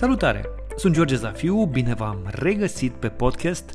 Salutare! 0.00 0.44
Sunt 0.76 0.94
George 0.94 1.16
Zafiu, 1.16 1.64
bine 1.64 1.94
v-am 1.94 2.18
regăsit 2.30 2.92
pe 2.92 3.08
podcast. 3.08 3.74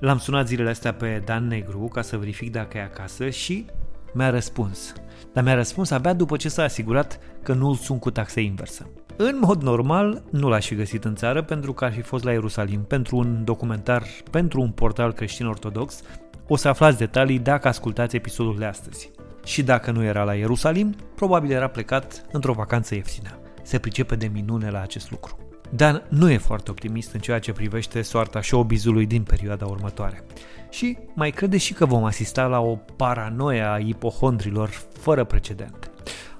L-am 0.00 0.18
sunat 0.18 0.46
zilele 0.46 0.70
astea 0.70 0.94
pe 0.94 1.22
Dan 1.24 1.46
Negru 1.46 1.78
ca 1.78 2.02
să 2.02 2.16
verific 2.16 2.52
dacă 2.52 2.76
e 2.76 2.82
acasă 2.82 3.28
și 3.28 3.66
mi-a 4.12 4.30
răspuns. 4.30 4.92
Dar 5.32 5.44
mi-a 5.44 5.54
răspuns 5.54 5.90
abia 5.90 6.12
după 6.12 6.36
ce 6.36 6.48
s-a 6.48 6.62
asigurat 6.62 7.18
că 7.42 7.52
nu-l 7.52 7.74
sun 7.74 7.98
cu 7.98 8.10
taxe 8.10 8.40
inversă. 8.40 8.90
În 9.16 9.38
mod 9.40 9.62
normal, 9.62 10.22
nu 10.30 10.48
l-aș 10.48 10.66
fi 10.66 10.74
găsit 10.74 11.04
în 11.04 11.14
țară 11.14 11.42
pentru 11.42 11.72
că 11.72 11.84
ar 11.84 11.92
fi 11.92 12.00
fost 12.00 12.24
la 12.24 12.32
Ierusalim 12.32 12.82
pentru 12.82 13.16
un 13.16 13.44
documentar 13.44 14.02
pentru 14.30 14.60
un 14.60 14.70
portal 14.70 15.12
creștin 15.12 15.46
ortodox. 15.46 16.02
O 16.48 16.56
să 16.56 16.68
aflați 16.68 16.98
detalii 16.98 17.38
dacă 17.38 17.68
ascultați 17.68 18.16
episodul 18.16 18.58
de 18.58 18.64
astăzi. 18.64 19.10
Și 19.44 19.62
dacă 19.62 19.90
nu 19.90 20.04
era 20.04 20.22
la 20.22 20.34
Ierusalim, 20.34 20.94
probabil 21.14 21.50
era 21.50 21.68
plecat 21.68 22.26
într-o 22.32 22.52
vacanță 22.52 22.94
ieftină. 22.94 23.38
Se 23.62 23.78
pricepe 23.78 24.14
de 24.16 24.30
minune 24.32 24.70
la 24.70 24.80
acest 24.80 25.10
lucru. 25.10 25.43
Dan 25.76 26.02
nu 26.08 26.30
e 26.30 26.38
foarte 26.38 26.70
optimist 26.70 27.12
în 27.12 27.20
ceea 27.20 27.38
ce 27.38 27.52
privește 27.52 28.02
soarta 28.02 28.42
showbizului 28.42 29.06
din 29.06 29.22
perioada 29.22 29.66
următoare. 29.66 30.24
Și 30.70 30.98
mai 31.14 31.30
crede 31.30 31.56
și 31.56 31.72
că 31.72 31.86
vom 31.86 32.04
asista 32.04 32.46
la 32.46 32.60
o 32.60 32.76
paranoia 32.96 33.72
a 33.72 33.78
ipohondrilor 33.78 34.68
fără 34.98 35.24
precedent. 35.24 35.90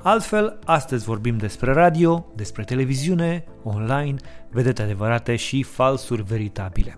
Altfel, 0.03 0.59
astăzi 0.65 1.05
vorbim 1.05 1.37
despre 1.37 1.73
radio, 1.73 2.27
despre 2.35 2.65
televiziune, 2.65 3.45
online, 3.63 4.17
vedete 4.51 4.83
adevărate 4.83 5.37
și 5.37 5.63
falsuri 5.63 6.23
veritabile. 6.23 6.97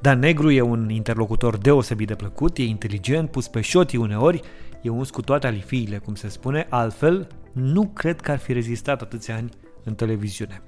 Dan 0.00 0.18
Negru 0.18 0.50
e 0.50 0.60
un 0.60 0.90
interlocutor 0.90 1.56
deosebit 1.56 2.06
de 2.06 2.14
plăcut, 2.14 2.56
e 2.56 2.62
inteligent, 2.62 3.30
pus 3.30 3.48
pe 3.48 3.60
șotii 3.60 3.98
uneori, 3.98 4.40
e 4.82 4.88
uns 4.88 5.10
cu 5.10 5.20
toate 5.20 5.46
alifiile, 5.46 5.98
cum 5.98 6.14
se 6.14 6.28
spune, 6.28 6.66
altfel 6.70 7.26
nu 7.52 7.86
cred 7.86 8.20
că 8.20 8.30
ar 8.30 8.38
fi 8.38 8.52
rezistat 8.52 9.02
atâția 9.02 9.36
ani 9.36 9.50
în 9.84 9.94
televiziune. 9.94 10.62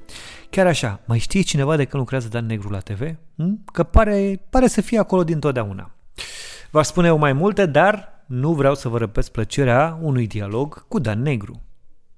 Chiar 0.50 0.66
așa, 0.66 1.00
mai 1.04 1.18
știe 1.18 1.42
cineva 1.42 1.76
de 1.76 1.84
când 1.84 2.02
lucrează 2.02 2.28
Dan 2.28 2.46
Negru 2.46 2.70
la 2.70 2.80
TV? 2.80 3.14
Hm? 3.36 3.64
Că 3.72 3.82
pare, 3.82 4.42
pare 4.50 4.66
să 4.66 4.80
fie 4.80 4.98
acolo 4.98 5.24
dintotdeauna. 5.24 5.94
V-aș 6.70 6.86
spune 6.86 7.06
eu 7.06 7.18
mai 7.18 7.32
multe, 7.32 7.66
dar 7.66 8.24
nu 8.26 8.52
vreau 8.52 8.74
să 8.74 8.88
vă 8.88 8.98
răpesc 8.98 9.30
plăcerea 9.30 9.98
unui 10.00 10.26
dialog 10.26 10.86
cu 10.88 10.98
Dan 10.98 11.22
Negru. 11.22 11.62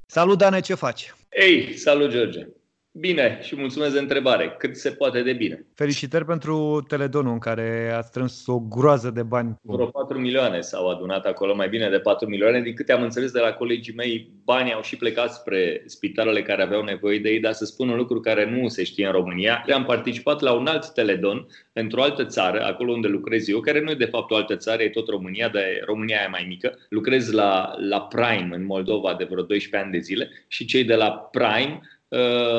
Salut, 0.07 0.39
Dane, 0.39 0.61
ce 0.61 0.75
faci? 0.75 1.15
Ei, 1.31 1.77
salut, 1.77 2.11
George! 2.11 2.58
Bine 2.93 3.39
și 3.43 3.57
mulțumesc 3.57 3.93
de 3.93 3.99
întrebare. 3.99 4.55
Cât 4.59 4.77
se 4.77 4.91
poate 4.91 5.23
de 5.23 5.33
bine. 5.33 5.67
Felicitări 5.75 6.25
pentru 6.25 6.85
Teledonul 6.89 7.33
în 7.33 7.39
care 7.39 7.93
a 7.97 8.01
strâns 8.01 8.47
o 8.47 8.59
groază 8.59 9.11
de 9.11 9.23
bani. 9.23 9.57
Vreo 9.63 9.87
4 9.87 10.19
milioane 10.19 10.61
s-au 10.61 10.89
adunat 10.89 11.27
acolo, 11.27 11.55
mai 11.55 11.69
bine 11.69 11.91
de 11.91 11.99
4 11.99 12.29
milioane. 12.29 12.61
Din 12.61 12.75
câte 12.75 12.93
am 12.93 13.03
înțeles 13.03 13.31
de 13.31 13.41
la 13.41 13.53
colegii 13.53 13.95
mei, 13.95 14.31
banii 14.45 14.73
au 14.73 14.83
și 14.83 14.97
plecat 14.97 15.33
spre 15.33 15.83
spitalele 15.87 16.43
care 16.43 16.63
aveau 16.63 16.83
nevoie 16.83 17.19
de 17.19 17.29
ei, 17.29 17.41
dar 17.41 17.53
să 17.53 17.65
spun 17.65 17.89
un 17.89 17.97
lucru 17.97 18.21
care 18.21 18.51
nu 18.51 18.69
se 18.69 18.85
știe 18.85 19.07
în 19.07 19.13
România. 19.13 19.65
Am 19.75 19.85
participat 19.85 20.41
la 20.41 20.53
un 20.53 20.67
alt 20.67 20.93
Teledon 20.93 21.47
într-o 21.73 22.03
altă 22.03 22.25
țară, 22.25 22.65
acolo 22.65 22.93
unde 22.93 23.09
lucrez 23.09 23.49
eu, 23.49 23.61
care 23.61 23.81
nu 23.81 23.91
e 23.91 23.95
de 23.95 24.05
fapt 24.05 24.31
o 24.31 24.37
altă 24.37 24.57
țară, 24.57 24.83
e 24.83 24.89
tot 24.89 25.09
România, 25.09 25.49
dar 25.49 25.63
România 25.85 26.21
e 26.25 26.29
mai 26.31 26.45
mică. 26.49 26.79
Lucrez 26.89 27.33
la, 27.33 27.75
la 27.89 28.01
Prime 28.01 28.49
în 28.51 28.65
Moldova 28.65 29.15
de 29.15 29.25
vreo 29.25 29.43
12 29.43 29.77
ani 29.77 29.93
de 29.93 29.99
zile 29.99 30.31
și 30.49 30.65
cei 30.65 30.85
de 30.85 30.95
la 30.95 31.11
Prime 31.11 31.81
uh, 31.83 31.98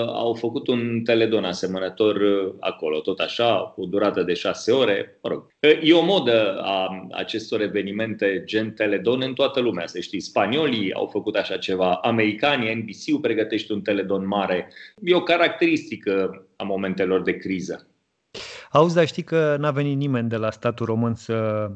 au 0.06 0.34
făcut 0.34 0.68
un 0.68 1.02
teledon 1.04 1.44
asemănător 1.44 2.16
uh, 2.16 2.54
acolo, 2.60 3.00
tot 3.00 3.20
așa, 3.20 3.74
cu 3.76 3.86
durată 3.86 4.24
de 4.24 4.34
șase 4.34 4.72
ore. 4.72 5.20
Mă 5.24 5.30
rog. 5.30 5.40
Uh, 5.40 5.80
e 5.82 5.94
o 5.94 6.04
modă 6.04 6.60
a 6.62 7.08
acestor 7.12 7.62
evenimente 7.62 8.44
gen 8.46 8.74
teledon 8.74 9.22
în 9.22 9.34
toată 9.34 9.60
lumea, 9.60 9.86
să 9.86 10.00
știi. 10.00 10.20
Spaniolii 10.20 10.94
au 10.94 11.06
făcut 11.06 11.36
așa 11.36 11.58
ceva, 11.58 11.94
americanii, 11.94 12.76
NBC-ul 12.76 13.20
pregătește 13.20 13.74
un 13.74 13.82
teledon 13.82 14.28
mare. 14.28 14.74
E 15.04 15.16
o 15.16 15.24
caracteristică 15.24 16.46
a 16.56 16.64
momentelor 16.64 17.22
de 17.22 17.38
criză. 17.38 17.88
Auzi, 18.72 18.96
dar 18.96 19.08
știi 19.08 19.24
că 19.24 19.56
n-a 19.60 19.72
venit 19.72 19.98
nimeni 19.98 20.30
de 20.30 20.36
la 20.36 20.52
statul 20.52 20.86
român 20.86 21.14
să 21.14 21.70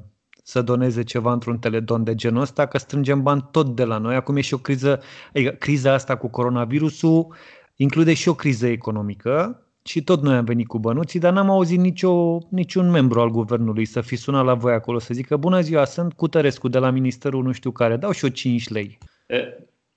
să 0.44 0.62
doneze 0.62 1.04
ceva 1.04 1.32
într-un 1.32 1.60
teledon 1.60 2.04
de 2.04 2.16
genul 2.16 2.42
ăsta, 2.42 2.66
că 2.66 2.78
strângem 2.78 3.22
bani 3.22 3.48
tot 3.52 3.76
de 3.76 3.84
la 3.84 3.98
noi. 3.98 4.16
Acum 4.16 4.36
e 4.36 4.42
și 4.42 4.54
o 4.54 4.58
criză, 4.58 5.02
adică 5.30 5.50
criza 5.52 5.94
asta 5.94 6.18
cu 6.18 6.30
coronavirusul 6.30 7.36
include 7.76 8.14
și 8.14 8.30
o 8.30 8.34
criză 8.34 8.68
economică 8.68 9.64
și 9.84 10.04
tot 10.04 10.22
noi 10.22 10.36
am 10.36 10.46
venit 10.46 10.68
cu 10.68 10.80
bănuții, 10.80 11.20
dar 11.20 11.34
n-am 11.34 11.50
auzit 11.50 11.80
nicio, 11.80 12.38
niciun 12.50 12.90
membru 12.90 13.20
al 13.20 13.30
guvernului 13.30 13.86
să 13.86 14.02
fi 14.02 14.16
sunat 14.16 14.46
la 14.46 14.54
voi 14.54 14.74
acolo 14.74 15.00
să 15.00 15.14
zică 15.14 15.38
bună 15.38 15.62
ziua, 15.62 15.86
sunt 15.86 16.14
cu 16.14 16.28
Tărescu 16.28 16.68
de 16.68 16.78
la 16.78 16.90
ministerul 16.90 17.44
nu 17.44 17.52
știu 17.52 17.72
care, 17.72 17.98
dau 17.98 18.12
și 18.12 18.24
eu 18.24 18.30
5 18.30 18.70
lei. 18.70 18.98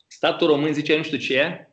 Statul 0.07 0.47
român 0.47 0.73
zice 0.73 0.97
nu 0.97 1.03
știu 1.03 1.19
ce 1.19 1.39
e? 1.39 1.69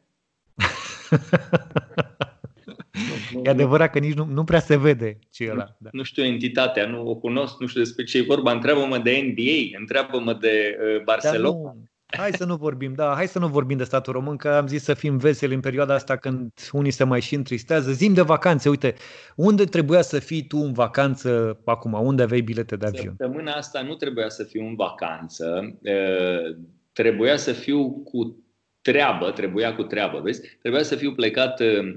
e 3.43 3.49
adevărat 3.49 3.91
că 3.91 3.99
nici 3.99 4.13
nu, 4.13 4.25
nu 4.25 4.43
prea 4.43 4.59
se 4.59 4.77
vede 4.77 5.19
ce 5.31 5.43
e 5.43 5.51
ăla. 5.51 5.75
Da. 5.77 5.89
Nu 5.91 6.03
știu 6.03 6.23
entitatea, 6.23 6.87
nu 6.87 7.07
o 7.07 7.15
cunosc, 7.15 7.59
nu 7.59 7.67
știu 7.67 7.81
despre 7.81 8.03
ce 8.03 8.17
e 8.17 8.21
vorba. 8.21 8.51
Întreabă-mă 8.51 8.97
de 8.97 9.33
NBA, 9.33 9.77
întreabă-mă 9.79 10.33
de 10.33 10.77
uh, 10.79 11.03
Barcelona. 11.03 11.73
Nu, 11.73 11.75
hai 12.17 12.31
să 12.31 12.45
nu 12.45 12.55
vorbim, 12.55 12.93
da, 12.93 13.13
hai 13.15 13.27
să 13.27 13.39
nu 13.39 13.47
vorbim 13.47 13.77
de 13.77 13.83
statul 13.83 14.13
român, 14.13 14.35
că 14.35 14.49
am 14.49 14.67
zis 14.67 14.83
să 14.83 14.93
fim 14.93 15.17
veseli 15.17 15.53
în 15.53 15.59
perioada 15.59 15.93
asta 15.93 16.15
când 16.15 16.51
unii 16.71 16.91
se 16.91 17.03
mai 17.03 17.21
și 17.21 17.35
întristează. 17.35 17.91
Zim 17.91 18.13
de 18.13 18.21
vacanțe, 18.21 18.69
uite, 18.69 18.93
unde 19.35 19.63
trebuia 19.63 20.01
să 20.01 20.19
fii 20.19 20.47
tu 20.47 20.57
în 20.57 20.73
vacanță 20.73 21.59
acum? 21.65 21.93
Unde 21.93 22.23
aveai 22.23 22.41
bilete 22.41 22.75
de 22.75 22.85
avion? 22.85 23.15
Săptămâna 23.17 23.51
asta 23.51 23.81
nu 23.81 23.95
trebuia 23.95 24.29
să 24.29 24.43
fiu 24.43 24.65
în 24.65 24.75
vacanță, 24.75 25.77
uh, 25.81 26.57
trebuia 26.93 27.37
să 27.37 27.51
fiu 27.51 27.89
cu 27.91 28.43
treabă, 28.81 29.31
trebuia 29.31 29.75
cu 29.75 29.83
treabă, 29.83 30.19
vezi? 30.19 30.57
Trebuia 30.59 30.83
să 30.83 30.95
fiu 30.95 31.13
plecat 31.13 31.59
uh, 31.59 31.95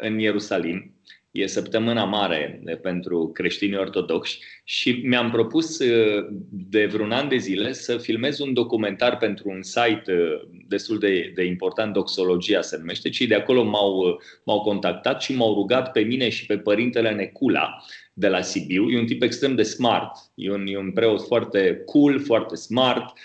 în 0.00 0.18
Ierusalim. 0.18 0.93
E 1.34 1.46
săptămâna 1.46 2.04
mare 2.04 2.62
pentru 2.82 3.30
creștinii 3.32 3.76
ortodoxi 3.76 4.38
și 4.64 4.90
mi-am 5.04 5.30
propus 5.30 5.78
uh, 5.78 6.26
de 6.50 6.86
vreun 6.86 7.10
an 7.10 7.28
de 7.28 7.36
zile 7.36 7.72
să 7.72 7.98
filmez 7.98 8.38
un 8.38 8.52
documentar 8.52 9.16
pentru 9.16 9.50
un 9.50 9.62
site 9.62 10.12
uh, 10.12 10.48
destul 10.68 10.98
de, 10.98 11.32
de 11.34 11.44
important, 11.44 11.92
Doxologia 11.92 12.60
se 12.60 12.76
numește. 12.76 13.08
Cei 13.08 13.26
de 13.26 13.34
acolo 13.34 13.62
m-au, 13.62 13.96
uh, 13.96 14.14
m-au 14.44 14.60
contactat 14.60 15.22
și 15.22 15.34
m-au 15.34 15.54
rugat 15.54 15.92
pe 15.92 16.00
mine 16.00 16.28
și 16.28 16.46
pe 16.46 16.58
părintele 16.58 17.10
Necula 17.10 17.84
de 18.12 18.28
la 18.28 18.40
Sibiu. 18.40 18.90
E 18.90 18.98
un 18.98 19.06
tip 19.06 19.22
extrem 19.22 19.54
de 19.54 19.62
smart, 19.62 20.16
e 20.34 20.50
un, 20.50 20.66
e 20.66 20.78
un 20.78 20.92
preot 20.92 21.22
foarte 21.26 21.82
cool, 21.84 22.20
foarte 22.20 22.54
smart 22.54 23.18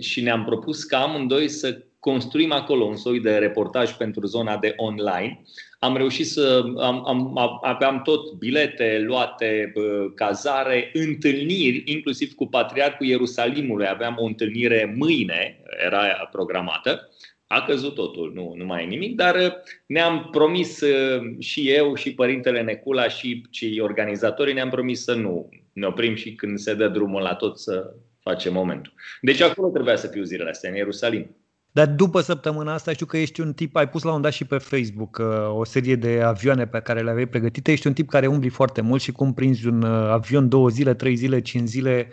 și 0.00 0.20
ne-am 0.20 0.44
propus 0.44 0.84
ca 0.84 0.98
amândoi 0.98 1.48
să 1.48 1.82
construim 2.10 2.52
acolo 2.52 2.84
un 2.84 2.96
soi 2.96 3.20
de 3.20 3.36
reportaj 3.36 3.92
pentru 3.92 4.26
zona 4.26 4.56
de 4.56 4.72
online 4.76 5.42
am 5.78 5.96
reușit 5.96 6.26
să 6.26 6.64
am, 6.78 7.06
am, 7.06 7.38
aveam 7.62 8.02
tot 8.02 8.32
bilete 8.32 9.02
luate, 9.06 9.72
cazare, 10.14 10.90
întâlniri, 10.92 11.82
inclusiv 11.86 12.34
cu 12.34 12.46
Patriarhul 12.46 13.06
Ierusalimului. 13.06 13.86
Aveam 13.88 14.16
o 14.18 14.24
întâlnire 14.24 14.94
mâine, 14.96 15.62
era 15.84 16.28
programată. 16.32 17.08
A 17.46 17.62
căzut 17.62 17.94
totul, 17.94 18.32
nu, 18.34 18.54
nu 18.56 18.64
mai 18.64 18.82
e 18.82 18.86
nimic, 18.86 19.16
dar 19.16 19.34
uh, 19.34 19.52
ne-am 19.86 20.28
promis 20.30 20.80
uh, 20.80 21.20
și 21.38 21.70
eu, 21.70 21.94
și 21.94 22.14
Părintele 22.14 22.62
Necula, 22.62 23.08
și 23.08 23.46
cei 23.50 23.80
organizatorii 23.80 24.54
ne-am 24.54 24.70
promis 24.70 25.02
să 25.02 25.14
nu 25.14 25.48
ne 25.72 25.86
oprim 25.86 26.14
și 26.14 26.34
când 26.34 26.58
se 26.58 26.74
dă 26.74 26.88
drumul 26.88 27.22
la 27.22 27.34
tot 27.34 27.58
să 27.58 27.94
facem 28.20 28.52
momentul. 28.52 28.92
Deci 29.20 29.40
acolo 29.40 29.68
trebuia 29.68 29.96
să 29.96 30.06
fiu 30.06 30.22
zilele 30.22 30.50
astea, 30.50 30.70
în 30.70 30.76
Ierusalim. 30.76 31.36
Dar 31.72 31.86
după 31.86 32.20
săptămâna 32.20 32.72
asta 32.72 32.92
știu 32.92 33.06
că 33.06 33.16
ești 33.16 33.40
un 33.40 33.52
tip, 33.52 33.76
ai 33.76 33.88
pus 33.88 34.02
la 34.02 34.12
un 34.12 34.20
dat 34.20 34.32
și 34.32 34.44
pe 34.44 34.58
Facebook 34.58 35.18
uh, 35.20 35.26
o 35.58 35.64
serie 35.64 35.94
de 35.96 36.22
avioane 36.22 36.66
pe 36.66 36.80
care 36.80 37.02
le 37.02 37.10
aveai 37.10 37.26
pregătite. 37.26 37.72
Ești 37.72 37.86
un 37.86 37.92
tip 37.92 38.08
care 38.08 38.26
umbli 38.26 38.48
foarte 38.48 38.80
mult 38.80 39.02
și 39.02 39.12
cum 39.12 39.34
prinzi 39.34 39.66
un 39.66 39.82
uh, 39.82 40.08
avion 40.10 40.48
două 40.48 40.68
zile, 40.68 40.94
trei 40.94 41.14
zile, 41.14 41.40
cinci 41.40 41.68
zile, 41.68 42.08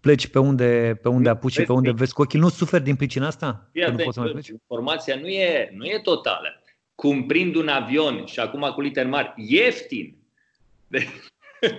pleci 0.00 0.26
pe 0.26 0.38
unde, 0.38 0.98
pe 1.02 1.08
unde 1.08 1.28
apuci 1.28 1.52
și 1.52 1.62
pe 1.62 1.72
unde 1.72 1.92
vezi 1.92 2.12
cu 2.12 2.22
ochii. 2.22 2.38
Nu 2.38 2.48
suferi 2.48 2.84
din 2.84 2.96
pricina 2.96 3.26
asta? 3.26 3.68
Fii 3.72 3.82
nu 3.82 3.96
poți 3.96 4.14
să 4.14 4.20
mai 4.20 4.30
pleci? 4.30 4.48
Informația 4.48 5.16
nu 5.16 5.26
e, 5.26 5.70
nu 5.76 5.84
e 5.84 6.00
totală. 6.02 6.48
Cum 6.94 7.26
prind 7.26 7.54
un 7.54 7.68
avion 7.68 8.26
și 8.26 8.40
acum 8.40 8.70
cu 8.74 8.80
literi 8.80 9.08
mari, 9.08 9.34
ieftin. 9.36 10.16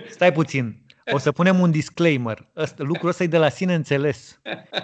Stai 0.08 0.32
puțin. 0.32 0.82
O 1.12 1.18
să 1.18 1.32
punem 1.32 1.60
un 1.60 1.70
disclaimer. 1.70 2.48
Asta, 2.54 2.82
lucrul 2.82 3.08
ăsta 3.08 3.22
e 3.22 3.26
de 3.26 3.38
la 3.38 3.48
sine 3.48 3.74
înțeles. 3.74 4.40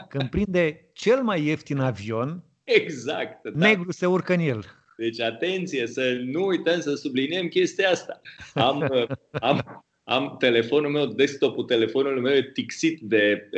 Când 0.08 0.28
prinde 0.28 0.90
cel 0.92 1.22
mai 1.22 1.44
ieftin 1.44 1.78
avion, 1.78 2.44
exact, 2.64 3.42
da. 3.42 3.66
negru 3.66 3.92
se 3.92 4.06
urcă 4.06 4.32
în 4.32 4.40
el. 4.40 4.64
Deci 4.96 5.20
atenție, 5.20 5.86
să 5.86 6.20
nu 6.24 6.46
uităm 6.46 6.80
să 6.80 6.94
subliniem 6.94 7.48
chestia 7.48 7.90
asta. 7.90 8.20
Am, 8.54 9.08
am, 9.32 9.84
am 10.04 10.36
telefonul 10.38 10.90
meu, 10.90 11.06
desktop-ul 11.06 11.64
telefonului 11.64 12.22
meu 12.22 12.34
e 12.34 12.50
tixit 12.52 13.00
de, 13.00 13.48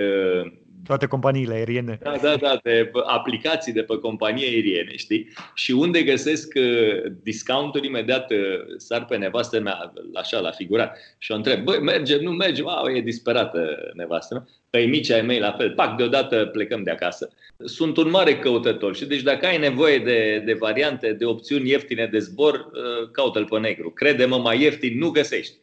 Toate 0.85 1.07
companiile 1.07 1.55
aeriene. 1.55 1.99
Da, 2.03 2.17
da, 2.23 2.37
da, 2.37 2.59
de 2.63 2.91
aplicații 3.07 3.73
de 3.73 3.83
pe 3.83 3.99
companii 3.99 4.45
aeriene, 4.45 4.97
știi? 4.97 5.33
Și 5.55 5.73
unde 5.73 6.03
găsesc 6.03 6.53
uh, 6.57 7.13
discounturi, 7.23 7.87
imediat 7.87 8.31
uh, 8.31 8.39
sar 8.77 9.05
pe 9.05 9.17
nevastă 9.17 9.61
mea, 9.61 9.93
așa, 10.15 10.39
la 10.39 10.51
figurat. 10.51 10.97
Și 11.19 11.33
o 11.33 11.35
întreb, 11.35 11.65
băi, 11.65 11.81
mergem, 11.81 12.21
nu 12.21 12.31
mergem? 12.31 12.65
Wow, 12.65 12.97
e 12.97 13.01
disperată 13.01 13.91
nevastă, 13.95 14.35
nu? 14.35 14.49
Pe 14.71 14.79
mici 14.79 15.11
ai 15.11 15.23
mei 15.23 15.39
la 15.39 15.53
fel. 15.53 15.71
Pac, 15.71 15.97
deodată 15.97 16.47
plecăm 16.53 16.83
de 16.83 16.91
acasă. 16.91 17.29
Sunt 17.65 17.97
un 17.97 18.11
mare 18.11 18.39
căutător 18.39 18.97
și 18.97 19.07
deci 19.07 19.23
dacă 19.23 19.47
ai 19.47 19.59
nevoie 19.59 19.99
de, 19.99 20.43
de 20.45 20.53
variante, 20.53 21.13
de 21.13 21.25
opțiuni 21.25 21.71
ieftine 21.71 22.07
de 22.07 22.19
zbor, 22.19 22.55
uh, 22.55 23.11
caută-l 23.11 23.45
pe 23.45 23.59
negru. 23.59 23.91
Crede-mă, 23.91 24.37
mai 24.37 24.61
ieftin 24.61 24.99
nu 24.99 25.11
găsești. 25.11 25.55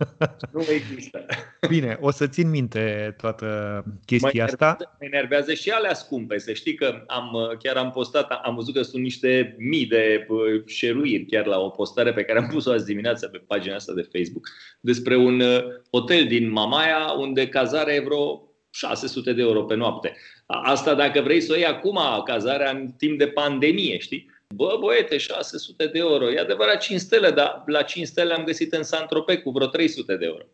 nu 0.52 0.60
există. 0.60 1.26
Bine, 1.68 1.98
o 2.00 2.10
să 2.10 2.26
țin 2.26 2.50
minte 2.50 3.14
toată 3.20 3.82
chestia 4.06 4.44
mă 4.44 4.49
asta. 4.58 4.96
Mă 5.00 5.06
enervează 5.06 5.54
și 5.54 5.70
alea 5.70 5.94
scumpe. 5.94 6.38
Să 6.38 6.52
știi 6.52 6.74
că 6.74 7.04
am, 7.06 7.56
chiar 7.62 7.76
am 7.76 7.90
postat, 7.90 8.30
am 8.42 8.54
văzut 8.54 8.74
că 8.74 8.82
sunt 8.82 9.02
niște 9.02 9.54
mii 9.58 9.86
de 9.86 10.26
șeruiri 10.66 11.26
chiar 11.26 11.46
la 11.46 11.58
o 11.58 11.68
postare 11.68 12.12
pe 12.12 12.22
care 12.22 12.38
am 12.38 12.48
pus-o 12.52 12.72
azi 12.72 12.84
dimineața 12.84 13.28
pe 13.28 13.42
pagina 13.46 13.74
asta 13.74 13.92
de 13.92 14.08
Facebook 14.12 14.48
despre 14.80 15.16
un 15.16 15.40
uh, 15.40 15.64
hotel 15.90 16.26
din 16.26 16.50
Mamaia 16.50 17.12
unde 17.18 17.48
cazarea 17.48 17.94
e 17.94 18.00
vreo 18.00 18.50
600 18.70 19.32
de 19.32 19.40
euro 19.40 19.64
pe 19.64 19.74
noapte. 19.74 20.16
Asta 20.46 20.94
dacă 20.94 21.20
vrei 21.20 21.40
să 21.40 21.52
o 21.52 21.56
iei 21.56 21.66
acum, 21.66 21.98
cazarea 22.24 22.70
în 22.70 22.90
timp 22.98 23.18
de 23.18 23.26
pandemie, 23.26 23.98
știi? 23.98 24.30
Bă, 24.54 24.76
băiete, 24.80 25.16
600 25.16 25.86
de 25.86 25.98
euro. 25.98 26.32
E 26.32 26.38
adevărat 26.38 26.80
5 26.80 27.00
stele, 27.00 27.30
dar 27.30 27.62
la 27.66 27.82
5 27.82 28.06
stele 28.06 28.34
am 28.34 28.44
găsit 28.44 28.72
în 28.72 28.82
Saint-Tropez 28.82 29.36
cu 29.36 29.50
vreo 29.50 29.66
300 29.66 30.16
de 30.16 30.24
euro. 30.24 30.44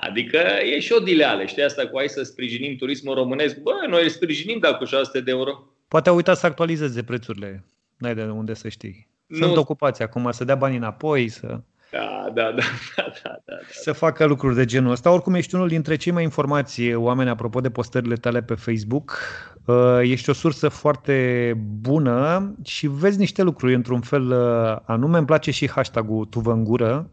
Adică 0.00 0.38
e 0.76 0.80
și 0.80 0.92
o 0.92 0.98
dileală, 0.98 1.44
știi 1.44 1.62
asta 1.62 1.86
cu 1.86 1.96
ai 1.96 2.08
să 2.08 2.22
sprijinim 2.22 2.76
turismul 2.76 3.14
românesc. 3.14 3.56
Bă, 3.56 3.70
noi 3.88 4.02
îl 4.02 4.08
sprijinim, 4.08 4.58
dar 4.58 4.76
cu 4.76 4.84
600 4.84 5.20
de 5.20 5.30
euro. 5.30 5.64
Poate 5.88 6.08
a 6.08 6.12
uitat 6.12 6.36
să 6.36 6.46
actualizeze 6.46 7.02
prețurile. 7.02 7.64
N-ai 7.96 8.14
de 8.14 8.22
unde 8.22 8.54
să 8.54 8.68
știi. 8.68 9.08
Sunt 9.30 9.52
nu. 9.52 9.60
ocupați 9.60 10.02
acum 10.02 10.30
să 10.30 10.44
dea 10.44 10.54
bani 10.54 10.76
înapoi, 10.76 11.28
să... 11.28 11.60
Da, 11.90 12.30
da, 12.34 12.42
da, 12.42 12.62
da, 12.96 13.12
da, 13.22 13.38
da. 13.44 13.54
Să 13.70 13.92
facă 13.92 14.24
lucruri 14.24 14.54
de 14.54 14.64
genul 14.64 14.90
ăsta. 14.90 15.12
Oricum 15.12 15.34
ești 15.34 15.54
unul 15.54 15.68
dintre 15.68 15.96
cei 15.96 16.12
mai 16.12 16.22
informați 16.22 16.94
oameni 16.94 17.30
apropo 17.30 17.60
de 17.60 17.70
postările 17.70 18.14
tale 18.14 18.42
pe 18.42 18.54
Facebook. 18.54 19.18
Uh, 19.68 20.00
ești 20.02 20.30
o 20.30 20.32
sursă 20.32 20.68
foarte 20.68 21.52
bună 21.80 22.54
și 22.64 22.86
vezi 22.86 23.18
niște 23.18 23.42
lucruri 23.42 23.74
într-un 23.74 24.00
fel 24.00 24.30
uh, 24.30 24.76
anume. 24.84 25.18
Îmi 25.18 25.26
place 25.26 25.50
și 25.50 25.70
hashtag-ul 25.70 26.24
tu 26.24 26.40
vă 26.40 26.52
în 26.52 26.64
gură, 26.64 27.10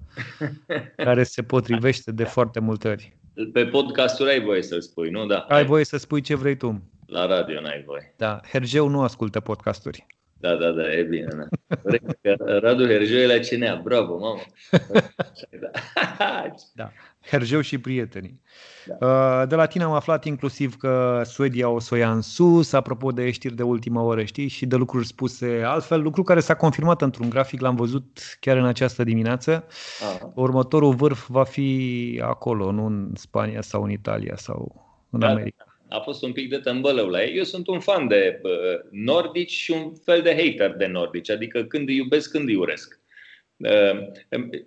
care 1.07 1.23
se 1.23 1.43
potrivește 1.43 2.11
de 2.11 2.23
foarte 2.23 2.59
multe 2.59 2.87
ori. 2.87 3.17
Pe 3.53 3.65
podcasturi 3.65 4.29
ai 4.29 4.41
voie 4.41 4.61
să 4.61 4.79
spui, 4.79 5.09
nu? 5.09 5.25
Da. 5.25 5.37
Ai 5.37 5.65
voie 5.65 5.85
să 5.85 5.97
spui 5.97 6.21
ce 6.21 6.35
vrei 6.35 6.55
tu. 6.57 6.81
La 7.05 7.25
radio 7.25 7.61
n-ai 7.61 7.83
voie. 7.85 8.13
Da, 8.17 8.39
Hergeu 8.51 8.87
nu 8.87 9.01
ascultă 9.01 9.39
podcasturi. 9.39 10.05
Da, 10.39 10.55
da, 10.55 10.71
da, 10.71 10.93
e 10.93 11.03
bine. 11.03 11.27
Da. 11.31 11.47
Radu 12.59 12.87
Hergeu 12.87 13.19
e 13.19 13.25
la 13.25 13.39
CNA, 13.39 13.75
bravo, 13.75 14.17
mamă. 14.17 14.41
da, 16.73 16.91
Hergeu 17.21 17.61
și 17.61 17.77
prietenii. 17.77 18.41
Da. 18.85 19.07
Uh, 19.07 19.47
de 19.47 19.55
la 19.55 19.65
tine 19.65 19.83
am 19.83 19.91
aflat 19.91 20.25
inclusiv 20.25 20.75
că 20.75 21.21
Suedia 21.25 21.69
o 21.69 21.79
să 21.79 21.93
o 21.93 21.97
ia 21.97 22.11
în 22.11 22.21
sus, 22.21 22.73
apropo 22.73 23.11
de 23.11 23.31
știri 23.31 23.55
de 23.55 23.63
ultima 23.63 24.01
oră, 24.01 24.23
știi, 24.23 24.47
și 24.47 24.65
de 24.65 24.75
lucruri 24.75 25.05
spuse 25.05 25.61
altfel, 25.65 26.01
lucru 26.01 26.23
care 26.23 26.39
s-a 26.39 26.55
confirmat 26.55 27.01
într-un 27.01 27.29
grafic, 27.29 27.61
l-am 27.61 27.75
văzut 27.75 28.37
chiar 28.39 28.57
în 28.57 28.65
această 28.65 29.03
dimineață. 29.03 29.65
Aha. 30.01 30.31
Următorul 30.35 30.93
vârf 30.93 31.27
va 31.27 31.43
fi 31.43 32.21
acolo, 32.23 32.71
nu 32.71 32.85
în 32.85 33.11
Spania 33.15 33.61
sau 33.61 33.83
în 33.83 33.89
Italia 33.89 34.35
sau 34.35 34.85
în 35.09 35.19
da, 35.19 35.29
America 35.29 35.64
a 35.95 35.99
fost 35.99 36.23
un 36.23 36.31
pic 36.31 36.49
de 36.49 36.57
tămbălău 36.57 37.07
la 37.07 37.23
ei. 37.23 37.37
Eu 37.37 37.43
sunt 37.43 37.67
un 37.67 37.79
fan 37.79 38.07
de 38.07 38.39
uh, 38.43 38.51
nordici 38.91 39.51
și 39.51 39.71
un 39.71 39.93
fel 40.03 40.21
de 40.21 40.35
hater 40.35 40.75
de 40.75 40.85
nordici, 40.85 41.29
adică 41.29 41.63
când 41.63 41.87
îi 41.87 41.95
iubesc, 41.95 42.31
când 42.31 42.47
îi 42.47 42.55
uresc. 42.55 42.99
Uh, 43.57 44.07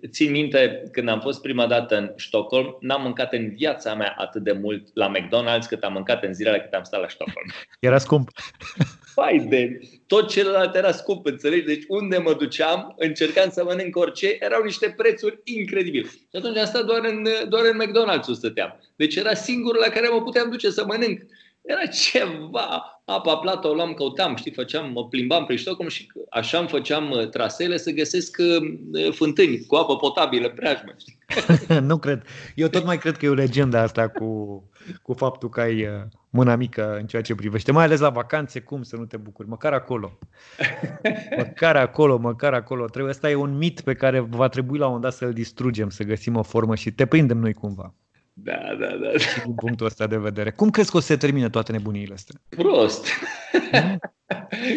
țin 0.09 0.31
minte, 0.31 0.83
când 0.91 1.09
am 1.09 1.19
fost 1.19 1.41
prima 1.41 1.67
dată 1.67 1.97
în 1.97 2.13
Stockholm, 2.15 2.77
n-am 2.79 3.01
mâncat 3.01 3.33
în 3.33 3.53
viața 3.55 3.93
mea 3.93 4.13
atât 4.17 4.43
de 4.43 4.51
mult 4.51 4.87
la 4.93 5.11
McDonald's 5.11 5.67
cât 5.67 5.83
am 5.83 5.93
mâncat 5.93 6.23
în 6.23 6.33
zilele 6.33 6.59
cât 6.59 6.73
am 6.73 6.83
stat 6.83 7.01
la 7.01 7.07
Stockholm. 7.07 7.45
Era 7.79 7.97
scump. 7.97 8.29
Pai 9.15 9.45
de 9.49 9.79
tot 10.07 10.29
celălalt 10.29 10.75
era 10.75 10.91
scump, 10.91 11.25
înțelegi? 11.25 11.65
Deci 11.65 11.83
unde 11.87 12.17
mă 12.17 12.33
duceam, 12.33 12.95
încercam 12.97 13.49
să 13.49 13.63
mănânc 13.63 13.95
orice, 13.95 14.37
erau 14.39 14.63
niște 14.63 14.93
prețuri 14.97 15.39
incredibile. 15.43 16.07
Și 16.07 16.35
atunci 16.37 16.57
am 16.57 16.65
stat 16.65 16.85
doar 16.85 17.01
în, 17.03 17.27
doar 17.49 17.63
în 17.65 17.81
McDonald's-ul 17.83 18.33
stăteam. 18.33 18.79
Deci 18.95 19.15
era 19.15 19.33
singurul 19.33 19.81
la 19.85 19.91
care 19.91 20.07
mă 20.07 20.21
puteam 20.21 20.49
duce 20.49 20.69
să 20.69 20.85
mănânc. 20.85 21.21
Era 21.69 21.85
ceva, 21.85 23.01
apa 23.05 23.37
plată 23.37 23.67
o 23.67 23.73
luam, 23.73 23.93
căutam, 23.93 24.35
știi, 24.35 24.51
făceam, 24.51 24.91
mă 24.91 25.07
plimbam 25.07 25.45
prin 25.45 25.57
Stockholm 25.57 25.89
și 25.89 26.11
așa 26.29 26.57
îmi 26.57 26.67
făceam 26.67 27.11
uh, 27.11 27.29
traseele 27.29 27.77
să 27.77 27.91
găsesc 27.91 28.37
uh, 28.39 29.13
fântâni 29.13 29.65
cu 29.65 29.75
apă 29.75 29.95
potabilă 29.95 30.49
preajmă. 30.49 30.95
nu 31.89 31.97
cred. 31.97 32.23
Eu 32.55 32.67
tot 32.67 32.85
mai 32.85 32.97
cred 32.97 33.17
că 33.17 33.25
e 33.25 33.29
o 33.29 33.33
legendă 33.33 33.77
asta 33.77 34.07
cu, 34.07 34.63
cu 35.01 35.13
faptul 35.13 35.49
că 35.49 35.61
ai 35.61 35.83
uh, 35.83 35.89
mâna 36.29 36.55
mică 36.55 36.97
în 36.99 37.05
ceea 37.05 37.21
ce 37.21 37.35
privește, 37.35 37.71
mai 37.71 37.83
ales 37.83 37.99
la 37.99 38.09
vacanțe, 38.09 38.59
cum 38.59 38.83
să 38.83 38.95
nu 38.95 39.05
te 39.05 39.17
bucuri, 39.17 39.47
măcar 39.47 39.73
acolo. 39.73 40.17
Măcar 41.37 41.75
acolo, 41.75 42.17
măcar 42.17 42.53
acolo. 42.53 42.85
Trebuie, 42.85 43.13
asta 43.13 43.29
e 43.29 43.35
un 43.35 43.57
mit 43.57 43.81
pe 43.81 43.93
care 43.93 44.19
va 44.19 44.47
trebui 44.47 44.77
la 44.77 44.85
un 44.85 44.91
moment 44.91 45.11
dat 45.11 45.19
să-l 45.19 45.33
distrugem, 45.33 45.89
să 45.89 46.03
găsim 46.03 46.35
o 46.35 46.43
formă 46.43 46.75
și 46.75 46.91
te 46.91 47.05
prindem 47.05 47.37
noi 47.37 47.53
cumva. 47.53 47.93
Da, 48.43 48.75
da, 48.79 48.87
da. 48.87 49.11
Din 49.43 49.53
punctul 49.53 49.85
ăsta 49.85 50.07
de 50.07 50.17
vedere. 50.17 50.51
Cum 50.51 50.69
crezi 50.69 50.91
că 50.91 50.97
o 50.97 50.99
să 50.99 51.05
se 51.05 51.17
termine 51.17 51.49
toate 51.49 51.71
nebuniile 51.71 52.13
astea? 52.13 52.41
Prost. 52.49 53.07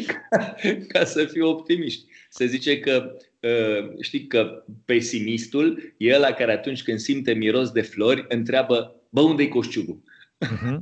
ca, 0.06 0.54
ca 0.92 1.04
să 1.04 1.24
fiu 1.24 1.48
optimiști. 1.48 2.04
Se 2.28 2.46
zice 2.46 2.78
că 2.78 3.16
uh, 3.40 4.00
știi 4.00 4.26
că 4.26 4.64
pesimistul 4.84 5.94
e 5.96 6.14
ăla 6.14 6.32
care 6.32 6.52
atunci 6.52 6.82
când 6.82 6.98
simte 6.98 7.32
miros 7.32 7.70
de 7.70 7.80
flori 7.80 8.24
întreabă, 8.28 8.94
bă, 9.08 9.20
unde-i 9.20 9.48
coșciugul? 9.48 10.02
Uh-huh. 10.46 10.78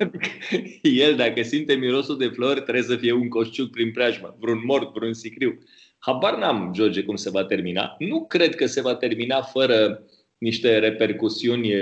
El, 0.82 1.16
dacă 1.16 1.42
simte 1.42 1.74
mirosul 1.74 2.18
de 2.18 2.26
flori, 2.26 2.60
trebuie 2.60 2.82
să 2.82 2.96
fie 2.96 3.12
un 3.12 3.28
coșciuc 3.28 3.70
prin 3.70 3.92
preajmă, 3.92 4.36
vreun 4.40 4.62
mort, 4.64 4.94
vreun 4.94 5.12
sicriu. 5.12 5.58
Habar 5.98 6.38
n-am, 6.38 6.70
George, 6.72 7.02
cum 7.02 7.16
se 7.16 7.30
va 7.30 7.44
termina. 7.44 7.96
Nu 7.98 8.26
cred 8.26 8.54
că 8.54 8.66
se 8.66 8.80
va 8.80 8.94
termina 8.94 9.42
fără 9.42 10.02
niște 10.40 10.78
repercusiuni 10.78 11.72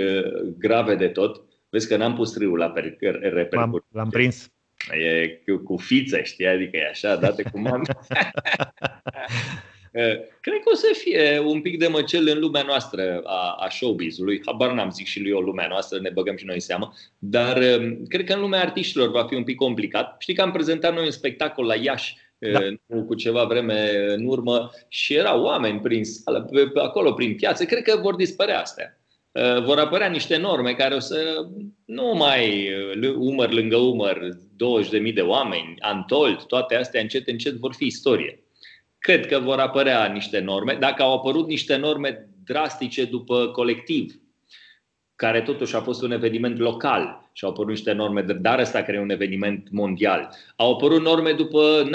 grave 0.57 0.95
de 0.95 1.07
tot. 1.07 1.41
Vezi 1.69 1.87
că 1.87 1.97
n-am 1.97 2.15
pus 2.15 2.31
triul 2.31 2.57
la 2.57 2.73
repercusiuni. 2.73 3.51
L-am, 3.51 3.85
l-am 3.91 4.09
prins. 4.09 4.51
E 4.91 5.41
cu 5.63 5.77
fiță, 5.77 6.21
știi? 6.21 6.47
Adică 6.47 6.77
e 6.77 6.89
așa, 6.89 7.15
date 7.15 7.43
cu 7.51 7.59
mami. 7.59 7.85
Cred 10.41 10.59
că 10.63 10.69
o 10.71 10.75
să 10.75 10.87
fie 10.93 11.39
un 11.39 11.61
pic 11.61 11.77
de 11.77 11.87
măcel 11.87 12.27
în 12.27 12.39
lumea 12.39 12.61
noastră 12.61 13.21
a, 13.23 13.55
a 13.59 13.69
showbiz-ului. 13.69 14.41
Habar 14.45 14.71
n-am 14.71 14.89
zic 14.89 15.05
și 15.05 15.21
lui 15.21 15.31
o 15.31 15.39
lumea 15.39 15.67
noastră, 15.67 15.99
ne 15.99 16.09
băgăm 16.09 16.35
și 16.35 16.45
noi 16.45 16.55
în 16.55 16.61
seamă. 16.61 16.93
Dar 17.17 17.59
cred 18.07 18.25
că 18.25 18.33
în 18.33 18.39
lumea 18.39 18.59
artiștilor 18.59 19.09
va 19.09 19.25
fi 19.25 19.35
un 19.35 19.43
pic 19.43 19.55
complicat. 19.55 20.15
Știi 20.19 20.33
că 20.33 20.41
am 20.41 20.51
prezentat 20.51 20.93
noi 20.93 21.05
un 21.05 21.11
spectacol 21.11 21.65
la 21.65 21.75
Iași 21.75 22.17
da. 22.39 22.59
cu 23.05 23.15
ceva 23.15 23.43
vreme 23.43 24.05
în 24.07 24.25
urmă 24.25 24.71
și 24.87 25.13
erau 25.13 25.43
oameni 25.43 25.79
prin 25.79 26.03
sală, 26.03 26.41
pe, 26.51 26.67
pe 26.67 26.79
acolo, 26.79 27.13
prin 27.13 27.35
piață. 27.35 27.65
Cred 27.65 27.83
că 27.83 27.99
vor 28.01 28.15
dispărea 28.15 28.59
astea. 28.59 28.93
Vor 29.65 29.77
apărea 29.77 30.07
niște 30.07 30.37
norme 30.37 30.73
care 30.73 30.95
o 30.95 30.99
să 30.99 31.47
nu 31.85 32.13
mai 32.15 32.69
umăr 33.17 33.51
lângă 33.51 33.75
umăr 33.75 34.19
20.000 35.07 35.13
de 35.13 35.21
oameni, 35.21 35.75
antold, 35.79 36.43
toate 36.43 36.75
astea 36.75 37.01
încet, 37.01 37.27
încet 37.27 37.53
vor 37.53 37.73
fi 37.73 37.85
istorie. 37.85 38.43
Cred 38.99 39.25
că 39.25 39.39
vor 39.39 39.59
apărea 39.59 40.05
niște 40.05 40.39
norme. 40.39 40.77
Dacă 40.79 41.01
au 41.01 41.13
apărut 41.13 41.47
niște 41.47 41.75
norme 41.75 42.29
drastice 42.45 43.05
după 43.05 43.47
colectiv, 43.47 44.18
care 45.19 45.41
totuși 45.41 45.75
a 45.75 45.81
fost 45.81 46.01
un 46.01 46.11
eveniment 46.11 46.59
local 46.59 47.29
și 47.33 47.45
au 47.45 47.49
apărut 47.49 47.69
niște 47.69 47.91
norme, 47.91 48.21
dar 48.21 48.59
ăsta 48.59 48.83
care 48.83 48.97
e 48.97 49.01
un 49.01 49.09
eveniment 49.09 49.67
mondial. 49.71 50.29
Au 50.55 50.73
apărut 50.73 51.01
norme 51.01 51.31
după 51.31 51.89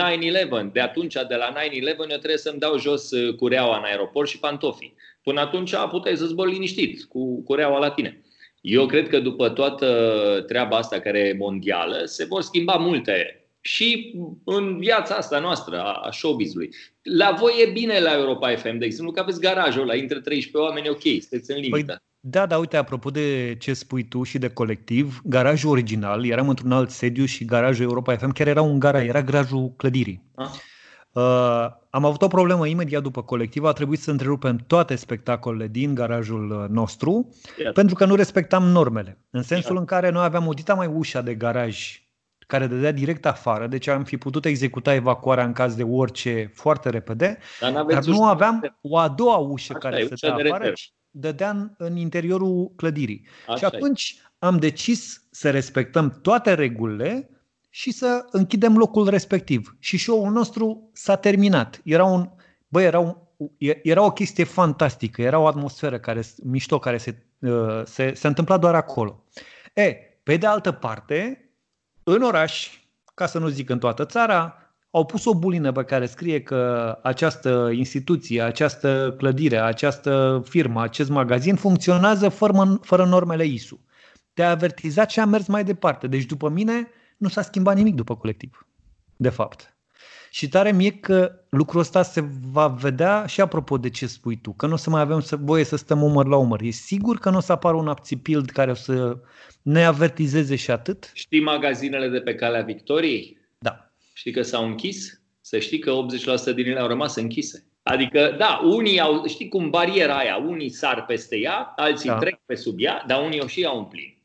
9-11. 0.69 0.73
De 0.73 0.81
atunci, 0.81 1.15
de 1.15 1.35
la 1.35 1.53
9-11, 1.53 1.55
eu 1.99 2.07
trebuie 2.07 2.37
să-mi 2.37 2.59
dau 2.59 2.79
jos 2.79 3.11
uh, 3.11 3.35
cureaua 3.35 3.77
în 3.77 3.85
aeroport 3.85 4.29
și 4.29 4.39
pantofii. 4.39 4.95
Până 5.23 5.41
atunci 5.41 5.75
puteai 5.91 6.17
să 6.17 6.27
zbori 6.27 6.53
liniștit 6.53 7.05
cu 7.05 7.43
cureaua 7.43 7.79
la 7.79 7.91
tine. 7.91 8.23
Eu 8.61 8.87
cred 8.87 9.09
că 9.09 9.21
după 9.21 9.49
toată 9.49 9.89
treaba 10.47 10.77
asta 10.77 11.01
care 11.01 11.19
e 11.19 11.37
mondială, 11.39 12.03
se 12.05 12.25
vor 12.25 12.43
schimba 12.43 12.75
multe 12.75 13.47
și 13.61 14.15
în 14.45 14.79
viața 14.79 15.15
asta 15.15 15.39
noastră, 15.39 15.81
a 15.81 16.11
showbiz-ului. 16.11 16.75
La 17.03 17.37
voi 17.39 17.53
e 17.67 17.71
bine 17.71 18.01
la 18.01 18.15
Europa 18.15 18.57
FM, 18.57 18.79
de 18.79 18.85
exemplu, 18.85 19.13
că 19.13 19.21
aveți 19.21 19.41
garajul 19.41 19.83
ăla, 19.83 19.95
între 19.95 20.21
13 20.21 20.71
oameni, 20.71 20.89
ok, 20.89 21.03
sunteți 21.03 21.51
în 21.51 21.61
limită. 21.61 21.87
Păi, 21.87 22.13
da, 22.27 22.47
dar 22.47 22.59
uite, 22.59 22.77
apropo 22.77 23.11
de 23.11 23.57
ce 23.59 23.75
spui 23.75 24.05
tu 24.05 24.23
și 24.23 24.39
de 24.39 24.49
colectiv, 24.49 25.21
garajul 25.25 25.71
original, 25.71 26.27
eram 26.27 26.49
într-un 26.49 26.73
alt 26.73 26.91
sediu 26.91 27.25
și 27.25 27.45
garajul 27.45 27.85
Europa 27.85 28.17
FM 28.17 28.33
chiar 28.33 28.47
era 28.47 28.63
un 28.63 28.79
garaj, 28.79 29.07
era 29.07 29.23
garajul 29.23 29.73
clădirii. 29.77 30.23
Ah. 30.35 30.49
Uh, 31.13 31.67
am 31.91 32.05
avut 32.05 32.23
o 32.23 32.27
problemă 32.27 32.67
imediat 32.67 33.03
după 33.03 33.23
colectiv, 33.23 33.65
a 33.65 33.73
trebuit 33.73 34.01
să 34.01 34.11
întrerupem 34.11 34.57
toate 34.67 34.95
spectacolele 34.95 35.69
din 35.69 35.95
garajul 35.95 36.51
uh, 36.51 36.69
nostru, 36.69 37.35
yeah. 37.59 37.73
pentru 37.73 37.95
că 37.95 38.05
nu 38.05 38.15
respectam 38.15 38.65
normele. 38.65 39.19
În 39.31 39.43
sensul 39.43 39.71
yeah. 39.71 39.81
în 39.81 39.85
care 39.85 40.11
noi 40.11 40.25
aveam 40.25 40.47
o 40.47 40.53
dita 40.53 40.75
mai 40.75 40.87
ușa 40.87 41.23
de 41.23 41.35
garaj 41.35 42.03
care 42.47 42.67
dădea 42.67 42.93
direct 42.93 43.27
afară, 43.27 43.67
deci 43.67 43.87
am 43.87 44.05
fi 44.05 44.17
putut 44.17 44.45
executa 44.45 44.95
evacuarea 44.95 45.45
în 45.45 45.53
caz 45.53 45.75
de 45.75 45.83
orice 45.83 46.51
foarte 46.55 46.91
repede, 46.91 47.39
dar, 47.61 47.85
dar 47.85 48.05
nu 48.05 48.25
aveam 48.25 48.79
o 48.81 48.99
a 48.99 49.09
doua 49.09 49.37
ușă 49.37 49.73
Așa 49.77 49.89
care 49.89 50.07
să 50.15 50.35
dea 50.37 50.55
afară, 50.55 50.71
ci 50.71 50.93
dădea 51.17 51.51
în, 51.51 51.71
în 51.77 51.97
interiorul 51.97 52.73
clădirii. 52.77 53.27
Așa 53.47 53.57
și 53.57 53.65
atunci 53.65 54.17
e. 54.19 54.23
am 54.39 54.57
decis 54.59 55.23
să 55.31 55.51
respectăm 55.51 56.19
toate 56.23 56.55
regulile 56.55 57.31
și 57.71 57.93
să 57.93 58.27
închidem 58.31 58.77
locul 58.77 59.09
respectiv. 59.09 59.77
Și 59.79 59.99
show-ul 59.99 60.33
nostru 60.33 60.91
s-a 60.93 61.17
terminat. 61.17 61.81
Era 61.85 62.05
un, 62.05 62.31
bă, 62.69 62.83
era, 62.83 62.99
un, 62.99 63.17
era 63.83 64.05
o 64.05 64.13
chestie 64.13 64.45
fantastică, 64.45 65.23
era 65.23 65.39
o 65.39 65.47
atmosferă 65.47 65.99
care, 65.99 66.23
mișto 66.43 66.79
care 66.79 66.99
se, 66.99 67.27
uh, 67.39 67.83
se, 67.85 68.13
se 68.15 68.27
întâmpla 68.27 68.57
doar 68.57 68.75
acolo. 68.75 69.25
E, 69.75 69.93
pe 70.23 70.37
de 70.37 70.47
altă 70.47 70.73
parte, 70.73 71.49
în 72.03 72.23
oraș, 72.23 72.79
ca 73.15 73.27
să 73.27 73.39
nu 73.39 73.49
zic 73.49 73.71
în 73.71 73.79
toată 73.79 74.05
țara, 74.05 74.64
au 74.95 75.05
pus 75.05 75.25
o 75.25 75.35
bulină 75.35 75.73
pe 75.73 75.85
care 75.85 76.07
scrie 76.07 76.43
că 76.43 76.99
această 77.03 77.71
instituție, 77.73 78.43
această 78.43 79.15
clădire, 79.19 79.57
această 79.57 80.43
firmă, 80.49 80.83
acest 80.83 81.11
magazin 81.11 81.55
funcționează 81.55 82.29
fără, 82.29 82.79
fără 82.83 83.05
normele 83.05 83.45
ISU. 83.45 83.81
Te-a 84.35 84.51
avertizat 84.51 85.11
și 85.11 85.21
a 85.21 85.25
mers 85.25 85.47
mai 85.47 85.65
departe. 85.65 86.07
Deci 86.07 86.25
după 86.25 86.49
mine 86.49 86.89
nu 87.17 87.29
s-a 87.29 87.43
schimbat 87.43 87.77
nimic 87.77 87.95
după 87.95 88.17
colectiv, 88.17 88.67
de 89.17 89.29
fapt. 89.29 89.77
Și 90.31 90.49
tare 90.49 90.73
mie 90.73 90.91
că 90.91 91.33
lucrul 91.49 91.81
ăsta 91.81 92.03
se 92.03 92.25
va 92.51 92.69
vedea 92.69 93.27
și 93.27 93.41
apropo 93.41 93.79
de 93.79 93.91
ce 93.91 94.07
spui 94.07 94.37
tu, 94.37 94.53
că 94.53 94.67
nu 94.67 94.73
o 94.73 94.77
să 94.77 94.91
mai 94.91 95.01
avem 95.01 95.21
să, 95.21 95.37
voie 95.37 95.65
să 95.65 95.77
stăm 95.77 96.03
umăr 96.03 96.27
la 96.27 96.37
umăr. 96.37 96.61
E 96.61 96.71
sigur 96.71 97.19
că 97.19 97.31
nu 97.31 97.37
o 97.37 97.41
să 97.41 97.53
apară 97.53 97.77
un 97.77 97.89
apțipild 97.89 98.51
care 98.51 98.71
o 98.71 98.75
să 98.75 99.19
ne 99.63 99.85
avertizeze 99.85 100.57
și 100.57 100.71
atât? 100.71 101.11
Știi 101.15 101.43
magazinele 101.43 102.09
de 102.09 102.21
pe 102.21 102.35
calea 102.35 102.63
Victoriei? 102.63 103.43
Da. 104.15 104.21
Știi 104.21 104.33
că 104.33 104.43
s-au 104.43 104.65
închis? 104.67 105.21
Să 105.41 105.59
știi 105.59 105.79
că 105.79 105.93
80% 106.51 106.55
din 106.55 106.67
ele 106.67 106.81
au 106.81 106.87
rămas 106.87 107.17
închise. 107.17 107.67
Adică, 107.83 108.35
da, 108.39 108.61
unii 108.65 109.01
au, 109.01 109.27
știi 109.27 109.49
cum 109.49 109.71
bariera 109.71 110.19
aia, 110.19 110.37
unii 110.37 110.71
sar 110.71 111.05
peste 111.05 111.37
ea, 111.37 111.73
alții 111.77 112.09
da. 112.09 112.19
trec 112.19 112.41
pe 112.47 112.55
sub 112.55 112.77
ea, 112.81 113.05
dar 113.07 113.25
unii 113.25 113.41
o 113.41 113.47
și 113.47 113.61
iau 113.61 113.79
în 113.79 113.85
plin. 113.85 114.19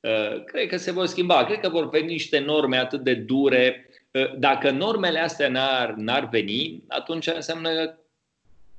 Uh, 0.00 0.44
cred 0.44 0.68
că 0.68 0.76
se 0.76 0.90
vor 0.90 1.06
schimba, 1.06 1.44
cred 1.44 1.60
că 1.60 1.68
vor 1.68 1.88
veni 1.88 2.06
niște 2.06 2.38
norme 2.38 2.76
atât 2.76 3.00
de 3.00 3.14
dure. 3.14 3.88
Uh, 4.10 4.38
dacă 4.38 4.70
normele 4.70 5.18
astea 5.18 5.48
n-ar, 5.48 5.94
n-ar 5.94 6.28
veni, 6.28 6.82
atunci 6.88 7.26
înseamnă 7.26 7.98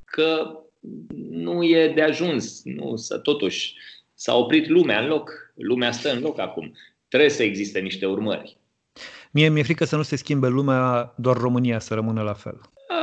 că 0.05 0.59
nu 1.29 1.63
e 1.63 1.87
de 1.87 2.01
ajuns, 2.01 2.61
nu, 2.63 2.95
să 2.95 3.17
totuși 3.17 3.75
s-a 4.13 4.35
oprit 4.35 4.67
lumea 4.67 4.99
în 4.99 5.07
loc, 5.07 5.53
lumea 5.55 5.91
stă 5.91 6.11
în 6.11 6.19
loc 6.19 6.39
acum. 6.39 6.73
Trebuie 7.07 7.29
să 7.29 7.43
existe 7.43 7.79
niște 7.79 8.05
urmări. 8.05 8.57
Mie 9.37 9.49
mi-e 9.49 9.63
frică 9.63 9.85
să 9.85 9.95
nu 9.95 10.01
se 10.01 10.15
schimbe 10.15 10.47
lumea, 10.47 11.13
doar 11.17 11.37
România 11.37 11.79
să 11.79 11.93
rămână 11.93 12.21
la 12.21 12.33
fel. 12.33 12.61
A, 12.87 12.95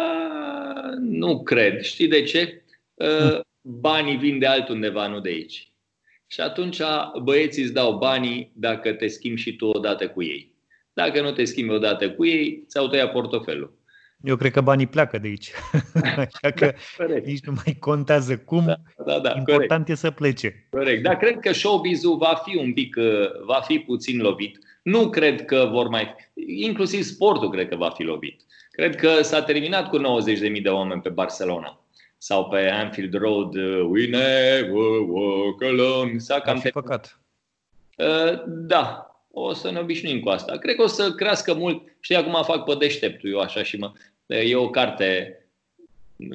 nu 1.01 1.43
cred. 1.43 1.81
Știi 1.81 2.09
de 2.09 2.23
ce? 2.23 2.65
A, 2.99 3.41
banii 3.61 4.17
vin 4.17 4.39
de 4.39 4.47
altundeva, 4.47 5.07
nu 5.07 5.21
de 5.21 5.29
aici. 5.29 5.73
Și 6.27 6.41
atunci 6.41 6.81
băieții 7.23 7.63
îți 7.63 7.73
dau 7.73 7.99
banii 7.99 8.53
dacă 8.55 8.93
te 8.93 9.07
schimbi 9.07 9.41
și 9.41 9.57
tu 9.57 9.67
odată 9.67 10.09
cu 10.09 10.23
ei. 10.23 10.55
Dacă 10.93 11.21
nu 11.21 11.33
te 11.33 11.45
schimbi 11.45 11.73
odată 11.73 12.11
cu 12.11 12.27
ei, 12.27 12.65
ți-au 12.69 12.89
tăiat 12.89 13.13
portofelul. 13.13 13.79
Eu 14.25 14.37
cred 14.37 14.53
că 14.53 14.61
banii 14.61 14.87
pleacă 14.87 15.19
de 15.19 15.29
aici. 15.29 15.51
Așa 16.17 16.51
că 16.55 16.75
da, 16.99 17.17
nici 17.25 17.45
nu 17.45 17.53
mai 17.65 17.77
contează 17.79 18.39
cum. 18.39 18.65
Da, 18.65 18.77
da, 19.07 19.19
da, 19.19 19.35
Important 19.37 19.69
corect. 19.69 19.89
e 19.89 19.95
să 19.95 20.11
plece. 20.11 20.67
Corect. 20.71 21.03
Dar 21.03 21.17
cred 21.17 21.39
că 21.39 21.53
showbiz-ul 21.53 22.17
va 22.17 22.41
fi 22.45 22.57
un 22.57 22.73
pic, 22.73 22.97
uh, 22.99 23.45
va 23.47 23.61
fi 23.61 23.79
puțin 23.79 24.21
lovit. 24.21 24.59
Nu 24.85 25.11
cred 25.11 25.45
că 25.45 25.69
vor 25.71 25.89
mai. 25.89 26.15
Inclusiv 26.47 27.03
sportul 27.03 27.51
cred 27.51 27.69
că 27.69 27.77
va 27.77 27.91
fi 27.91 28.03
lovit. 28.03 28.41
Cred 28.71 28.97
că 28.97 29.23
s-a 29.23 29.43
terminat 29.43 29.89
cu 29.89 29.99
90.000 29.99 30.63
de 30.63 30.69
oameni 30.69 31.01
pe 31.01 31.09
Barcelona 31.09 31.85
sau 32.19 32.49
pe 32.49 32.71
Anfield 32.71 33.15
Road, 33.15 33.55
uh, 33.55 33.87
We 33.89 34.07
never 34.07 35.01
walk 35.09 35.63
alone. 35.63 36.19
S-a 36.19 36.41
cam 36.41 36.59
fi 36.59 36.69
păcat. 36.69 37.21
Uh, 37.97 38.43
da, 38.47 39.15
o 39.31 39.53
să 39.53 39.71
ne 39.71 39.79
obișnuim 39.79 40.21
cu 40.21 40.29
asta. 40.29 40.57
Cred 40.57 40.75
că 40.77 40.83
o 40.83 40.87
să 40.87 41.13
crească 41.13 41.55
mult. 41.55 41.83
Știi, 42.01 42.17
acum 42.17 42.43
fac 42.43 42.65
pe 42.65 42.75
deșteptul 42.75 43.31
eu 43.31 43.39
așa 43.39 43.63
și 43.63 43.77
mă... 43.77 43.93
E 44.27 44.57
o 44.57 44.71
carte 44.71 45.39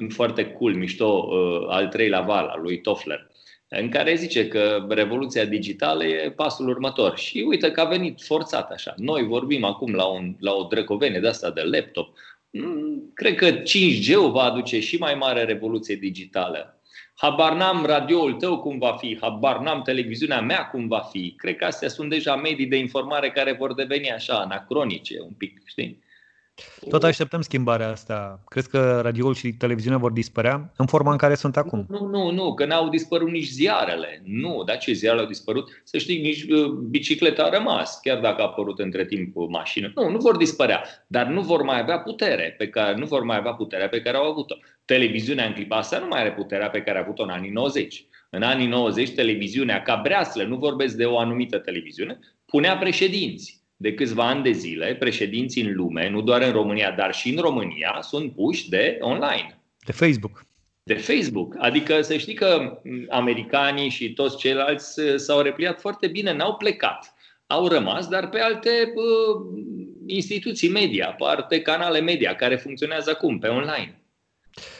foarte 0.08 0.46
cool, 0.46 0.74
mișto, 0.74 1.28
uh, 1.30 1.66
al 1.68 1.88
treilea 1.88 2.20
val, 2.20 2.46
al 2.46 2.60
lui 2.60 2.80
Toffler, 2.80 3.29
în 3.72 3.88
care 3.88 4.14
zice 4.14 4.48
că 4.48 4.86
revoluția 4.88 5.44
digitală 5.44 6.04
e 6.04 6.30
pasul 6.30 6.68
următor. 6.68 7.18
Și 7.18 7.44
uite 7.48 7.70
că 7.70 7.80
a 7.80 7.84
venit 7.84 8.22
forțat 8.22 8.70
așa. 8.70 8.94
Noi 8.96 9.22
vorbim 9.22 9.64
acum 9.64 9.94
la, 9.94 10.04
un, 10.04 10.36
la 10.40 10.52
o 10.52 10.62
drăcovenie 10.62 11.20
de 11.20 11.28
asta 11.28 11.50
de 11.50 11.62
laptop. 11.62 12.18
Mm, 12.50 13.10
cred 13.14 13.34
că 13.34 13.50
5G-ul 13.50 14.30
va 14.32 14.42
aduce 14.42 14.80
și 14.80 14.96
mai 14.96 15.14
mare 15.14 15.44
revoluție 15.44 15.94
digitală. 15.94 16.80
Habar 17.14 17.56
n-am 17.56 17.84
radioul 17.84 18.32
tău 18.32 18.60
cum 18.60 18.78
va 18.78 18.92
fi, 18.92 19.18
habar 19.20 19.58
n-am 19.58 19.82
televiziunea 19.82 20.40
mea 20.40 20.66
cum 20.66 20.88
va 20.88 21.00
fi. 21.00 21.34
Cred 21.36 21.56
că 21.56 21.64
astea 21.64 21.88
sunt 21.88 22.10
deja 22.10 22.36
medii 22.36 22.66
de 22.66 22.76
informare 22.76 23.30
care 23.30 23.52
vor 23.52 23.74
deveni 23.74 24.10
așa 24.10 24.34
anacronice 24.34 25.20
un 25.20 25.32
pic, 25.32 25.62
știi? 25.64 26.02
Tot 26.88 27.02
așteptăm 27.02 27.40
schimbarea 27.40 27.88
asta. 27.88 28.40
Crezi 28.48 28.68
că 28.68 29.00
radioul 29.02 29.34
și 29.34 29.52
televiziunea 29.52 29.98
vor 29.98 30.12
dispărea 30.12 30.72
în 30.76 30.86
forma 30.86 31.10
în 31.10 31.16
care 31.16 31.34
sunt 31.34 31.56
acum? 31.56 31.86
Nu, 31.88 32.06
nu, 32.06 32.30
nu, 32.30 32.54
că 32.54 32.64
n-au 32.64 32.88
dispărut 32.88 33.30
nici 33.30 33.48
ziarele. 33.48 34.22
Nu, 34.24 34.62
dar 34.66 34.78
ce 34.78 34.92
ziarele 34.92 35.22
au 35.22 35.28
dispărut? 35.28 35.80
Să 35.84 35.98
știi, 35.98 36.20
nici 36.20 36.42
uh, 36.42 36.70
bicicleta 36.70 37.42
a 37.42 37.48
rămas, 37.48 38.00
chiar 38.02 38.20
dacă 38.20 38.40
a 38.40 38.44
apărut 38.44 38.78
între 38.78 39.04
timp 39.04 39.34
mașină. 39.48 39.92
Nu, 39.94 40.10
nu 40.10 40.18
vor 40.18 40.36
dispărea, 40.36 40.84
dar 41.06 41.26
nu 41.26 41.40
vor 41.40 41.62
mai 41.62 41.80
avea 41.80 41.98
putere 41.98 42.54
pe 42.58 42.68
care, 42.68 42.98
nu 42.98 43.06
vor 43.06 43.22
mai 43.22 43.36
avea 43.36 43.52
puterea 43.52 43.88
pe 43.88 44.00
care 44.00 44.16
au 44.16 44.30
avut-o. 44.30 44.54
Televiziunea 44.84 45.46
în 45.46 45.52
clipa 45.52 45.76
asta 45.76 45.98
nu 45.98 46.06
mai 46.06 46.20
are 46.20 46.32
puterea 46.32 46.70
pe 46.70 46.82
care 46.82 46.98
a 46.98 47.00
avut-o 47.00 47.22
în 47.22 47.30
anii 47.30 47.50
90. 47.50 48.04
În 48.30 48.42
anii 48.42 48.66
90, 48.66 49.10
televiziunea, 49.10 49.82
ca 49.82 50.00
breaslă, 50.02 50.42
nu 50.42 50.56
vorbesc 50.56 50.96
de 50.96 51.04
o 51.04 51.18
anumită 51.18 51.58
televiziune, 51.58 52.18
punea 52.46 52.76
președinți 52.76 53.59
de 53.82 53.94
câțiva 53.94 54.28
ani 54.28 54.42
de 54.42 54.50
zile, 54.50 54.94
președinții 54.94 55.62
în 55.62 55.74
lume, 55.74 56.08
nu 56.08 56.20
doar 56.20 56.42
în 56.42 56.52
România, 56.52 56.90
dar 56.90 57.14
și 57.14 57.30
în 57.30 57.40
România, 57.40 57.98
sunt 58.00 58.32
puși 58.32 58.68
de 58.68 58.98
online. 59.00 59.60
De 59.84 59.92
Facebook. 59.92 60.46
De 60.82 60.94
Facebook. 60.94 61.54
Adică 61.58 62.00
să 62.00 62.16
știi 62.16 62.34
că 62.34 62.80
americanii 63.08 63.88
și 63.88 64.12
toți 64.12 64.36
ceilalți 64.36 65.00
uh, 65.00 65.14
s-au 65.16 65.40
repliat 65.40 65.80
foarte 65.80 66.06
bine, 66.06 66.32
n-au 66.32 66.54
plecat. 66.54 67.14
Au 67.46 67.68
rămas, 67.68 68.08
dar 68.08 68.28
pe 68.28 68.40
alte 68.40 68.70
uh, 68.94 69.62
instituții 70.06 70.70
media, 70.70 71.06
pe 71.06 71.24
alte 71.26 71.60
canale 71.60 72.00
media 72.00 72.34
care 72.34 72.56
funcționează 72.56 73.10
acum, 73.10 73.38
pe 73.38 73.48
online. 73.48 74.02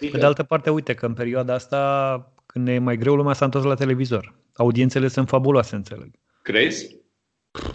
Pe 0.01 0.19
de 0.19 0.25
altă 0.25 0.43
parte, 0.43 0.71
uite 0.71 0.95
că 0.95 1.07
în 1.07 1.15
perioada 1.15 1.55
asta, 1.55 2.33
când 2.47 2.69
e 2.69 2.79
mai 2.79 2.97
greu, 2.97 3.15
lumea 3.15 3.35
s-a 3.35 3.45
întors 3.45 3.65
la 3.65 3.75
televizor. 3.75 4.35
Audiențele 4.55 5.09
sunt 5.09 5.29
fabuloase, 5.29 5.75
înțeleg. 5.75 6.11
Crezi? 6.43 7.00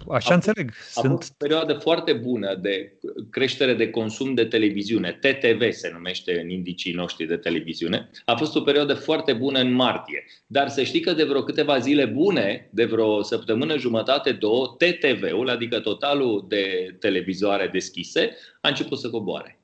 Așa 0.09 0.31
a 0.31 0.33
înțeleg. 0.33 0.69
A 0.69 0.99
Sunt... 1.01 1.11
fost 1.11 1.31
o 1.31 1.35
perioadă 1.37 1.73
foarte 1.73 2.13
bună 2.13 2.55
de 2.55 2.99
creștere 3.29 3.73
de 3.73 3.89
consum 3.89 4.33
de 4.33 4.45
televiziune. 4.45 5.19
TTV 5.21 5.71
se 5.71 5.89
numește 5.93 6.39
în 6.39 6.49
indicii 6.49 6.93
noștri 6.93 7.25
de 7.25 7.37
televiziune. 7.37 8.09
A 8.25 8.35
fost 8.35 8.55
o 8.55 8.61
perioadă 8.61 8.93
foarte 8.93 9.33
bună 9.33 9.59
în 9.59 9.71
martie. 9.71 10.25
Dar 10.47 10.69
să 10.69 10.83
știi 10.83 10.99
că 10.99 11.13
de 11.13 11.23
vreo 11.23 11.43
câteva 11.43 11.79
zile 11.79 12.05
bune, 12.05 12.69
de 12.71 12.85
vreo 12.85 13.21
săptămână 13.21 13.77
jumătate, 13.77 14.31
două, 14.31 14.75
TTV-ul, 14.77 15.49
adică 15.49 15.79
totalul 15.79 16.45
de 16.47 16.95
televizoare 16.99 17.69
deschise, 17.71 18.35
a 18.61 18.67
început 18.67 18.99
să 18.99 19.09
coboare. 19.09 19.59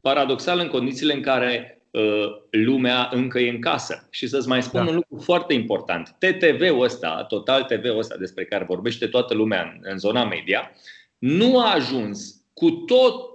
Paradoxal, 0.00 0.58
în 0.58 0.68
condițiile 0.68 1.14
în 1.14 1.22
care 1.22 1.78
Uh, 1.78 1.83
lumea 2.50 3.08
încă 3.12 3.38
e 3.38 3.50
în 3.50 3.60
casă. 3.60 4.08
Și 4.10 4.26
să-ți 4.26 4.48
mai 4.48 4.62
spun 4.62 4.84
da. 4.84 4.90
un 4.90 4.94
lucru 4.94 5.24
foarte 5.24 5.54
important. 5.54 6.16
TTV-ul 6.18 6.82
ăsta, 6.82 7.24
Total 7.28 7.62
TV-ul 7.62 7.98
ăsta 7.98 8.16
despre 8.16 8.44
care 8.44 8.64
vorbește 8.64 9.06
toată 9.06 9.34
lumea 9.34 9.62
în, 9.62 9.90
în 9.90 9.98
zona 9.98 10.24
media, 10.24 10.70
nu 11.18 11.58
a 11.58 11.72
ajuns 11.72 12.44
cu 12.52 12.70
tot 12.70 13.32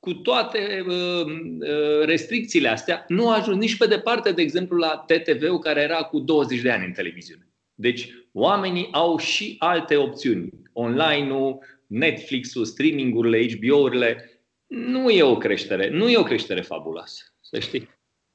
cu 0.00 0.12
toate 0.12 0.84
uh, 0.86 1.24
uh, 1.24 2.04
restricțiile 2.04 2.68
astea, 2.68 3.04
nu 3.08 3.30
a 3.30 3.36
ajuns 3.36 3.58
nici 3.58 3.76
pe 3.76 3.86
departe, 3.86 4.32
de 4.32 4.42
exemplu, 4.42 4.76
la 4.76 5.04
TTV-ul 5.06 5.58
care 5.58 5.80
era 5.80 6.02
cu 6.02 6.18
20 6.18 6.60
de 6.60 6.70
ani 6.70 6.84
în 6.84 6.92
televiziune. 6.92 7.48
Deci, 7.74 8.10
oamenii 8.32 8.88
au 8.92 9.18
și 9.18 9.56
alte 9.58 9.96
opțiuni. 9.96 10.50
Online-ul, 10.72 11.58
Netflix-ul, 11.86 12.64
streaming-urile, 12.64 13.48
HBO-urile. 13.52 14.42
Nu 14.66 15.10
e 15.10 15.22
o 15.22 15.36
creștere, 15.36 15.90
nu 15.90 16.08
e 16.08 16.18
o 16.18 16.22
creștere 16.22 16.60
fabuloasă 16.60 17.22
să 17.50 17.58
știi. 17.58 17.88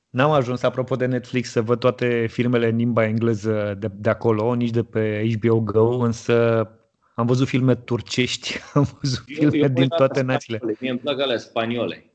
N-am 0.10 0.32
ajuns, 0.32 0.64
apropo 0.64 0.96
de 0.96 1.06
Netflix, 1.06 1.50
să 1.50 1.62
văd 1.62 1.80
toate 1.80 2.28
filmele 2.28 2.68
în 2.68 2.76
limba 2.76 3.06
engleză 3.06 3.76
de, 3.80 3.88
de 3.96 4.10
acolo, 4.10 4.54
nici 4.54 4.70
de 4.70 4.84
pe 4.84 5.32
HBO 5.34 5.60
Go, 5.60 5.98
însă 5.98 6.68
am 7.16 7.26
văzut 7.26 7.48
filme 7.48 7.76
turcești, 7.76 8.58
am 8.74 8.88
văzut 9.02 9.24
eu, 9.28 9.50
filme 9.50 9.58
eu 9.58 9.74
din 9.74 9.88
toate 9.88 10.22
națiile. 10.22 10.62
Mie 10.80 10.90
îmi 10.90 11.00
plac 11.00 11.20
alea 11.20 11.38
spaniole. 11.38 12.13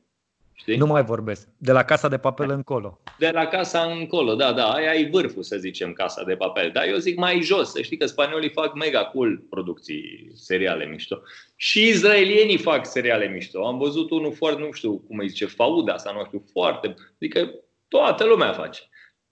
Știi? 0.59 0.77
Nu 0.77 0.85
mai 0.85 1.03
vorbesc. 1.03 1.47
De 1.57 1.71
la 1.71 1.83
Casa 1.83 2.07
de 2.07 2.17
Papel 2.17 2.49
încolo. 2.49 2.99
De 3.17 3.29
la 3.29 3.45
Casa 3.45 3.81
încolo, 3.81 4.35
da, 4.35 4.53
da. 4.53 4.71
Aia 4.71 4.93
e 4.93 5.09
vârful, 5.11 5.43
să 5.43 5.57
zicem, 5.57 5.93
Casa 5.93 6.23
de 6.23 6.35
Papel. 6.35 6.71
Dar 6.73 6.87
eu 6.87 6.97
zic 6.97 7.17
mai 7.17 7.41
jos. 7.41 7.71
Să 7.71 7.81
știi 7.81 7.97
că 7.97 8.05
spaniolii 8.05 8.49
fac 8.49 8.73
mega 8.73 9.05
cool 9.05 9.37
producții 9.49 10.31
seriale 10.33 10.85
mișto. 10.85 11.21
Și 11.55 11.87
izraelienii 11.87 12.57
fac 12.57 12.85
seriale 12.85 13.27
mișto. 13.27 13.67
Am 13.67 13.77
văzut 13.77 14.11
unul 14.11 14.33
foarte, 14.33 14.61
nu 14.61 14.71
știu 14.71 14.97
cum 14.97 15.17
îi 15.17 15.27
zice, 15.27 15.45
Fauda 15.45 15.97
sau 15.97 16.13
nu 16.13 16.25
știu, 16.25 16.43
foarte... 16.51 16.95
Adică 17.15 17.51
toată 17.87 18.25
lumea 18.25 18.53
face. 18.53 18.81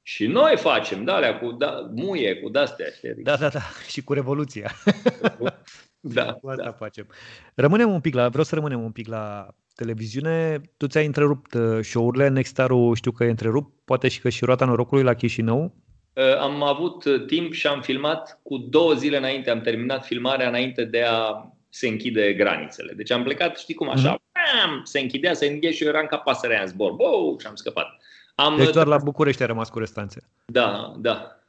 Și 0.02 0.28
noi 0.28 0.58
facem, 0.58 1.04
da, 1.04 1.16
alea 1.16 1.40
cu 1.40 1.52
da, 1.52 1.92
muie, 1.96 2.36
cu 2.36 2.50
de-astea. 2.50 2.88
Da, 3.18 3.36
da, 3.36 3.50
da. 3.50 3.62
Și 3.92 4.04
cu 4.04 4.14
Revoluția. 4.14 4.72
da, 6.14 6.34
cu 6.42 6.50
asta 6.50 6.64
da. 6.64 6.72
facem. 6.72 7.08
Rămânem 7.54 7.92
un 7.92 8.02
pic 8.02 8.14
la, 8.14 8.28
vreau 8.30 8.44
să 8.44 8.56
rămânem 8.56 8.84
un 8.84 8.92
pic 8.92 9.08
la 9.08 9.48
televiziune. 9.76 10.62
Tu 10.78 10.88
ți-ai 10.88 11.06
întrerupt 11.06 11.54
uh, 11.54 11.80
show-urile, 11.82 12.28
Nextaru 12.28 12.94
știu 12.94 13.12
că 13.12 13.24
e 13.24 13.30
întrerupt, 13.30 13.74
poate 13.86 14.08
și 14.08 14.20
că 14.20 14.30
și 14.30 14.46
roata 14.46 14.66
norocului 14.66 15.04
la 15.04 15.14
Chișinău. 15.14 15.74
Uh, 16.14 16.38
am 16.40 16.64
avut 16.64 17.06
uh, 17.06 17.26
timp 17.26 17.54
și 17.54 17.68
am 17.68 17.82
filmat 17.82 18.40
cu 18.44 18.58
două 18.58 18.94
zile 18.94 19.18
înainte, 19.18 19.50
am 19.50 19.62
terminat 19.62 20.06
filmarea 20.06 20.48
înainte 20.48 20.84
de 20.84 21.04
a 21.04 21.52
se 21.70 21.88
închide 21.88 22.34
granițele. 22.34 22.94
Deci 22.94 23.12
am 23.12 23.24
plecat, 23.24 23.58
știi 23.58 23.74
cum, 23.74 23.90
așa, 23.90 24.16
mm-hmm. 24.16 24.84
se 24.84 25.00
închidea, 25.00 25.34
se 25.34 25.46
închidea 25.46 25.72
și 25.72 25.84
eu 25.84 25.90
eram 25.90 26.06
ca 26.06 26.18
pasărea 26.18 26.62
în 26.62 26.68
zbor. 26.68 26.92
Bou, 26.92 27.38
și 27.40 27.48
am 27.48 27.56
scăpat. 27.56 27.88
Am 28.36 28.58
deci 28.58 28.70
doar 28.70 28.88
la 28.88 28.98
București 28.98 29.42
ai 29.42 29.48
rămas 29.48 29.70
cu 29.70 29.80
restanțe. 29.80 30.22
Da, 30.46 30.94
da. 30.98 31.40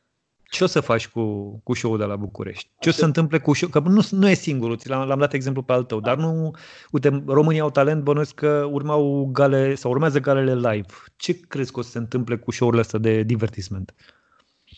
Ce 0.50 0.64
o 0.64 0.67
să 0.67 0.81
faci 0.81 1.09
cu, 1.09 1.57
cu 1.64 1.75
show-ul 1.75 1.99
de 1.99 2.05
la 2.05 2.17
București? 2.17 2.71
Ce 2.81 2.88
o 2.88 2.93
să 2.93 2.99
se 2.99 3.05
întâmple 3.05 3.38
cu 3.38 3.55
show? 3.55 3.69
Că 3.69 3.78
nu, 3.78 4.00
nu 4.11 4.28
e 4.28 4.35
singurul, 4.35 4.76
ți 4.76 4.88
l-am, 4.88 5.09
l-am 5.09 5.19
dat 5.19 5.33
exemplu 5.33 5.62
pe 5.62 5.73
al 5.73 5.85
tău, 5.85 6.00
dar 6.00 6.17
nu, 6.17 6.50
uite, 6.90 7.23
România 7.26 7.62
au 7.62 7.71
talent, 7.71 8.02
bănuiesc 8.02 8.35
că 8.35 8.69
urmau 8.73 9.31
gale 9.33 9.75
sau 9.75 9.90
urmează 9.90 10.21
galele 10.21 10.55
live. 10.55 10.87
Ce 11.17 11.40
crezi 11.49 11.73
că 11.73 11.78
o 11.78 11.83
să 11.83 11.90
se 11.90 11.99
întâmple 11.99 12.37
cu 12.37 12.50
show-urile 12.50 12.83
astea 12.83 12.99
de 12.99 13.23
divertisment? 13.23 13.95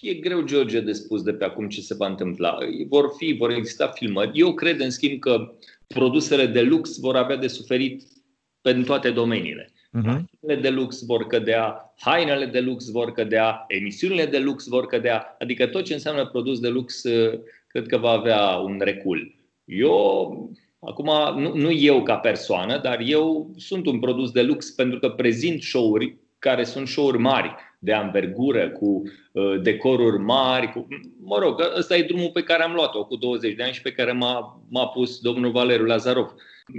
E 0.00 0.15
greu, 0.15 0.43
George, 0.43 0.81
de 0.81 0.93
spus 0.93 1.23
de 1.23 1.33
pe 1.33 1.45
acum 1.45 1.69
ce 1.69 1.81
se 1.81 1.95
va 1.95 2.07
întâmpla. 2.07 2.59
Vor 2.89 3.12
fi, 3.17 3.37
vor 3.39 3.50
exista 3.50 3.87
filmări. 3.87 4.31
Eu 4.35 4.55
cred, 4.55 4.81
în 4.81 4.91
schimb, 4.91 5.21
că 5.21 5.53
produsele 5.87 6.47
de 6.47 6.62
lux 6.62 6.99
vor 6.99 7.17
avea 7.17 7.37
de 7.37 7.49
suferit 7.49 8.03
în 8.61 8.85
toate 8.85 9.11
domeniile. 9.11 9.73
Uh-huh. 9.99 10.61
de 10.61 10.68
lux 10.68 11.04
vor 11.04 11.26
cădea, 11.26 11.94
hainele 11.99 12.47
de 12.47 12.61
lux 12.61 12.90
vor 12.90 13.12
cădea, 13.12 13.64
emisiunile 13.68 14.26
de 14.26 14.38
lux 14.38 14.66
vor 14.68 14.87
cădea, 14.87 15.37
adică 15.38 15.66
tot 15.66 15.85
ce 15.85 15.92
înseamnă 15.92 16.26
produs 16.26 16.61
de 16.61 16.68
lux 16.68 17.02
uh, 17.02 17.40
cred 17.66 17.87
că 17.87 17.97
va 17.97 18.11
avea 18.11 18.56
un 18.56 18.80
recul. 18.80 19.35
Eu, 19.64 20.50
acum, 20.80 21.40
nu, 21.40 21.54
nu 21.54 21.70
eu 21.70 22.02
ca 22.02 22.16
persoană, 22.16 22.78
dar 22.78 23.00
eu 23.00 23.50
sunt 23.56 23.87
un 23.87 23.99
produs 23.99 24.30
de 24.30 24.42
lux 24.42 24.70
pentru 24.70 24.99
că 24.99 25.09
prezint 25.09 25.62
show-uri 25.62 26.16
care 26.38 26.64
sunt 26.64 26.88
show-uri 26.88 27.18
mari, 27.18 27.54
de 27.82 27.92
anvergură, 27.92 28.70
cu 28.70 29.02
uh, 29.32 29.60
decoruri 29.62 30.18
mari. 30.18 30.72
Cu... 30.72 30.87
Mă 31.25 31.38
rog, 31.38 31.60
ăsta 31.76 31.96
e 31.96 32.02
drumul 32.02 32.30
pe 32.32 32.42
care 32.42 32.62
am 32.62 32.72
luat-o 32.72 33.04
cu 33.04 33.16
20 33.16 33.54
de 33.54 33.62
ani 33.62 33.72
și 33.72 33.82
pe 33.82 33.92
care 33.92 34.12
m-a, 34.12 34.62
m-a 34.68 34.87
pus 34.87 35.20
domnul 35.20 35.50
Valeriu 35.50 35.84
Lazarov. 35.84 36.34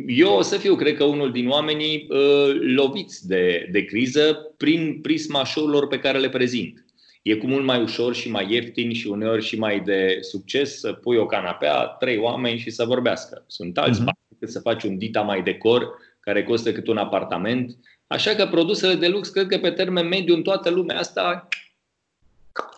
Eu 0.08 0.34
o 0.34 0.42
să 0.42 0.58
fiu, 0.58 0.76
cred 0.76 0.96
că, 0.96 1.04
unul 1.04 1.32
din 1.32 1.50
oamenii 1.50 2.08
uh, 2.10 2.56
loviți 2.76 3.28
de, 3.28 3.70
de 3.72 3.86
criză 3.86 4.54
prin 4.58 5.00
prisma 5.02 5.46
show-urilor 5.46 5.88
pe 5.88 6.00
care 6.00 6.18
le 6.18 6.30
prezint. 6.30 6.86
E 7.22 7.36
cu 7.36 7.48
mult 7.48 7.66
mai 7.66 7.82
ușor 7.82 8.16
și 8.16 8.30
mai 8.30 8.48
ieftin 8.50 8.94
și 8.94 9.08
uneori 9.08 9.44
și 9.44 9.60
mai 9.60 9.80
de 9.80 10.18
succes 10.22 10.80
să 10.80 10.94
pui 10.94 11.18
o 11.18 11.26
canapea, 11.26 11.86
trei 11.86 12.18
oameni 12.18 12.58
și 12.58 12.70
să 12.70 12.86
vorbească. 12.86 13.44
Sunt 13.48 13.78
alți 13.78 14.02
uh-huh. 14.02 14.04
bani 14.04 14.18
decât 14.28 14.50
să 14.50 14.60
faci 14.60 14.84
un 14.84 14.98
dita 14.98 15.22
mai 15.22 15.44
decor 15.44 15.90
care 16.20 16.44
costă 16.44 16.72
cât 16.72 16.88
un 16.88 16.98
apartament. 16.98 17.78
Așa 18.12 18.36
că 18.36 18.48
produsele 18.48 18.96
de 18.96 19.08
lux, 19.08 19.30
cred 19.30 19.48
că 19.48 19.58
pe 19.58 19.72
termen 19.72 20.08
mediu 20.08 20.36
în 20.36 20.42
toată 20.42 20.70
lumea 20.70 21.00
asta 21.00 21.48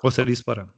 o 0.02 0.10
să 0.10 0.24
dispară. 0.24 0.76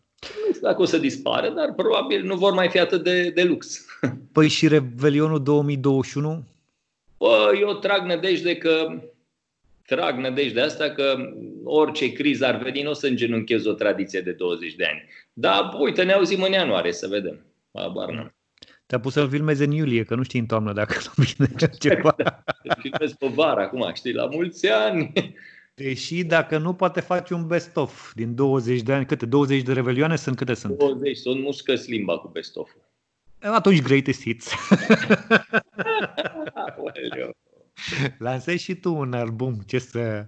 Nu 0.47 0.53
știu 0.53 0.67
dacă 0.67 0.81
o 0.81 0.85
să 0.85 0.97
dispară, 0.97 1.49
dar 1.49 1.73
probabil 1.73 2.23
nu 2.23 2.35
vor 2.35 2.53
mai 2.53 2.69
fi 2.69 2.79
atât 2.79 3.03
de, 3.03 3.29
de 3.29 3.43
lux. 3.43 3.85
Păi 4.33 4.47
și 4.47 4.67
Revelionul 4.67 5.43
2021? 5.43 6.43
Bă, 7.17 7.51
eu 7.59 7.73
trag 7.73 8.05
nădejde 8.05 8.57
că 8.57 9.01
trag 9.85 10.17
nădejde 10.17 10.61
asta 10.61 10.89
că 10.89 11.15
orice 11.63 12.11
criză 12.11 12.45
ar 12.45 12.57
veni, 12.57 12.81
nu 12.81 12.89
o 12.89 12.93
să 12.93 13.07
îngenunchez 13.07 13.65
o 13.65 13.73
tradiție 13.73 14.21
de 14.21 14.31
20 14.31 14.75
de 14.75 14.85
ani. 14.85 15.03
Dar 15.33 15.75
uite, 15.79 16.03
ne 16.03 16.11
auzim 16.11 16.41
în 16.41 16.51
ianuarie 16.51 16.91
să 16.91 17.07
vedem. 17.07 17.39
Abar 17.71 18.33
Te-a 18.85 18.99
pus 18.99 19.13
să-l 19.13 19.29
filmezi 19.29 19.63
în 19.63 19.71
iulie, 19.71 20.03
că 20.03 20.15
nu 20.15 20.23
știi 20.23 20.39
în 20.39 20.45
toamnă 20.45 20.73
dacă 20.73 20.97
nu 21.15 21.23
vine 21.37 21.69
ceva. 21.79 22.15
Da, 22.17 22.43
filmez 22.79 23.13
pe 23.13 23.27
vară 23.27 23.61
acum, 23.61 23.91
știi, 23.93 24.13
la 24.13 24.25
mulți 24.25 24.67
ani. 24.67 25.13
Deși 25.75 26.23
dacă 26.23 26.57
nu 26.57 26.73
poate 26.73 26.99
face 26.99 27.33
un 27.33 27.47
best-of 27.47 28.13
din 28.13 28.35
20 28.35 28.81
de 28.81 28.93
ani, 28.93 29.05
câte? 29.05 29.25
20 29.25 29.61
de 29.61 29.73
revelioane 29.73 30.15
sunt? 30.15 30.37
Câte 30.37 30.53
sunt? 30.53 30.77
20, 30.77 31.17
sunt 31.17 31.41
muscă 31.41 31.73
limba 31.85 32.17
cu 32.17 32.27
best-of-ul. 32.27 32.81
Atunci 33.39 33.81
greatest 33.81 34.21
hits. 34.21 34.51
Lansezi 38.17 38.63
și 38.63 38.75
tu 38.75 38.95
un 38.95 39.13
album, 39.13 39.57
ce 39.65 39.79
să... 39.79 40.25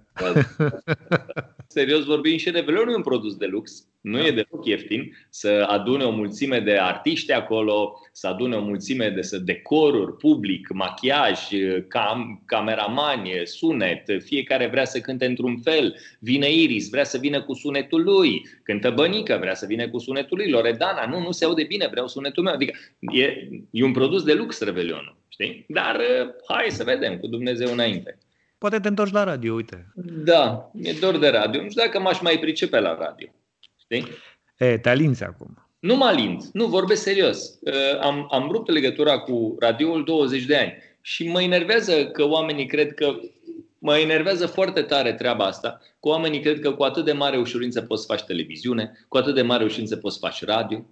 Serios 1.67 2.04
vorbim 2.04 2.38
și 2.38 2.50
Revelion 2.50 2.88
e 2.88 2.96
un 2.96 3.02
produs 3.02 3.36
de 3.36 3.46
lux, 3.46 3.88
nu 4.08 4.17
da. 4.17 4.26
e 4.26 4.32
deloc 4.32 4.65
ieftin 4.65 5.17
să 5.30 5.65
adune 5.67 6.04
o 6.04 6.12
mulțime 6.12 6.60
de 6.60 6.78
artiști 6.78 7.32
acolo, 7.32 8.00
să 8.12 8.28
adune 8.28 8.56
o 8.56 8.62
mulțime 8.62 9.10
de 9.10 9.38
decoruri, 9.38 10.15
public, 10.15 10.70
machiaj, 10.74 11.39
cam, 11.88 12.43
cameramani, 12.46 13.32
sunet, 13.43 14.04
fiecare 14.24 14.67
vrea 14.67 14.86
să 14.86 15.00
cânte 15.00 15.26
într-un 15.26 15.58
fel, 15.58 15.96
vine 16.20 16.52
Iris, 16.52 16.89
vrea 16.89 17.04
să 17.04 17.17
vină 17.17 17.41
cu 17.41 17.54
sunetul 17.54 18.04
lui, 18.04 18.48
cântă 18.63 18.89
Bănică, 18.89 19.38
vrea 19.39 19.56
să 19.56 19.65
vină 19.65 19.89
cu 19.89 19.98
sunetul 19.98 20.38
lui, 20.38 20.50
Loredana, 20.50 21.06
nu, 21.06 21.20
nu 21.20 21.32
se 21.32 21.46
aude 21.46 21.63
bine, 21.63 21.88
vreau 21.91 22.08
sunetul 22.08 22.43
meu. 22.43 22.54
Adică 22.54 22.78
e, 23.00 23.50
e 23.72 23.84
un 23.84 23.91
produs 23.91 24.24
de 24.24 24.34
lux 24.34 24.62
Revelionul, 24.62 25.17
știi? 25.28 25.65
Dar 25.67 26.02
hai 26.48 26.65
să 26.70 26.84
vedem 26.84 27.17
cu 27.17 27.28
Dumnezeu 27.28 27.72
înainte. 27.72 28.17
Poate 28.58 28.80
te 28.80 28.88
întorci 28.88 29.12
la 29.12 29.24
radio, 29.24 29.54
uite. 29.54 29.93
Da, 30.24 30.72
e 30.82 30.91
dor 31.00 31.17
de 31.17 31.28
radio. 31.28 31.62
Nu 31.62 31.70
știu 31.70 31.82
dacă 31.82 32.00
m-aș 32.00 32.22
mai 32.22 32.39
pricepe 32.39 32.80
la 32.80 32.98
radio. 33.00 33.28
Știi? 33.89 34.08
E, 34.58 34.78
te 34.78 34.89
alinți 34.89 35.23
acum. 35.23 35.67
Nu 35.80 35.95
mă 35.95 36.06
alint, 36.06 36.43
nu, 36.54 36.65
vorbesc 36.65 37.02
serios. 37.02 37.60
Am, 38.02 38.28
am 38.32 38.50
rupt 38.52 38.71
legătura 38.71 39.19
cu 39.19 39.56
radioul 39.60 40.04
20 40.04 40.43
de 40.43 40.58
ani 40.58 40.73
și 41.02 41.28
mă 41.28 41.41
enervează 41.41 42.06
că 42.06 42.28
oamenii 42.28 42.65
cred 42.65 42.93
că 42.93 43.19
Mă 43.80 43.97
enervează 43.97 44.45
foarte 44.45 44.82
tare 44.82 45.13
treaba 45.13 45.45
asta, 45.45 45.82
că 46.00 46.08
oamenii 46.08 46.39
cred 46.39 46.60
că 46.60 46.71
cu 46.71 46.84
atât 46.84 47.06
de 47.06 47.12
mare 47.12 47.38
ușurință 47.38 47.82
poți 47.82 48.02
să 48.02 48.08
faci 48.08 48.23
televiziune, 48.23 49.06
cu 49.08 49.17
atât 49.17 49.36
de 49.36 49.41
mare 49.41 49.63
ușurință 49.63 49.95
poți 49.95 50.13
să 50.13 50.26
faci 50.26 50.43
radio. 50.43 50.86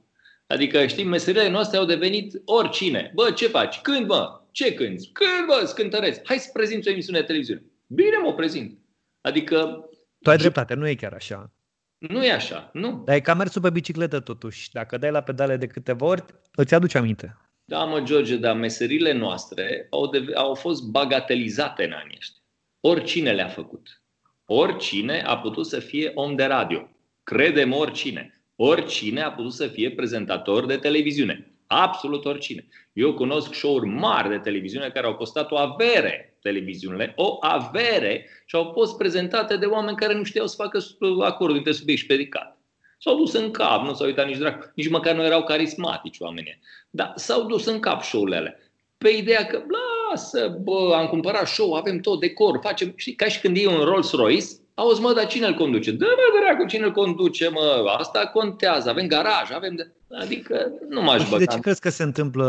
Adică, 0.47 0.85
știi, 0.85 1.03
meserile 1.03 1.49
noastre 1.49 1.77
au 1.77 1.85
devenit 1.85 2.41
oricine. 2.45 3.11
Bă, 3.15 3.31
ce 3.31 3.47
faci? 3.47 3.79
Când, 3.79 4.07
mă? 4.07 4.41
Ce 4.51 4.73
cânti? 4.73 5.09
Când, 5.11 5.45
bă, 5.47 5.71
cântăresc? 5.75 6.21
Hai 6.23 6.37
să 6.37 6.49
prezinți 6.53 6.87
o 6.87 6.91
emisiune 6.91 7.19
de 7.19 7.25
televiziune. 7.25 7.63
Bine, 7.87 8.17
mă 8.23 8.33
prezint. 8.33 8.77
Adică... 9.21 9.89
Tu 10.21 10.29
ai 10.29 10.37
dreptate, 10.37 10.73
nu 10.73 10.87
e 10.87 10.95
chiar 10.95 11.13
așa. 11.13 11.53
Nu 11.97 12.25
e 12.25 12.31
așa, 12.31 12.69
nu. 12.73 13.01
Dar 13.05 13.15
e 13.15 13.19
ca 13.19 13.33
mersul 13.33 13.61
pe 13.61 13.69
bicicletă 13.69 14.19
totuși. 14.19 14.71
Dacă 14.71 14.97
dai 14.97 15.11
la 15.11 15.21
pedale 15.21 15.57
de 15.57 15.67
câteva 15.67 16.05
ori, 16.05 16.23
îți 16.55 16.73
aduce 16.73 16.97
aminte. 16.97 17.37
Da, 17.65 17.83
mă, 17.83 18.01
George, 18.01 18.37
dar 18.37 18.55
meserile 18.55 19.11
noastre 19.11 19.87
au, 19.89 20.07
de, 20.07 20.25
au 20.35 20.53
fost 20.53 20.83
bagatelizate 20.83 21.83
în 21.83 21.91
anii 21.91 22.15
ăștia. 22.17 22.41
Oricine 22.79 23.31
le-a 23.31 23.47
făcut. 23.47 24.01
Oricine 24.45 25.21
a 25.21 25.37
putut 25.37 25.65
să 25.65 25.79
fie 25.79 26.11
om 26.15 26.35
de 26.35 26.43
radio. 26.43 26.89
Credem 27.23 27.73
oricine. 27.73 28.41
Oricine 28.55 29.21
a 29.21 29.31
putut 29.31 29.53
să 29.53 29.67
fie 29.67 29.91
prezentator 29.91 30.65
de 30.65 30.77
televiziune. 30.77 31.51
Absolut 31.67 32.25
oricine. 32.25 32.67
Eu 32.93 33.13
cunosc 33.13 33.53
show-uri 33.53 33.87
mari 33.87 34.29
de 34.29 34.37
televiziune 34.37 34.89
care 34.89 35.05
au 35.05 35.15
costat 35.15 35.51
o 35.51 35.57
avere 35.57 36.34
televiziunile, 36.47 37.13
o 37.15 37.37
avere 37.39 38.29
și 38.45 38.55
au 38.55 38.71
fost 38.73 38.97
prezentate 38.97 39.57
de 39.57 39.65
oameni 39.65 39.97
care 39.97 40.13
nu 40.13 40.23
știau 40.23 40.47
să 40.47 40.55
facă 40.57 40.79
acordul 41.23 41.57
între 41.57 41.71
subiect 41.71 41.99
și 41.99 42.05
predicat. 42.05 42.57
S-au 42.99 43.15
dus 43.15 43.33
în 43.33 43.51
cap, 43.51 43.83
nu 43.83 43.93
s-au 43.93 44.05
uitat 44.05 44.27
nici 44.27 44.37
dracu, 44.37 44.71
nici 44.75 44.89
măcar 44.89 45.15
nu 45.15 45.23
erau 45.23 45.43
carismatici 45.43 46.19
oamenii. 46.19 46.59
Dar 46.89 47.13
s-au 47.15 47.43
dus 47.43 47.65
în 47.65 47.79
cap 47.79 48.03
show-urile 48.03 48.59
pe 48.97 49.09
ideea 49.09 49.45
că, 49.45 49.61
lasă, 50.09 50.57
bă, 50.63 50.93
am 50.95 51.07
cumpărat 51.07 51.47
show, 51.47 51.73
avem 51.73 51.99
tot 51.99 52.19
decor, 52.19 52.59
facem, 52.63 52.93
știi, 52.95 53.15
ca 53.15 53.27
și 53.27 53.39
când 53.39 53.57
e 53.57 53.67
un 53.67 53.83
Rolls 53.83 54.11
Royce, 54.11 54.47
auzi, 54.73 55.01
mă, 55.01 55.13
dar 55.13 55.27
cine 55.27 55.47
îl 55.47 55.53
conduce? 55.53 55.91
Dă, 55.91 56.05
mă, 56.05 56.39
dracu, 56.39 56.65
cine 56.65 56.85
îl 56.85 56.91
conduce, 56.91 57.47
mă, 57.47 57.93
asta 57.97 58.27
contează, 58.33 58.89
avem 58.89 59.07
garaj, 59.07 59.51
avem 59.51 59.75
de... 59.75 59.91
Adică 60.19 60.71
nu 60.89 61.01
m-aș 61.01 61.29
băga. 61.29 61.37
De 61.37 61.45
ce 61.45 61.59
crezi 61.59 61.81
că 61.81 61.89
se 61.89 62.03
întâmplă 62.03 62.45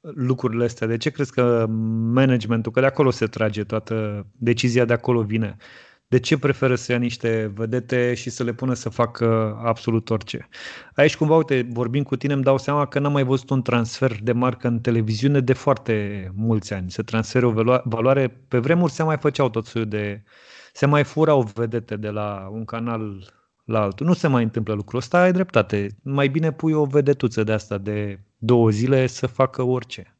lucrurile 0.00 0.64
astea? 0.64 0.86
De 0.86 0.96
ce 0.96 1.10
crezi 1.10 1.32
că 1.32 1.66
managementul, 2.12 2.72
că 2.72 2.80
de 2.80 2.86
acolo 2.86 3.10
se 3.10 3.26
trage 3.26 3.64
toată 3.64 4.26
decizia, 4.32 4.84
de 4.84 4.92
acolo 4.92 5.22
vine, 5.22 5.56
de 6.08 6.18
ce 6.18 6.38
preferă 6.38 6.74
să 6.74 6.92
ia 6.92 6.98
niște 6.98 7.52
vedete 7.54 8.14
și 8.14 8.30
să 8.30 8.42
le 8.42 8.52
pună 8.52 8.74
să 8.74 8.88
facă 8.88 9.58
absolut 9.64 10.10
orice. 10.10 10.48
Aici 10.94 11.16
cumva, 11.16 11.36
uite, 11.36 11.68
vorbind 11.72 12.06
cu 12.06 12.16
tine, 12.16 12.32
îmi 12.32 12.42
dau 12.42 12.58
seama 12.58 12.86
că 12.86 12.98
n-am 12.98 13.12
mai 13.12 13.24
văzut 13.24 13.50
un 13.50 13.62
transfer 13.62 14.22
de 14.22 14.32
marcă 14.32 14.68
în 14.68 14.80
televiziune 14.80 15.40
de 15.40 15.52
foarte 15.52 16.28
mulți 16.34 16.72
ani. 16.72 16.90
Să 16.90 17.02
transfere 17.02 17.46
o 17.46 17.52
valoare, 17.84 18.44
pe 18.48 18.58
vremuri 18.58 18.92
se 18.92 19.02
mai 19.02 19.16
făceau 19.18 19.50
tot 19.50 19.66
soiul 19.66 19.88
de... 19.88 20.22
Se 20.72 20.86
mai 20.86 21.04
furau 21.04 21.42
vedete 21.54 21.96
de 21.96 22.08
la 22.08 22.48
un 22.52 22.64
canal 22.64 23.32
la 23.64 23.80
altul. 23.80 24.06
Nu 24.06 24.14
se 24.14 24.28
mai 24.28 24.42
întâmplă 24.42 24.74
lucrul 24.74 24.98
ăsta, 24.98 25.20
ai 25.20 25.32
dreptate. 25.32 25.88
Mai 26.02 26.28
bine 26.28 26.52
pui 26.52 26.72
o 26.72 26.84
vedetuță 26.84 27.42
de 27.42 27.52
asta 27.52 27.78
de 27.78 28.20
două 28.38 28.70
zile 28.70 29.06
să 29.06 29.26
facă 29.26 29.62
orice. 29.62 30.16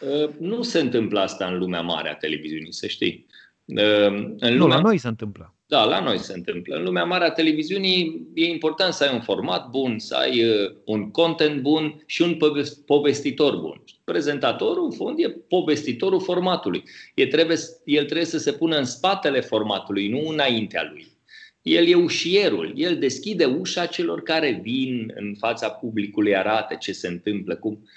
Uh, 0.00 0.30
nu 0.38 0.62
se 0.62 0.78
întâmplă 0.78 1.20
asta 1.20 1.46
în 1.46 1.58
lumea 1.58 1.80
mare 1.80 2.10
a 2.10 2.14
televiziunii, 2.14 2.72
să 2.72 2.86
știi. 2.86 3.26
Uh, 3.64 4.06
în 4.38 4.38
lumea... 4.38 4.56
Nu, 4.56 4.66
la 4.66 4.80
noi 4.80 4.98
se 4.98 5.08
întâmplă. 5.08 5.52
Da, 5.66 5.84
la 5.84 6.00
noi 6.00 6.18
se 6.18 6.32
întâmplă. 6.32 6.76
În 6.76 6.82
lumea 6.82 7.04
mare 7.04 7.24
a 7.24 7.30
televiziunii 7.30 8.26
e 8.34 8.44
important 8.44 8.92
să 8.92 9.04
ai 9.04 9.14
un 9.14 9.20
format 9.20 9.68
bun, 9.70 9.98
să 9.98 10.14
ai 10.14 10.44
uh, 10.44 10.70
un 10.84 11.10
content 11.10 11.60
bun 11.62 12.02
și 12.06 12.22
un 12.22 12.38
povestitor 12.86 13.56
bun. 13.56 13.82
Prezentatorul, 14.04 14.84
în 14.84 14.90
fond, 14.90 15.18
e 15.18 15.28
povestitorul 15.48 16.20
formatului. 16.20 16.82
El 17.14 17.26
trebuie, 17.26 17.56
el 17.84 18.04
trebuie 18.04 18.26
să 18.26 18.38
se 18.38 18.52
pună 18.52 18.76
în 18.76 18.84
spatele 18.84 19.40
formatului, 19.40 20.08
nu 20.08 20.28
înaintea 20.28 20.88
lui. 20.92 21.17
El 21.62 21.86
e 21.86 21.94
ușierul, 21.94 22.72
el 22.76 22.98
deschide 22.98 23.44
ușa 23.44 23.86
celor 23.86 24.22
care 24.22 24.60
vin 24.62 25.12
în 25.14 25.34
fața 25.38 25.68
publicului, 25.68 26.36
arată 26.36 26.74
ce 26.74 26.92
se 26.92 27.08
întâmplă, 27.08 27.56
cum. 27.56 27.88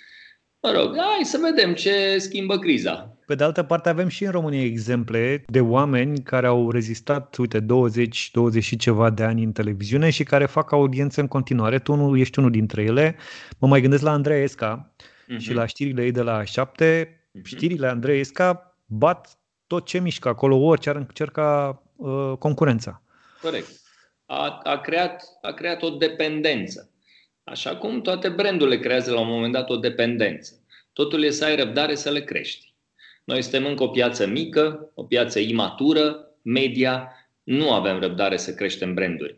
Mă 0.62 0.72
rog, 0.72 0.96
hai 0.96 1.24
să 1.24 1.40
vedem 1.42 1.74
ce 1.74 2.18
schimbă 2.18 2.58
criza. 2.60 3.18
Pe 3.26 3.36
de 3.36 3.44
altă 3.44 3.64
parte, 3.64 3.90
avem 3.90 4.08
și 4.08 4.24
în 4.24 4.32
România 4.32 4.64
exemple 4.64 5.44
de 5.48 5.60
oameni 5.60 6.24
care 6.24 6.48
au 6.48 6.72
rezistat, 6.72 7.36
uite, 7.38 7.60
20, 7.60 8.30
20 8.34 8.64
și 8.64 8.78
ceva 8.78 9.10
de 9.10 9.24
ani 9.24 9.44
în 9.44 9.52
televiziune 9.52 10.10
și 10.10 10.24
care 10.24 10.46
fac 10.46 10.72
audiență 10.72 11.22
în 11.22 11.28
continuare. 11.28 11.80
Tu 11.80 11.96
nu 11.96 12.18
ești 12.18 12.40
unul 12.40 12.52
dintre 12.52 12.84
ele. 12.84 13.16
Mă 13.60 13.68
mai 13.68 13.82
gândesc 13.82 14.04
la 14.04 14.12
Andrei 14.12 14.44
Esca 14.44 14.94
uh-huh. 14.96 15.38
și 15.38 15.54
la 15.54 15.66
știrile 15.66 16.04
ei 16.04 16.12
de 16.12 16.22
la 16.22 16.44
7. 16.44 17.06
Uh-huh. 17.06 17.44
Știrile 17.44 17.88
Andrei 17.88 18.20
Esca 18.20 18.76
bat 18.86 19.40
tot 19.68 19.86
ce 19.86 20.00
mișcă 20.00 20.28
acolo, 20.28 20.58
orice 20.58 20.90
ar 20.90 20.96
încerca 20.96 21.82
uh, 21.96 22.34
concurența. 22.40 23.02
Corect. 23.42 23.70
A, 24.26 24.60
a, 24.64 24.78
creat, 24.78 25.24
a 25.42 25.52
creat 25.52 25.82
o 25.82 25.90
dependență. 25.90 26.92
Așa 27.44 27.76
cum 27.76 28.02
toate 28.02 28.30
brandurile 28.30 28.80
creează 28.80 29.14
la 29.14 29.20
un 29.20 29.28
moment 29.28 29.54
dat 29.54 29.70
o 29.70 29.76
dependență. 29.76 30.54
Totul 30.94 31.24
e 31.24 31.30
să 31.30 31.46
ai 31.46 31.56
răbdare 31.56 31.96
să 31.96 32.10
le 32.12 32.24
crești. 32.24 32.74
Noi 33.24 33.42
suntem 33.42 33.66
încă 33.66 33.84
o 33.84 33.88
piață 33.88 34.28
mică, 34.28 34.92
o 34.94 35.04
piață 35.04 35.40
imatură, 35.40 36.30
media, 36.42 37.12
nu 37.44 37.72
avem 37.74 38.00
răbdare 38.00 38.38
să 38.38 38.54
creștem 38.54 38.94
branduri. 38.94 39.38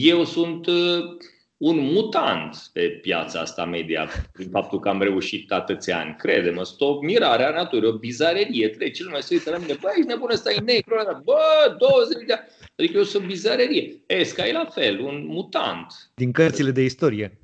Eu 0.00 0.24
sunt 0.24 0.66
uh, 0.66 1.16
un 1.56 1.78
mutant 1.78 2.56
pe 2.72 2.80
piața 2.80 3.40
asta 3.40 3.64
media, 3.64 4.08
prin 4.32 4.48
faptul 4.50 4.80
că 4.80 4.88
am 4.88 5.02
reușit 5.02 5.52
atâția 5.52 5.98
ani. 5.98 6.16
Crede-mă, 6.18 6.64
sunt 6.64 6.80
o 6.80 7.00
mirare 7.00 7.44
a 7.44 7.50
naturii, 7.50 7.88
o 7.88 7.98
bizarerie. 7.98 8.68
Trece 8.68 9.02
lumea 9.02 9.20
se 9.20 9.34
uită 9.34 9.50
la 9.50 9.58
mine, 9.58 9.76
bă, 9.80 9.88
ești 9.96 10.08
nebună, 10.08 10.34
stai 10.34 10.62
negru, 10.64 10.94
bă, 11.24 11.76
20 11.78 12.26
de 12.26 12.32
ani. 12.32 12.48
Adică 12.76 12.96
eu 12.96 13.02
sunt 13.02 13.26
bizarerie. 13.26 14.02
Esca 14.06 14.46
e 14.46 14.52
la 14.52 14.64
fel, 14.64 15.00
un 15.00 15.24
mutant. 15.26 15.86
Din 16.14 16.32
cărțile 16.32 16.70
de 16.70 16.82
istorie. 16.82 17.38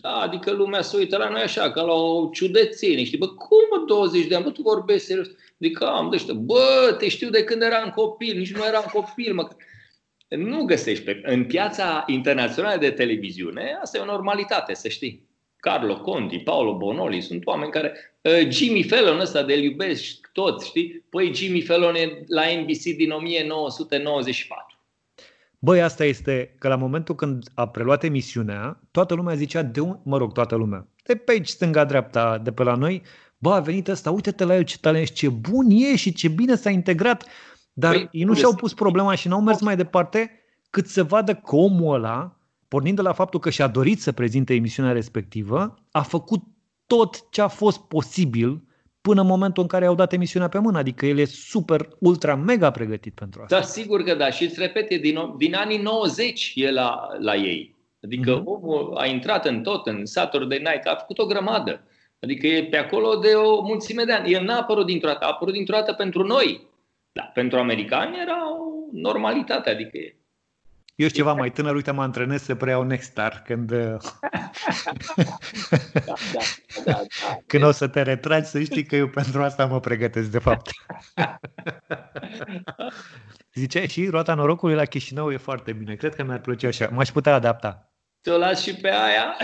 Da, 0.00 0.10
adică 0.10 0.50
lumea 0.50 0.82
se 0.82 0.96
uită 0.96 1.16
la 1.16 1.28
noi 1.28 1.40
așa, 1.40 1.70
ca 1.70 1.82
la 1.82 1.92
o 1.92 2.30
ciudățenie. 2.32 3.04
Știi, 3.04 3.18
bă, 3.18 3.28
cum 3.28 3.58
mă 3.70 3.84
20 3.86 4.26
de 4.26 4.34
ani? 4.34 4.44
Bă, 4.44 4.50
tu 4.50 4.62
vorbești 4.62 5.06
serios? 5.06 5.26
Adică 5.60 5.86
am 5.86 6.10
de 6.10 6.16
ăștia, 6.16 6.34
bă, 6.34 6.96
te 6.98 7.08
știu 7.08 7.30
de 7.30 7.44
când 7.44 7.62
eram 7.62 7.90
copil, 7.90 8.38
nici 8.38 8.54
nu 8.54 8.64
eram 8.64 8.84
copil, 8.92 9.34
mă. 9.34 9.48
Nu 10.36 10.64
găsești 10.64 11.04
pe, 11.04 11.20
în 11.24 11.44
piața 11.44 12.04
internațională 12.06 12.78
de 12.78 12.90
televiziune, 12.90 13.78
asta 13.82 13.98
e 13.98 14.00
o 14.00 14.04
normalitate, 14.04 14.74
să 14.74 14.88
știi. 14.88 15.30
Carlo 15.56 16.00
Conti, 16.00 16.38
Paolo 16.38 16.76
Bonoli, 16.76 17.20
sunt 17.20 17.46
oameni 17.46 17.70
care... 17.70 17.92
Uh, 18.22 18.50
Jimmy 18.50 18.82
Fallon 18.82 19.20
ăsta 19.20 19.42
de 19.42 19.58
iubesc 19.58 20.30
toți, 20.32 20.66
știi? 20.66 21.04
Păi 21.10 21.34
Jimmy 21.34 21.60
Fallon 21.60 21.94
e 21.94 22.24
la 22.26 22.42
NBC 22.60 22.82
din 22.82 23.10
1994. 23.10 24.76
Băi, 25.58 25.82
asta 25.82 26.04
este 26.04 26.54
că 26.58 26.68
la 26.68 26.76
momentul 26.76 27.14
când 27.14 27.44
a 27.54 27.68
preluat 27.68 28.04
emisiunea, 28.04 28.80
toată 28.90 29.14
lumea 29.14 29.34
zicea 29.34 29.62
de 29.62 29.80
un, 29.80 29.98
mă 30.04 30.16
rog, 30.16 30.32
toată 30.32 30.54
lumea, 30.54 30.86
de 31.04 31.14
pe 31.14 31.32
aici, 31.32 31.48
stânga-dreapta, 31.48 32.38
de 32.38 32.52
pe 32.52 32.62
la 32.62 32.74
noi, 32.74 33.02
bă, 33.38 33.52
a 33.52 33.60
venit 33.60 33.88
ăsta, 33.88 34.10
uite-te 34.10 34.44
la 34.44 34.56
el 34.56 34.64
ce 34.64 34.78
talent, 34.78 35.10
ce 35.10 35.28
bun 35.28 35.70
e 35.70 35.96
și 35.96 36.12
ce 36.12 36.28
bine 36.28 36.54
s-a 36.54 36.70
integrat. 36.70 37.26
Dar 37.72 37.92
păi, 37.92 38.08
ei 38.12 38.24
nu 38.24 38.34
și-au 38.34 38.54
pus 38.54 38.74
problema 38.74 39.14
și 39.14 39.28
n-au 39.28 39.40
mers 39.40 39.60
mai 39.60 39.76
departe 39.76 40.30
cât 40.70 40.86
să 40.86 41.04
vadă 41.04 41.34
că 41.34 41.56
omul 41.56 41.94
ăla, 41.94 42.36
pornind 42.68 42.96
de 42.96 43.02
la 43.02 43.12
faptul 43.12 43.40
că 43.40 43.50
și-a 43.50 43.66
dorit 43.66 44.00
să 44.00 44.12
prezinte 44.12 44.54
emisiunea 44.54 44.92
respectivă, 44.92 45.74
a 45.90 46.02
făcut 46.02 46.42
tot 46.86 47.30
ce 47.30 47.40
a 47.40 47.48
fost 47.48 47.80
posibil 47.80 48.62
până 49.00 49.20
în 49.20 49.26
momentul 49.26 49.62
în 49.62 49.68
care 49.68 49.86
au 49.86 49.94
dat 49.94 50.12
emisiunea 50.12 50.48
pe 50.48 50.58
mână. 50.58 50.78
Adică 50.78 51.06
el 51.06 51.18
e 51.18 51.24
super, 51.24 51.88
ultra, 51.98 52.34
mega 52.34 52.70
pregătit 52.70 53.14
pentru 53.14 53.42
asta. 53.42 53.56
Da, 53.56 53.62
sigur 53.62 54.02
că 54.02 54.14
da. 54.14 54.30
Și 54.30 54.44
îți 54.44 54.58
repete, 54.58 54.96
din, 54.96 55.18
din 55.36 55.54
anii 55.54 55.78
90 55.78 56.52
e 56.54 56.70
la, 56.70 57.08
la 57.18 57.36
ei. 57.36 57.76
Adică 58.04 58.40
mm-hmm. 58.40 58.44
omul 58.44 58.96
a 58.96 59.06
intrat 59.06 59.46
în 59.46 59.62
tot, 59.62 59.86
în 59.86 60.06
Saturday 60.06 60.58
Night, 60.58 60.86
a 60.86 60.96
făcut 60.98 61.18
o 61.18 61.26
grămadă. 61.26 61.84
Adică 62.20 62.46
e 62.46 62.64
pe 62.64 62.76
acolo 62.76 63.16
de 63.16 63.28
o 63.28 63.62
mulțime 63.62 64.04
de 64.04 64.12
ani. 64.12 64.32
El 64.32 64.44
n-a 64.44 64.58
apărut 64.58 64.86
dintr-o 64.86 65.08
dată, 65.08 65.24
a 65.24 65.28
apărut 65.28 65.54
dintr-o 65.54 65.76
dată 65.76 65.92
pentru 65.92 66.22
noi. 66.22 66.70
Da, 67.12 67.22
pentru 67.22 67.58
americani 67.58 68.20
era 68.20 68.52
o 68.52 68.58
normalitate, 68.92 69.70
adică 69.70 69.98
e 69.98 70.16
eu 70.94 71.08
știu 71.08 71.22
ceva 71.22 71.32
mai 71.32 71.50
tânăr, 71.50 71.74
uite, 71.74 71.90
mă 71.90 72.02
antrenez 72.02 72.42
să 72.42 72.54
preiau 72.54 72.82
Nextar 72.82 73.42
când, 73.46 73.70
da, 73.72 73.98
da, 76.04 76.14
da, 76.84 76.92
da, 76.92 77.02
când 77.46 77.62
o 77.62 77.70
să 77.70 77.88
te 77.88 78.02
retragi, 78.02 78.46
să 78.46 78.62
știi 78.62 78.84
că 78.84 78.96
eu 78.96 79.08
pentru 79.08 79.42
asta 79.42 79.66
mă 79.66 79.80
pregătesc, 79.80 80.30
de 80.30 80.38
fapt. 80.38 80.70
Ziceai 83.54 83.88
și 83.88 84.08
roata 84.08 84.34
norocului 84.34 84.74
la 84.74 84.84
Chișinău 84.84 85.32
e 85.32 85.36
foarte 85.36 85.72
bine. 85.72 85.94
Cred 85.94 86.14
că 86.14 86.22
mi-ar 86.22 86.40
plăcea 86.40 86.68
așa. 86.68 86.88
M-aș 86.92 87.08
putea 87.08 87.34
adapta. 87.34 87.92
Te-o 88.20 88.36
las 88.36 88.62
și 88.62 88.74
pe 88.74 88.90
aia? 88.90 89.36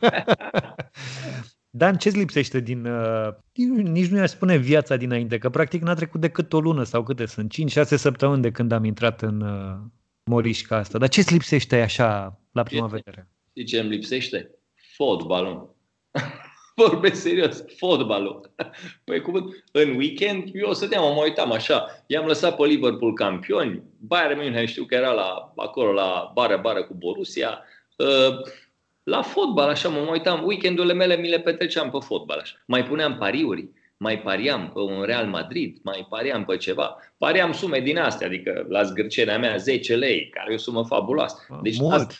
Dan, 1.72 1.96
ce-ți 1.96 2.18
lipsește 2.18 2.60
din, 2.60 2.86
uh, 2.86 3.34
nici 3.82 4.08
nu 4.08 4.16
i-aș 4.16 4.30
spune 4.30 4.56
viața 4.56 4.96
dinainte, 4.96 5.38
că 5.38 5.50
practic 5.50 5.82
n-a 5.82 5.94
trecut 5.94 6.20
decât 6.20 6.52
o 6.52 6.60
lună 6.60 6.82
sau 6.82 7.02
câte 7.02 7.26
sunt, 7.26 7.52
5-6 7.52 7.84
săptămâni 7.84 8.42
de 8.42 8.50
când 8.50 8.72
am 8.72 8.84
intrat 8.84 9.22
în, 9.22 9.40
uh, 9.40 9.78
morișca 10.24 10.76
asta. 10.76 10.98
Dar 10.98 11.08
ce-ți 11.08 11.32
lipsește 11.32 11.80
așa 11.80 12.40
la 12.52 12.62
prima 12.62 12.88
ce, 12.88 12.94
vedere? 12.94 13.28
Știi 13.48 13.64
ce 13.64 13.78
îmi 13.80 13.88
lipsește? 13.88 14.50
Fotbalul. 14.96 15.74
Vorbesc 16.74 17.20
serios, 17.20 17.64
fotbalul. 17.76 18.54
Păi 19.04 19.20
cum 19.20 19.54
în 19.72 19.96
weekend 19.96 20.50
eu 20.52 20.72
stăteam, 20.72 21.14
mă 21.14 21.22
uitam 21.22 21.52
așa. 21.52 21.86
I-am 22.06 22.26
lăsat 22.26 22.56
pe 22.56 22.66
Liverpool 22.66 23.14
campioni. 23.14 23.82
Bayern 23.98 24.40
München 24.40 24.66
știu 24.66 24.84
că 24.84 24.94
era 24.94 25.12
la, 25.12 25.52
acolo 25.56 25.92
la 25.92 26.30
bară-bară 26.34 26.82
cu 26.82 26.94
Borussia. 26.94 27.58
Uh, 27.96 28.40
la 29.10 29.22
fotbal, 29.22 29.68
așa, 29.68 29.88
mă 29.88 30.08
uitam. 30.10 30.44
Weekendurile 30.44 30.92
mele 30.92 31.16
mi 31.16 31.28
le 31.28 31.40
petreceam 31.40 31.90
pe 31.90 31.98
fotbal. 32.00 32.38
Așa. 32.38 32.54
Mai 32.66 32.84
puneam 32.84 33.16
pariuri 33.18 33.68
mai 34.02 34.20
pariam 34.20 34.70
pe 34.74 34.80
un 34.80 35.02
Real 35.02 35.26
Madrid, 35.26 35.76
mai 35.82 36.06
pariam 36.08 36.44
pe 36.44 36.56
ceva. 36.56 36.96
Pariam 37.18 37.52
sume 37.52 37.80
din 37.80 37.98
astea, 37.98 38.26
adică 38.26 38.66
la 38.68 38.82
zgârcerea 38.82 39.38
mea 39.38 39.56
10 39.56 39.96
lei, 39.96 40.28
care 40.28 40.52
e 40.52 40.54
o 40.54 40.58
sumă 40.58 40.84
fabuloasă. 40.84 41.46
Ah, 41.48 41.58
deci 41.62 41.78
mult. 41.78 41.94
Asta, 41.94 42.14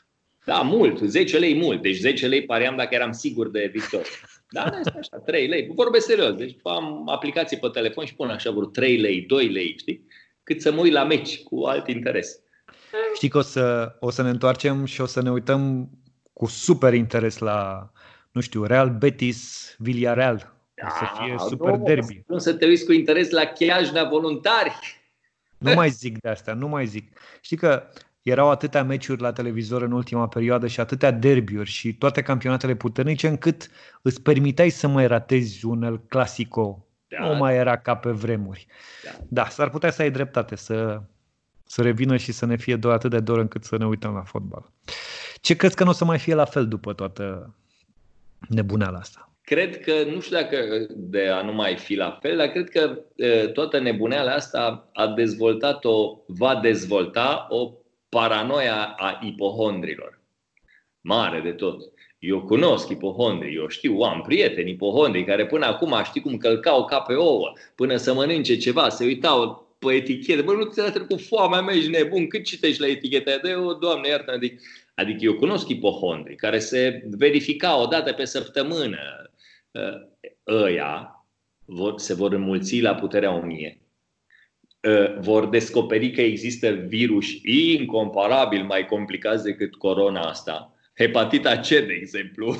da, 0.44 0.60
mult. 0.60 0.98
10 0.98 1.38
lei 1.38 1.54
mult. 1.54 1.82
Deci 1.82 1.96
10 1.96 2.26
lei 2.26 2.44
pariam 2.44 2.76
dacă 2.76 2.94
eram 2.94 3.12
sigur 3.12 3.50
de 3.50 3.70
victorie. 3.72 4.06
Da, 4.50 4.64
nu 4.70 4.78
este 4.78 4.98
așa, 4.98 5.22
3 5.26 5.46
lei. 5.46 5.70
Vorbesc 5.74 6.06
serios. 6.06 6.32
Deci 6.32 6.56
am 6.62 7.08
aplicații 7.08 7.58
pe 7.58 7.68
telefon 7.68 8.04
și 8.04 8.14
pun 8.14 8.28
așa 8.28 8.50
vreo 8.50 8.66
3 8.66 8.96
lei, 8.96 9.20
2 9.20 9.48
lei, 9.48 9.74
știi? 9.78 10.06
Cât 10.42 10.60
să 10.60 10.72
mă 10.72 10.80
uit 10.80 10.92
la 10.92 11.04
meci 11.04 11.42
cu 11.42 11.62
alt 11.64 11.88
interes. 11.88 12.40
Știi 13.14 13.28
că 13.28 13.38
o 13.38 13.42
să, 13.42 13.96
o 14.00 14.10
să 14.10 14.22
ne 14.22 14.28
întoarcem 14.28 14.84
și 14.84 15.00
o 15.00 15.06
să 15.06 15.22
ne 15.22 15.30
uităm 15.30 15.90
cu 16.40 16.46
super 16.46 16.94
interes 16.94 17.38
la, 17.38 17.90
nu 18.30 18.40
știu, 18.40 18.64
Real 18.64 18.90
Betis, 18.90 19.74
Villarreal, 19.78 20.54
da, 20.74 20.88
să 20.88 21.22
fie 21.22 21.34
super 21.38 21.76
nu, 21.76 21.84
derby. 21.84 22.22
Nu 22.26 22.38
să 22.38 22.54
te 22.54 22.66
uiți 22.66 22.84
cu 22.84 22.92
interes 22.92 23.30
la 23.30 23.44
chiajna 23.44 24.08
voluntari. 24.08 24.72
Nu 25.58 25.74
mai 25.74 25.90
zic 25.90 26.18
de 26.18 26.28
asta, 26.28 26.52
nu 26.52 26.68
mai 26.68 26.86
zic. 26.86 27.18
Știi 27.40 27.56
că 27.56 27.82
erau 28.22 28.50
atâtea 28.50 28.84
meciuri 28.84 29.20
la 29.20 29.32
televizor 29.32 29.82
în 29.82 29.92
ultima 29.92 30.28
perioadă 30.28 30.66
și 30.66 30.80
atâtea 30.80 31.10
derbiuri 31.10 31.70
și 31.70 31.94
toate 31.94 32.22
campionatele 32.22 32.74
puternice 32.74 33.28
încât 33.28 33.70
îți 34.02 34.22
permiteai 34.22 34.70
să 34.70 34.88
mai 34.88 35.06
ratezi 35.06 35.64
un 35.64 35.82
El 35.82 36.00
Clasico. 36.08 36.86
Da. 37.08 37.26
Nu 37.26 37.36
mai 37.36 37.56
era 37.56 37.76
ca 37.76 37.96
pe 37.96 38.10
vremuri. 38.10 38.66
Da, 39.04 39.10
da 39.28 39.48
s-ar 39.48 39.70
putea 39.70 39.90
să 39.90 40.02
ai 40.02 40.10
dreptate, 40.10 40.56
să, 40.56 41.02
să 41.66 41.82
revină 41.82 42.16
și 42.16 42.32
să 42.32 42.46
ne 42.46 42.56
fie 42.56 42.76
doar 42.76 42.94
atât 42.94 43.10
de 43.10 43.20
dor 43.20 43.38
încât 43.38 43.64
să 43.64 43.76
ne 43.76 43.86
uităm 43.86 44.14
la 44.14 44.22
fotbal. 44.22 44.70
Ce 45.40 45.56
crezi 45.56 45.74
că 45.76 45.84
nu 45.84 45.90
o 45.90 45.92
să 45.92 46.04
mai 46.04 46.18
fie 46.18 46.34
la 46.34 46.44
fel 46.44 46.68
după 46.68 46.92
toată 46.92 47.54
nebuneala 48.48 48.98
asta? 48.98 49.30
cred 49.50 49.80
că, 49.80 49.92
nu 50.12 50.20
știu 50.20 50.36
dacă 50.36 50.86
de 50.96 51.26
a 51.26 51.42
nu 51.42 51.52
mai 51.52 51.76
fi 51.76 51.94
la 51.94 52.18
fel, 52.20 52.36
dar 52.36 52.48
cred 52.48 52.68
că 52.68 52.98
toată 53.52 53.78
nebuneala 53.78 54.32
asta 54.32 54.90
a 54.92 55.06
dezvoltat 55.06 55.84
o, 55.84 56.16
va 56.26 56.58
dezvolta 56.62 57.46
o 57.48 57.72
paranoia 58.08 58.94
a 58.98 59.20
ipohondrilor. 59.22 60.20
Mare 61.00 61.40
de 61.40 61.50
tot. 61.50 61.80
Eu 62.18 62.40
cunosc 62.42 62.88
ipohondrii, 62.88 63.56
eu 63.56 63.68
știu, 63.68 63.98
am 63.98 64.22
prieteni 64.22 64.70
ipohondrii 64.70 65.24
care 65.24 65.46
până 65.46 65.66
acum 65.66 65.94
știi 66.04 66.20
cum 66.20 66.36
călcau 66.36 66.84
ca 66.84 67.00
pe 67.00 67.14
ouă, 67.14 67.52
până 67.74 67.96
să 67.96 68.14
mănânce 68.14 68.56
ceva, 68.56 68.88
se 68.88 69.04
uitau 69.04 69.68
pe 69.78 69.92
etichete. 69.92 70.42
Bă, 70.42 70.52
nu 70.52 70.64
ți-a 70.64 70.90
trecut 70.90 71.20
foamea 71.20 71.60
mea, 71.60 71.74
ești 71.74 71.90
nebun, 71.90 72.26
cât 72.26 72.44
citești 72.44 72.80
la 72.80 72.86
etichete? 72.86 73.40
De 73.42 73.54
o, 73.54 73.72
doamne, 73.72 74.08
iartă 74.08 74.32
adică, 74.32 74.62
adică 75.00 75.18
eu 75.20 75.34
cunosc 75.34 75.68
ipohondrii 75.68 76.36
care 76.36 76.58
se 76.58 77.02
verifica 77.10 77.80
o 77.80 77.86
dată 77.86 78.12
pe 78.12 78.24
săptămână. 78.24 78.98
Ă, 79.74 80.08
ăia 80.46 81.24
vor, 81.64 81.98
se 81.98 82.14
vor 82.14 82.32
înmulți 82.32 82.80
la 82.80 82.94
puterea 82.94 83.34
o 83.34 83.40
mie. 83.40 83.80
Ă, 84.84 85.16
vor 85.20 85.48
descoperi 85.48 86.10
că 86.10 86.20
există 86.20 86.70
virus 86.70 87.26
incomparabil 87.42 88.64
mai 88.64 88.86
complicați 88.86 89.44
decât 89.44 89.74
corona 89.74 90.20
asta 90.20 90.74
hepatita 91.00 91.56
C, 91.58 91.68
de 91.68 91.98
exemplu. 92.00 92.54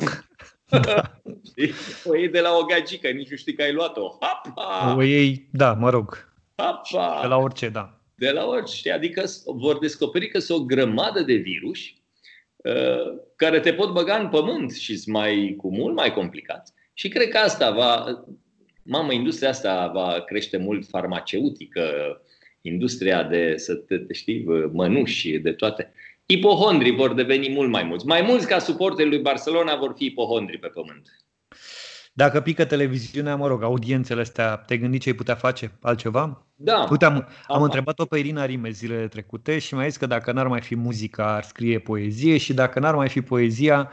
Da. 0.85 1.21
o 2.05 2.17
iei 2.17 2.29
de 2.29 2.41
la 2.41 2.57
o 2.57 2.65
gagică, 2.65 3.09
nici 3.09 3.31
nu 3.31 3.37
știi 3.37 3.55
că 3.55 3.63
ai 3.63 3.73
luat-o. 3.73 4.17
Hapa! 4.21 4.95
O 4.97 5.03
iei, 5.03 5.49
da, 5.53 5.73
mă 5.73 5.91
rog. 5.91 6.33
Hapa! 6.57 7.19
De 7.21 7.27
la 7.27 7.37
orice, 7.37 7.69
da. 7.69 8.01
De 8.15 8.31
la 8.31 8.47
orice. 8.47 8.93
Adică 8.93 9.25
vor 9.45 9.79
descoperi 9.79 10.29
că 10.29 10.39
sunt 10.39 10.59
o 10.59 10.65
grămadă 10.65 11.23
de 11.23 11.35
virus 11.35 11.79
uh, 11.79 12.00
care 13.37 13.61
te 13.61 13.73
pot 13.73 13.93
băga 13.93 14.17
în 14.17 14.29
pământ 14.29 14.73
și 14.73 14.97
sunt 14.97 15.15
mai, 15.15 15.55
cu 15.57 15.75
mult 15.75 15.95
mai 15.95 16.13
complicați. 16.13 16.73
Și 16.95 17.09
cred 17.09 17.29
că 17.29 17.39
asta 17.39 17.71
va, 17.71 18.25
mamă, 18.83 19.13
industria 19.13 19.49
asta 19.49 19.91
va 19.95 20.23
crește 20.27 20.57
mult 20.57 20.87
farmaceutică, 20.87 21.83
industria 22.61 23.23
de, 23.23 23.57
să 23.57 23.75
te, 23.75 23.97
știi, 24.13 24.45
mănuși, 24.73 25.39
de 25.39 25.53
toate. 25.53 25.93
Ipohondrii 26.27 26.95
vor 26.95 27.15
deveni 27.15 27.51
mult 27.51 27.71
mai 27.71 27.83
mulți. 27.83 28.07
Mai 28.07 28.23
mulți 28.23 28.47
ca 28.47 28.59
suporterii 28.59 29.11
lui 29.11 29.21
Barcelona 29.21 29.77
vor 29.77 29.95
fi 29.97 30.05
ipohondri 30.05 30.59
pe 30.59 30.69
pământ. 30.69 31.25
Dacă 32.21 32.41
pică 32.41 32.65
televiziunea, 32.65 33.37
mă 33.37 33.47
rog, 33.47 33.63
audiențele 33.63 34.21
astea, 34.21 34.57
te 34.57 34.77
gândi 34.77 34.99
ce 34.99 35.09
ai 35.09 35.15
putea 35.15 35.35
face? 35.35 35.73
Altceva? 35.81 36.47
Da. 36.57 36.87
Uite, 36.91 37.05
am, 37.05 37.29
am 37.47 37.63
întrebat-o 37.63 38.05
pe 38.05 38.19
Irina 38.19 38.45
Rime 38.45 38.71
zilele 38.71 39.09
trecute 39.09 39.59
și 39.59 39.75
mi-a 39.75 39.89
zis 39.89 39.97
că 39.97 40.07
dacă 40.07 40.33
n-ar 40.33 40.47
mai 40.47 40.61
fi 40.61 40.77
muzica, 40.77 41.35
ar 41.35 41.43
scrie 41.43 41.79
poezie 41.79 42.37
și 42.37 42.53
dacă 42.53 42.81
n-ar 42.81 42.95
mai 42.95 43.09
fi 43.09 43.21
poezia, 43.21 43.91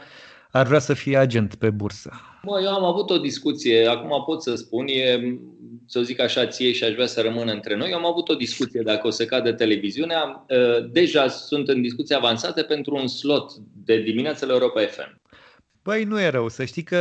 ar 0.50 0.66
vrea 0.66 0.78
să 0.78 0.94
fie 0.94 1.16
agent 1.16 1.54
pe 1.54 1.70
bursă. 1.70 2.10
Mă, 2.42 2.60
eu 2.62 2.70
am 2.74 2.84
avut 2.84 3.10
o 3.10 3.18
discuție, 3.18 3.86
acum 3.86 4.24
pot 4.26 4.42
să 4.42 4.54
spun, 4.54 4.86
e, 4.86 5.38
să 5.86 6.02
zic 6.02 6.20
așa 6.20 6.46
ție 6.46 6.72
și 6.72 6.84
aș 6.84 6.92
vrea 6.92 7.06
să 7.06 7.20
rămână 7.20 7.52
între 7.52 7.76
noi. 7.76 7.90
Eu 7.90 7.96
am 7.96 8.06
avut 8.06 8.28
o 8.28 8.34
discuție 8.34 8.80
dacă 8.84 9.06
o 9.06 9.10
să 9.10 9.24
cadă 9.24 9.52
televiziunea. 9.52 10.46
Deja 10.90 11.28
sunt 11.28 11.68
în 11.68 11.82
discuție 11.82 12.16
avansate 12.16 12.62
pentru 12.62 12.94
un 12.94 13.06
slot 13.06 13.52
de 13.84 14.00
dimineață 14.00 14.46
la 14.46 14.52
Europa 14.52 14.80
FM. 14.80 15.20
Păi 15.88 16.04
nu 16.04 16.20
e 16.20 16.28
rău, 16.28 16.48
să 16.48 16.64
știi 16.64 16.82
că 16.82 16.98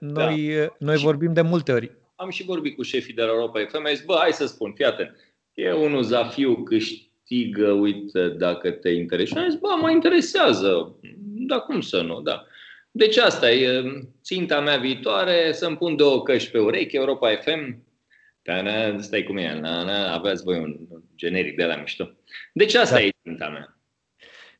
noi, 0.00 0.54
da. 0.56 0.76
noi 0.78 0.96
vorbim 0.96 1.32
de 1.32 1.40
multe 1.40 1.72
ori. 1.72 1.90
Am 2.16 2.30
și 2.30 2.44
vorbit 2.44 2.76
cu 2.76 2.82
șefii 2.82 3.14
de 3.14 3.22
la 3.22 3.28
Europa 3.28 3.64
FM, 3.68 3.82
mi 3.82 3.94
zis, 3.94 4.04
bă, 4.04 4.16
hai 4.18 4.32
să 4.32 4.46
spun, 4.46 4.72
fii 4.72 4.84
atent, 4.84 5.16
e 5.54 5.72
unul 5.72 6.02
Zafiu 6.02 6.62
câștigă, 6.62 7.70
uite, 7.70 8.28
dacă 8.28 8.70
te 8.70 8.90
interesează. 8.90 9.44
Am 9.44 9.50
zis, 9.50 9.60
bă, 9.60 9.68
mă 9.80 9.90
interesează, 9.90 10.98
da, 11.22 11.58
cum 11.58 11.80
să 11.80 12.00
nu, 12.00 12.20
da. 12.20 12.46
Deci 12.90 13.16
asta 13.16 13.50
e 13.50 13.82
ținta 14.22 14.60
mea 14.60 14.76
viitoare, 14.76 15.52
să-mi 15.52 15.76
pun 15.76 15.96
două 15.96 16.22
căști 16.22 16.50
pe 16.50 16.58
urechi, 16.58 16.96
Europa 16.96 17.36
FM, 17.36 17.82
stai 18.98 19.22
cum 19.22 19.36
e, 19.36 19.58
na, 19.60 19.82
na, 19.82 20.14
aveați 20.14 20.42
voi 20.42 20.58
un 20.58 20.76
generic 21.16 21.56
de 21.56 21.64
la 21.64 21.76
mișto. 21.76 22.10
Deci 22.52 22.74
asta 22.74 22.94
da. 22.94 23.02
e 23.02 23.10
ținta 23.22 23.48
mea. 23.48 23.77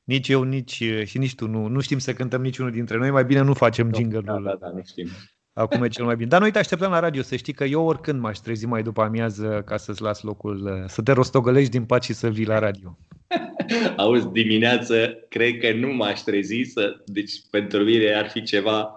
Nici 0.08 0.28
eu, 0.28 0.42
nici 0.42 0.82
și 1.04 1.18
nici 1.18 1.34
tu 1.34 1.46
nu, 1.46 1.66
nu 1.66 1.80
știm 1.80 1.98
să 1.98 2.12
cântăm 2.12 2.42
niciunul 2.42 2.70
dintre 2.70 2.96
noi, 2.96 3.10
mai 3.10 3.24
bine 3.24 3.40
nu 3.40 3.54
facem 3.54 3.90
jingle 3.94 4.20
Da, 4.20 4.38
da, 4.38 4.56
da, 4.60 4.68
nu 4.68 4.82
știm. 4.86 5.08
Acum 5.52 5.82
e 5.82 5.88
cel 5.88 6.04
mai 6.04 6.16
bine. 6.16 6.28
Dar 6.28 6.40
noi 6.40 6.50
te 6.50 6.58
așteptăm 6.58 6.90
la 6.90 6.98
radio, 6.98 7.22
să 7.22 7.36
știi 7.36 7.52
că 7.52 7.64
eu 7.64 7.86
oricând 7.86 8.20
m-aș 8.20 8.38
trezi 8.38 8.66
mai 8.66 8.82
după 8.82 9.02
amiază 9.02 9.62
ca 9.66 9.76
să-ți 9.76 10.02
las 10.02 10.22
locul, 10.22 10.84
să 10.86 11.02
te 11.02 11.12
rostogălești 11.12 11.70
din 11.70 11.84
pat 11.84 12.02
și 12.02 12.12
să 12.12 12.28
vii 12.28 12.46
la 12.46 12.58
radio. 12.58 12.98
Auzi, 13.96 14.28
dimineață, 14.28 15.26
cred 15.28 15.58
că 15.58 15.72
nu 15.72 15.92
m-aș 15.92 16.20
trezi 16.20 16.62
să... 16.62 17.02
Deci 17.06 17.32
pentru 17.50 17.82
mine 17.82 18.14
ar 18.14 18.28
fi 18.28 18.42
ceva... 18.42 18.92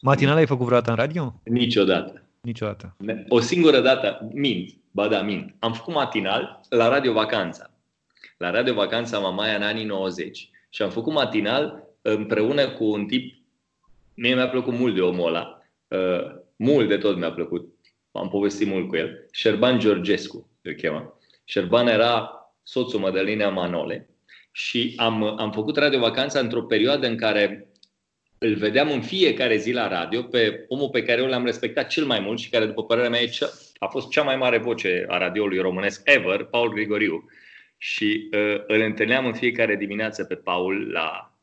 Matinal 0.00 0.36
ai 0.36 0.46
făcut 0.46 0.66
vreodată 0.66 0.90
în 0.90 0.96
radio? 0.96 1.40
Niciodată. 1.44 2.22
Niciodată. 2.40 2.96
O 3.28 3.40
singură 3.40 3.80
dată, 3.80 4.30
mint, 4.32 4.70
ba 4.90 5.08
da, 5.08 5.22
mint. 5.22 5.54
Am 5.58 5.72
făcut 5.72 5.94
matinal 5.94 6.60
la 6.68 6.88
Radio 6.88 7.12
Vacanța. 7.12 7.70
La 8.36 8.50
Radio 8.50 8.74
Vacanța 8.74 9.18
Mamaia 9.18 9.56
în 9.56 9.62
anii 9.62 9.84
90. 9.84 10.50
Și 10.68 10.82
am 10.82 10.90
făcut 10.90 11.12
matinal 11.12 11.88
împreună 12.02 12.70
cu 12.70 12.84
un 12.84 13.06
tip, 13.06 13.34
mie 14.14 14.34
mi-a 14.34 14.48
plăcut 14.48 14.72
mult 14.72 14.94
de 14.94 15.00
omul 15.00 15.26
ăla, 15.26 15.62
uh, 15.88 16.40
mult 16.56 16.88
de 16.88 16.96
tot 16.96 17.16
mi-a 17.16 17.32
plăcut, 17.32 17.68
am 18.12 18.28
povestit 18.28 18.66
mult 18.66 18.88
cu 18.88 18.96
el, 18.96 19.26
Șerban 19.32 19.78
Georgescu 19.78 20.50
îl 20.62 20.72
chema. 20.72 21.18
Șerban 21.44 21.86
era 21.86 22.30
soțul 22.62 23.00
Mădălinea 23.00 23.48
Manole 23.48 24.08
și 24.52 24.94
am, 24.96 25.22
am 25.22 25.52
făcut 25.52 25.76
Radio 25.76 25.98
Vacanța 25.98 26.40
într-o 26.40 26.62
perioadă 26.62 27.06
în 27.06 27.16
care 27.16 27.70
îl 28.38 28.54
vedeam 28.54 28.90
în 28.90 29.02
fiecare 29.02 29.56
zi 29.56 29.72
la 29.72 29.88
radio 29.88 30.22
pe 30.22 30.64
omul 30.68 30.88
pe 30.88 31.02
care 31.02 31.20
eu 31.20 31.26
l-am 31.26 31.44
respectat 31.44 31.88
cel 31.88 32.04
mai 32.04 32.20
mult 32.20 32.38
și 32.38 32.50
care, 32.50 32.66
după 32.66 32.84
părerea 32.84 33.10
mea, 33.10 33.20
a 33.78 33.86
fost 33.86 34.08
cea 34.08 34.22
mai 34.22 34.36
mare 34.36 34.58
voce 34.58 35.04
a 35.08 35.18
radioului 35.18 35.58
românesc 35.58 36.00
ever, 36.04 36.44
Paul 36.44 36.72
Grigoriu. 36.72 37.24
Și 37.82 38.28
uh, 38.32 38.62
îl 38.66 38.80
întâlneam 38.80 39.26
în 39.26 39.32
fiecare 39.32 39.76
dimineață 39.76 40.24
pe 40.24 40.34
Paul 40.34 40.90
la, 40.90 41.34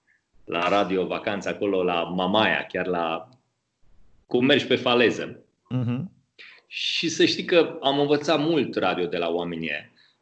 la 0.46 0.70
radio 0.70 1.06
vacanță 1.06 1.50
acolo 1.50 1.84
la 1.84 2.04
Mamaia, 2.04 2.66
chiar 2.66 2.88
la 2.88 3.30
cum 4.26 4.46
mergi 4.46 4.66
pe 4.66 4.76
faleză. 4.76 5.40
Uh-huh. 5.76 6.00
Și 6.68 7.10
să 7.10 7.26
știi 7.26 7.46
că 7.46 7.78
am 7.82 8.00
învățat 8.00 8.40
mult 8.40 8.76
radio 8.76 9.06
de 9.06 9.18
la 9.18 9.30
oamenii 9.30 9.72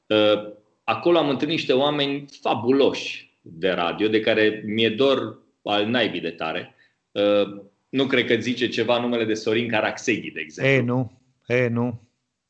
Uh, 0.08 0.54
acolo 0.84 1.18
am 1.18 1.30
întâlnit 1.30 1.56
niște 1.56 1.74
oameni 1.74 2.26
fabuloși 2.42 3.38
de 3.42 3.70
radio, 3.70 4.08
de 4.08 4.20
care 4.20 4.64
mi-e 4.66 4.90
dor 4.90 5.38
al 5.64 5.86
naibii 5.86 6.22
de 6.22 6.30
tare. 6.30 6.76
Uh, 7.12 7.62
nu 7.90 8.06
cred 8.06 8.26
că 8.26 8.36
zice 8.36 8.68
ceva 8.68 9.00
numele 9.00 9.26
de 9.26 9.34
Sorin 9.34 9.68
Caraxeghi, 9.68 10.32
de 10.32 10.40
exemplu. 10.40 10.74
E, 10.74 10.82
nu. 10.82 11.12
E, 11.48 11.68
nu. 11.68 12.02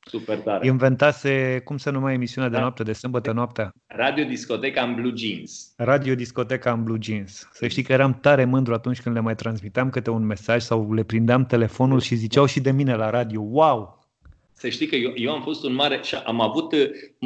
Super 0.09 0.37
tare. 0.37 0.67
Inventase, 0.67 1.61
cum 1.63 1.77
se 1.77 1.89
numea 1.89 2.13
emisiunea 2.13 2.49
de 2.49 2.55
da. 2.55 2.61
noapte, 2.61 2.83
de 2.83 2.93
sâmbătă 2.93 3.31
noaptea? 3.31 3.71
Radio 3.87 4.23
Discoteca 4.23 4.83
în 4.83 4.95
Blue 4.95 5.13
Jeans. 5.15 5.73
Radio 5.77 6.15
Discoteca 6.15 6.71
în 6.71 6.83
Blue 6.83 6.97
Jeans. 7.01 7.47
Să 7.51 7.67
știi 7.67 7.83
că 7.83 7.91
eram 7.91 8.19
tare 8.19 8.45
mândru 8.45 8.73
atunci 8.73 9.01
când 9.01 9.15
le 9.15 9.21
mai 9.21 9.35
transmiteam 9.35 9.89
câte 9.89 10.09
un 10.09 10.25
mesaj 10.25 10.61
sau 10.61 10.93
le 10.93 11.03
prindeam 11.03 11.45
telefonul 11.45 11.99
și 11.99 12.15
ziceau 12.15 12.45
și 12.45 12.59
de 12.59 12.71
mine 12.71 12.95
la 12.95 13.09
radio. 13.09 13.41
Wow! 13.41 14.03
Să 14.53 14.69
știi 14.69 14.87
că 14.87 14.95
eu, 14.95 15.11
eu 15.15 15.31
am 15.31 15.41
fost 15.41 15.63
un 15.63 15.73
mare 15.73 15.99
și 16.03 16.15
am 16.15 16.41
avut, 16.41 16.73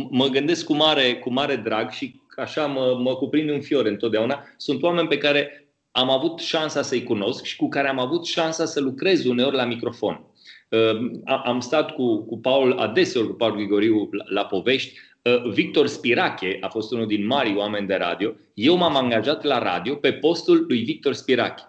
mă 0.09 0.27
gândesc 0.27 0.65
cu 0.65 0.75
mare, 0.75 1.13
cu 1.13 1.33
mare 1.33 1.55
drag 1.55 1.89
și 1.89 2.21
așa 2.37 2.65
mă, 2.65 2.99
mă 3.03 3.15
cuprind 3.15 3.49
un 3.49 3.61
fior 3.61 3.85
întotdeauna. 3.85 4.43
Sunt 4.57 4.83
oameni 4.83 5.07
pe 5.07 5.17
care 5.17 5.67
am 5.91 6.09
avut 6.09 6.39
șansa 6.39 6.81
să-i 6.81 7.03
cunosc 7.03 7.43
și 7.43 7.55
cu 7.55 7.69
care 7.69 7.87
am 7.87 7.99
avut 7.99 8.25
șansa 8.25 8.65
să 8.65 8.79
lucrez 8.79 9.25
uneori 9.25 9.55
la 9.55 9.65
microfon. 9.65 10.23
Uh, 10.69 11.12
am 11.25 11.60
stat 11.60 11.91
cu, 11.91 12.25
cu 12.25 12.38
Paul, 12.38 12.79
adeseori 12.79 13.27
cu 13.27 13.34
Paul 13.34 13.55
Grigoriu 13.55 14.10
la, 14.12 14.23
la 14.27 14.45
povești. 14.45 14.99
Uh, 15.21 15.51
Victor 15.51 15.88
Spirache 15.88 16.58
a 16.62 16.67
fost 16.67 16.91
unul 16.91 17.08
din 17.08 17.25
mari 17.25 17.55
oameni 17.55 17.88
de 17.88 17.95
radio. 17.95 18.34
Eu 18.53 18.75
m-am 18.75 18.95
angajat 18.95 19.43
la 19.43 19.60
radio 19.60 19.95
pe 19.95 20.13
postul 20.13 20.65
lui 20.67 20.84
Victor 20.84 21.13
Spirache. 21.13 21.63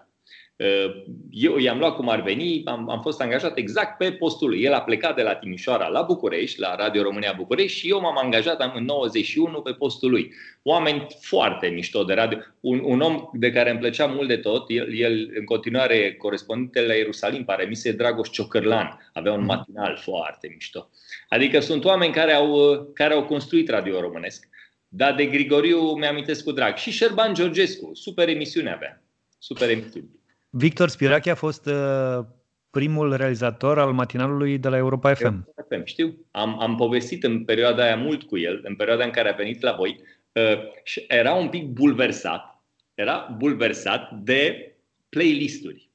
Uh, 0.61 1.03
eu 1.31 1.57
i-am 1.57 1.79
luat 1.79 1.95
cum 1.95 2.09
ar 2.09 2.21
veni, 2.21 2.61
am, 2.65 2.89
am 2.89 3.01
fost 3.01 3.21
angajat 3.21 3.57
exact 3.57 3.97
pe 3.97 4.11
postul 4.11 4.49
lui. 4.49 4.61
El 4.61 4.73
a 4.73 4.81
plecat 4.81 5.15
de 5.15 5.21
la 5.21 5.35
Timișoara 5.35 5.87
la 5.87 6.01
București, 6.01 6.59
la 6.59 6.75
Radio 6.75 7.01
România 7.01 7.33
București 7.37 7.77
și 7.77 7.89
eu 7.89 8.01
m-am 8.01 8.17
angajat 8.17 8.75
în 8.75 8.83
91 8.83 9.61
pe 9.61 9.71
postul 9.71 10.09
lui. 10.09 10.33
Oameni 10.63 11.07
foarte 11.19 11.67
mișto 11.67 12.03
de 12.03 12.13
radio. 12.13 12.37
Un, 12.59 12.81
un 12.83 13.01
om 13.01 13.29
de 13.33 13.51
care 13.51 13.69
îmi 13.69 13.79
plăcea 13.79 14.05
mult 14.05 14.27
de 14.27 14.37
tot, 14.37 14.65
el, 14.67 14.99
el 14.99 15.31
în 15.35 15.45
continuare 15.45 16.13
corespondentele 16.13 16.85
la 16.85 16.93
Ierusalim, 16.93 17.43
pare 17.43 17.65
mi 17.65 17.75
se 17.75 17.91
Dragoș 17.91 18.29
Ciocărlan, 18.29 19.09
avea 19.13 19.33
un 19.33 19.45
matinal 19.45 19.97
foarte 19.97 20.49
mișto. 20.53 20.89
Adică 21.29 21.59
sunt 21.59 21.85
oameni 21.85 22.13
care 22.13 22.33
au, 22.33 22.81
care 22.93 23.13
au 23.13 23.23
construit 23.23 23.69
radio 23.69 23.99
românesc. 23.99 24.47
Dar 24.87 25.15
de 25.15 25.25
Grigoriu 25.25 25.79
mi-amintesc 25.79 26.43
cu 26.43 26.51
drag. 26.51 26.75
Și 26.75 26.91
Șerban 26.91 27.33
Georgescu, 27.33 27.91
super 27.93 28.29
emisiune 28.29 28.71
avea. 28.71 29.03
Super 29.37 29.69
emisiune. 29.69 30.09
Victor 30.53 30.89
Spirache 30.89 31.29
a 31.29 31.35
fost 31.35 31.65
uh, 31.65 32.25
primul 32.69 33.15
realizator 33.15 33.79
al 33.79 33.91
matinalului 33.91 34.57
de 34.57 34.67
la 34.67 34.77
Europa 34.77 35.13
FM. 35.13 35.47
FM 35.69 35.83
știu. 35.83 36.25
Am, 36.31 36.59
am 36.59 36.75
povestit 36.75 37.23
în 37.23 37.45
perioada 37.45 37.83
aia 37.83 37.95
mult 37.95 38.23
cu 38.23 38.37
el, 38.37 38.61
în 38.63 38.75
perioada 38.75 39.03
în 39.03 39.09
care 39.09 39.29
a 39.29 39.35
venit 39.35 39.61
la 39.61 39.71
voi 39.71 40.01
uh, 40.31 40.43
și 40.83 41.05
era 41.07 41.33
un 41.33 41.49
pic 41.49 41.65
bulversat, 41.65 42.63
era 42.93 43.35
bulversat 43.37 44.11
de 44.11 44.71
playlisturi. 45.09 45.89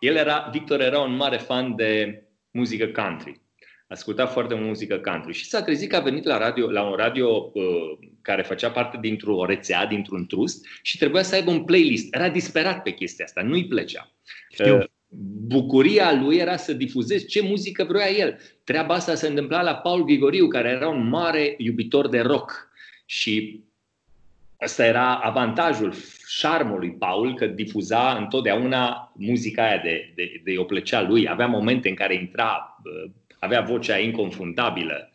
El 0.00 0.16
era, 0.16 0.48
Victor 0.52 0.80
era 0.80 0.98
un 0.98 1.16
mare 1.16 1.36
fan 1.36 1.76
de 1.76 2.22
muzică 2.50 2.86
country. 2.86 3.40
Asculta 3.92 4.26
foarte 4.26 4.54
mult 4.54 4.66
muzică 4.66 4.96
country 4.96 5.32
și 5.32 5.46
s-a 5.46 5.62
trezit 5.62 5.90
că 5.90 5.96
a 5.96 6.00
venit 6.00 6.24
la, 6.24 6.38
radio, 6.38 6.70
la 6.70 6.82
un 6.82 6.96
radio 6.96 7.50
uh, 7.54 8.08
care 8.22 8.42
făcea 8.42 8.70
parte 8.70 8.98
dintr-o 9.00 9.44
rețea, 9.44 9.86
dintr-un 9.86 10.26
trust 10.26 10.66
și 10.82 10.98
trebuia 10.98 11.22
să 11.22 11.34
aibă 11.34 11.50
un 11.50 11.64
playlist. 11.64 12.14
Era 12.14 12.28
disperat 12.28 12.82
pe 12.82 12.90
chestia 12.90 13.24
asta, 13.24 13.42
nu-i 13.42 13.66
plăcea. 13.66 14.10
Știu. 14.50 14.76
Uh, 14.76 14.84
bucuria 15.46 16.12
lui 16.12 16.36
era 16.36 16.56
să 16.56 16.72
difuzeze 16.72 17.26
ce 17.26 17.42
muzică 17.42 17.84
vrea 17.84 18.10
el. 18.10 18.38
Treaba 18.64 18.94
asta 18.94 19.14
se 19.14 19.26
întâmpla 19.26 19.62
la 19.62 19.74
Paul 19.74 20.04
Grigoriu, 20.04 20.48
care 20.48 20.68
era 20.68 20.88
un 20.88 21.08
mare 21.08 21.54
iubitor 21.58 22.08
de 22.08 22.20
rock. 22.20 22.70
Și 23.06 23.60
ăsta 24.62 24.86
era 24.86 25.14
avantajul, 25.14 25.94
șarmul 26.26 26.78
lui 26.78 26.92
Paul, 26.92 27.34
că 27.34 27.46
difuza 27.46 28.16
întotdeauna 28.16 29.12
muzica 29.16 29.64
aia 29.64 29.80
de, 29.82 30.12
de, 30.14 30.40
de 30.44 30.58
o 30.58 30.64
plăcea 30.64 31.02
lui. 31.02 31.28
Avea 31.28 31.46
momente 31.46 31.88
în 31.88 31.94
care 31.94 32.14
intra, 32.14 32.78
avea 33.42 33.60
vocea 33.60 33.98
inconfundabilă. 33.98 35.10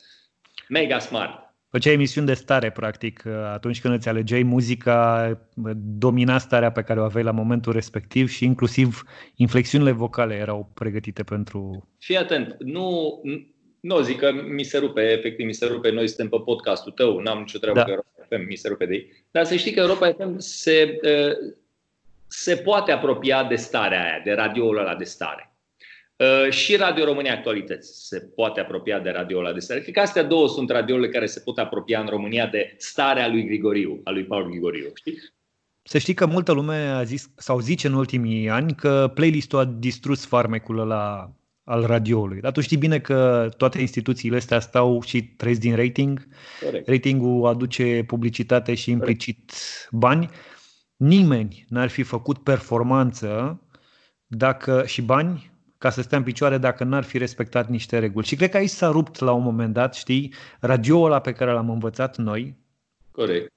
Mega 0.70 1.00
smart. 1.00 1.56
Făceai 1.70 1.94
emisiuni 1.94 2.28
de 2.28 2.34
stare, 2.34 2.70
practic, 2.72 3.26
atunci 3.54 3.82
când 3.82 3.94
îți 3.94 4.10
alegeai 4.10 4.44
muzica, 4.44 5.32
domina 5.76 6.38
starea 6.38 6.72
pe 6.72 6.82
care 6.82 7.00
o 7.00 7.04
aveai 7.04 7.24
la 7.24 7.32
momentul 7.32 7.74
respectiv 7.74 8.30
și 8.30 8.46
inclusiv 8.46 9.04
inflexiunile 9.36 9.92
vocale 9.92 10.36
erau 10.36 10.72
pregătite 10.74 11.24
pentru... 11.24 11.88
Fii 12.00 12.18
atent, 12.18 12.56
nu, 12.60 13.22
nu 13.80 14.02
zic 14.02 14.20
că 14.20 14.32
mi 14.32 14.64
se 14.64 14.78
rupe, 14.78 15.02
efectiv 15.02 15.46
mi 15.46 15.54
se 15.54 15.66
rupe, 15.66 15.92
noi 15.92 16.08
suntem 16.08 16.30
pe 16.30 16.44
podcastul 16.46 16.92
tău, 16.92 17.20
n-am 17.20 17.40
nicio 17.40 17.60
treabă 17.60 17.80
da. 17.80 17.86
cu 17.86 17.90
Europa 17.90 18.28
FM, 18.30 18.48
mi 18.48 18.56
se 18.56 18.68
rupe 18.68 18.86
de 18.86 18.94
ei, 18.94 19.26
dar 19.32 19.46
să 19.46 19.56
știi 19.56 19.72
că 19.72 19.80
Europa 19.80 20.12
FM 20.12 20.38
se, 20.38 21.00
se 22.28 22.56
poate 22.56 22.92
apropia 22.92 23.44
de 23.44 23.56
starea 23.56 24.04
aia, 24.04 24.22
de 24.24 24.32
radioul 24.32 24.78
ăla 24.78 24.96
de 24.96 25.04
stare. 25.04 25.52
Și 26.50 26.76
Radio 26.76 27.06
România 27.06 27.34
Actualități 27.34 28.08
se 28.08 28.20
poate 28.20 28.60
apropia 28.60 29.00
de 29.00 29.10
radioul 29.10 29.46
ăla 29.46 29.54
de 29.54 29.60
stare. 29.60 29.80
Cred 29.80 29.94
că 29.94 30.00
astea 30.00 30.24
două 30.24 30.48
sunt 30.48 30.70
radiourile 30.70 31.10
care 31.10 31.26
se 31.26 31.40
pot 31.40 31.58
apropia 31.58 32.00
în 32.00 32.08
România 32.08 32.48
de 32.48 32.76
starea 32.78 33.28
lui 33.28 33.46
Grigoriu, 33.46 34.02
a 34.04 34.12
lui 34.12 34.26
Paul 34.26 34.50
Grigoriu, 34.50 34.92
știi? 34.94 35.18
Să 35.84 35.98
știi 35.98 36.14
că 36.14 36.26
multă 36.26 36.52
lume 36.52 36.76
a 36.76 37.04
zis, 37.04 37.30
sau 37.36 37.60
zice 37.60 37.88
în 37.88 37.94
ultimii 37.94 38.50
ani 38.50 38.76
că 38.76 39.12
playlistul 39.14 39.60
a 39.60 39.66
distrus 39.66 40.26
farmecul 40.26 40.80
ăla 40.80 41.32
al 41.64 41.86
radioului. 41.86 42.40
Dar 42.42 42.52
tu 42.52 42.62
știi 42.62 42.78
bine 42.78 43.00
că 43.00 43.50
toate 43.58 43.80
instituțiile 43.80 44.36
astea 44.36 44.60
stau 44.60 45.02
și 45.02 45.24
trăiesc 45.24 45.60
din 45.60 45.76
rating. 45.76 46.28
Corect. 46.64 46.88
Ratingul 46.88 47.48
aduce 47.48 48.04
publicitate 48.08 48.74
și 48.74 48.92
implicit 48.92 49.38
Corect. 49.38 49.90
bani. 49.92 50.30
Nimeni 50.96 51.66
n-ar 51.70 51.90
fi 51.90 52.04
făcut 52.04 52.38
performanță 52.38 53.62
dacă 54.28 54.84
și 54.86 55.02
bani 55.02 55.52
ca 55.78 55.90
să 55.90 56.02
stea 56.02 56.18
în 56.18 56.24
picioare 56.24 56.58
dacă 56.58 56.84
n-ar 56.84 57.04
fi 57.04 57.18
respectat 57.18 57.68
niște 57.68 58.00
reguli. 58.00 58.26
Și 58.26 58.36
cred 58.36 58.50
că 58.50 58.58
aici 58.58 58.70
s-a 58.70 58.90
rupt 58.90 59.20
la 59.20 59.32
un 59.32 59.44
moment 59.44 59.74
dat, 59.74 59.96
știi, 59.96 60.34
radioul 60.60 61.06
ăla 61.06 61.20
pe 61.20 61.34
care 61.34 61.52
l-am 61.52 61.70
învățat 61.70 62.18
noi. 62.18 62.56
Corect. 63.12 63.52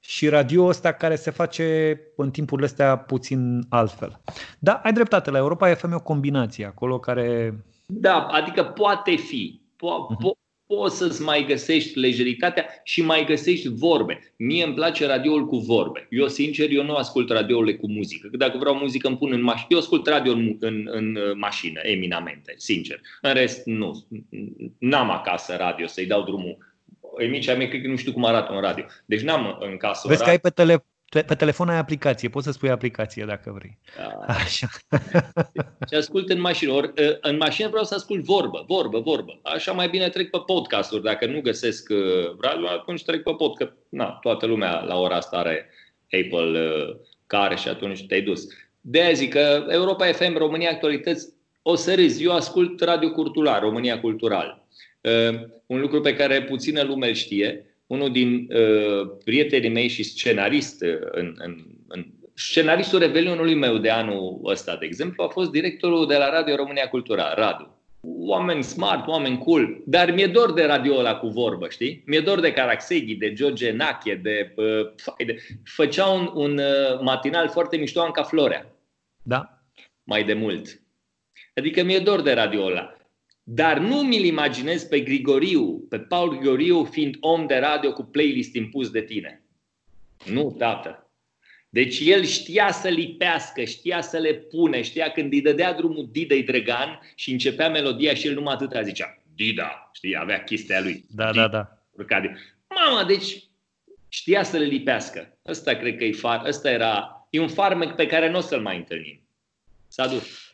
Și 0.00 0.28
radioul 0.28 0.68
ăsta 0.68 0.92
care 0.92 1.16
se 1.16 1.30
face 1.30 1.98
în 2.16 2.30
timpurile 2.30 2.66
astea 2.66 2.96
puțin 2.96 3.62
altfel. 3.68 4.20
Da, 4.58 4.72
ai 4.72 4.92
dreptate, 4.92 5.30
la 5.30 5.38
Europa 5.38 5.74
FM 5.74 5.90
e 5.90 5.94
o 5.94 6.00
combinație 6.00 6.66
acolo 6.66 6.98
care... 6.98 7.54
Da, 7.86 8.26
adică 8.26 8.64
poate 8.64 9.14
fi. 9.14 9.60
Po- 9.76 10.14
uh-huh. 10.14 10.16
po- 10.16 10.41
poți 10.76 10.96
să-ți 10.96 11.22
mai 11.22 11.44
găsești 11.48 11.98
lejeritatea 11.98 12.66
și 12.84 13.02
mai 13.02 13.24
găsești 13.24 13.68
vorbe. 13.68 14.34
Mie 14.36 14.64
îmi 14.64 14.74
place 14.74 15.06
radioul 15.06 15.46
cu 15.46 15.56
vorbe. 15.56 16.06
Eu, 16.10 16.28
sincer, 16.28 16.70
eu 16.70 16.84
nu 16.84 16.94
ascult 16.94 17.30
radiourile 17.30 17.76
cu 17.76 17.90
muzică. 17.90 18.28
Dacă 18.32 18.58
vreau 18.58 18.74
muzică, 18.74 19.08
îmi 19.08 19.16
pun 19.16 19.32
în 19.32 19.42
mașină. 19.42 19.66
Eu 19.68 19.78
ascult 19.78 20.06
radio 20.06 20.32
în, 20.32 20.56
în, 20.60 20.88
în 20.90 21.18
mașină, 21.36 21.80
eminamente, 21.82 22.54
sincer. 22.56 23.00
În 23.20 23.32
rest, 23.32 23.66
nu. 23.66 24.06
N-am 24.78 25.10
acasă 25.10 25.56
radio 25.58 25.86
să-i 25.86 26.06
dau 26.06 26.22
drumul. 26.22 26.56
Emicea 27.16 27.54
mea, 27.54 27.68
cred 27.68 27.82
că 27.82 27.88
nu 27.88 27.96
știu 27.96 28.12
cum 28.12 28.24
arată 28.24 28.52
un 28.52 28.60
radio. 28.60 28.84
Deci 29.04 29.20
n-am 29.20 29.56
în 29.60 29.76
casă 29.76 30.08
Vezi 30.08 30.22
că 30.22 30.30
ai 30.30 30.40
pe, 30.40 30.50
tele, 30.50 30.84
pe 31.20 31.34
telefon 31.34 31.68
ai 31.68 31.76
aplicație, 31.76 32.28
poți 32.28 32.46
să 32.46 32.52
spui 32.52 32.70
aplicație 32.70 33.24
dacă 33.24 33.52
vrei. 33.58 33.78
Da. 33.96 34.34
Așa. 34.34 34.66
Și 35.88 35.94
ascult 35.94 36.28
în 36.28 36.40
mașină. 36.40 36.72
Or, 36.72 36.84
ă, 36.84 37.18
în 37.20 37.36
mașină 37.36 37.68
vreau 37.68 37.84
să 37.84 37.94
ascult 37.94 38.24
vorbă, 38.24 38.64
vorbă, 38.66 39.00
vorbă. 39.00 39.40
Așa 39.42 39.72
mai 39.72 39.88
bine 39.88 40.08
trec 40.08 40.30
pe 40.30 40.38
podcasturi. 40.46 41.02
Dacă 41.02 41.26
nu 41.26 41.40
găsesc 41.40 41.90
ă, 41.90 41.94
radio, 42.40 42.68
atunci 42.68 43.04
trec 43.04 43.22
pe 43.22 43.34
podcast. 43.36 43.72
Na, 43.88 44.06
toată 44.06 44.46
lumea 44.46 44.80
la 44.80 44.98
ora 44.98 45.16
asta 45.16 45.36
are 45.36 45.68
Apple 46.02 46.58
ă, 46.58 46.96
care 47.26 47.56
și 47.56 47.68
atunci 47.68 48.06
te-ai 48.06 48.22
dus. 48.22 48.46
De 48.80 49.00
aia 49.00 49.12
zic 49.12 49.32
că 49.32 49.66
Europa 49.68 50.06
FM, 50.06 50.36
România 50.36 50.70
Actualități, 50.70 51.28
o 51.62 51.74
să 51.74 51.94
râzi. 51.94 52.24
Eu 52.24 52.32
ascult 52.32 52.80
Radio 52.80 53.10
Cultural, 53.10 53.60
România 53.60 54.00
Cultural. 54.00 54.66
Un 55.66 55.80
lucru 55.80 56.00
pe 56.00 56.14
care 56.14 56.42
puțină 56.42 56.82
lume 56.82 57.08
îl 57.08 57.14
știe 57.14 57.71
unul 57.92 58.12
din 58.12 58.48
uh, 58.50 59.10
prietenii 59.24 59.70
mei 59.70 59.88
și 59.88 60.02
scenarist 60.02 60.82
uh, 60.82 60.98
în, 61.10 61.34
în, 61.38 61.56
în 61.88 62.04
scenaristul 62.34 62.98
Revelionului 62.98 63.54
meu 63.54 63.78
de 63.78 63.90
anul 63.90 64.40
ăsta, 64.44 64.76
de 64.76 64.86
exemplu, 64.86 65.22
a 65.22 65.28
fost 65.28 65.50
directorul 65.50 66.06
de 66.06 66.16
la 66.16 66.30
Radio 66.30 66.56
România 66.56 66.88
Cultura, 66.88 67.34
Radu. 67.34 67.76
Oameni 68.00 68.62
smart, 68.62 69.06
oameni 69.06 69.38
cool, 69.38 69.82
dar 69.86 70.10
mi-e 70.10 70.26
dor 70.26 70.52
de 70.52 70.64
radio 70.64 70.96
ăla 70.98 71.16
cu 71.16 71.26
vorbă, 71.26 71.68
știi? 71.68 72.02
Mi-e 72.06 72.20
dor 72.20 72.40
de 72.40 72.52
Caraxeghi, 72.52 73.14
de 73.14 73.32
George 73.32 73.70
Nache, 73.70 74.14
de, 74.14 74.52
uh, 74.56 75.26
de... 75.26 75.36
Făcea 75.64 76.06
un, 76.06 76.30
un 76.34 76.58
uh, 76.58 77.00
matinal 77.00 77.48
foarte 77.48 77.76
mișto 77.76 78.00
Anca 78.00 78.22
Florea. 78.22 78.66
Da. 79.22 79.62
Mai 80.02 80.24
de 80.24 80.34
mult. 80.34 80.80
Adică 81.54 81.82
mi-e 81.82 81.98
dor 81.98 82.20
de 82.22 82.32
radio 82.32 82.64
ăla. 82.64 82.96
Dar 83.42 83.78
nu 83.78 84.02
mi-l 84.02 84.24
imaginez 84.24 84.84
pe 84.84 85.00
Grigoriu, 85.00 85.86
pe 85.88 85.98
Paul 85.98 86.30
Grigoriu 86.30 86.84
fiind 86.84 87.16
om 87.20 87.46
de 87.46 87.56
radio 87.56 87.92
cu 87.92 88.02
playlist 88.02 88.54
impus 88.54 88.90
de 88.90 89.02
tine. 89.02 89.42
Nu, 90.24 90.54
tată. 90.58 91.10
Deci 91.68 92.00
el 92.00 92.24
știa 92.24 92.72
să 92.72 92.88
lipească, 92.88 93.64
știa 93.64 94.00
să 94.00 94.18
le 94.18 94.34
pune, 94.34 94.82
știa 94.82 95.10
când 95.10 95.32
îi 95.32 95.40
dădea 95.40 95.72
drumul 95.72 96.08
Didei 96.12 96.42
Drăgan 96.42 97.00
și 97.14 97.30
începea 97.30 97.68
melodia 97.68 98.14
și 98.14 98.26
el 98.26 98.34
numai 98.34 98.54
atâta 98.54 98.82
zicea 98.82 99.22
Dida, 99.34 99.90
știi, 99.92 100.16
avea 100.18 100.44
chestia 100.44 100.80
lui. 100.80 101.04
Da, 101.08 101.30
Dida. 101.30 101.46
da, 101.46 101.58
da. 101.58 101.78
Mama, 102.74 103.04
deci 103.04 103.44
știa 104.08 104.42
să 104.42 104.56
le 104.56 104.64
lipească. 104.64 105.38
Ăsta 105.46 105.74
cred 105.74 105.96
că 105.96 106.04
e 106.04 106.12
far, 106.12 106.46
ăsta 106.46 106.70
era, 106.70 107.26
e 107.30 107.40
un 107.40 107.48
farmec 107.48 107.94
pe 107.94 108.06
care 108.06 108.30
nu 108.30 108.38
o 108.38 108.40
să-l 108.40 108.60
mai 108.60 108.76
întâlnim. 108.76 109.20
S-a 109.88 110.06
dus. 110.06 110.51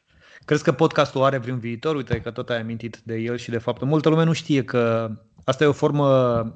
Crezi 0.49 0.63
că 0.63 0.73
podcastul 0.73 1.23
are 1.23 1.39
vreun 1.39 1.59
viitor? 1.59 1.97
Uite 1.97 2.21
că 2.21 2.31
tot 2.31 2.51
ai 2.51 2.61
amintit 2.61 3.01
de 3.05 3.17
el 3.17 3.37
și 3.37 3.51
de 3.51 3.59
faptul. 3.59 3.87
Multă 3.87 4.09
lume 4.09 4.25
nu 4.25 4.33
știe 4.33 4.65
că 4.65 5.11
asta 5.45 5.65
e 5.65 5.67
o 5.67 5.73
formă 5.73 6.07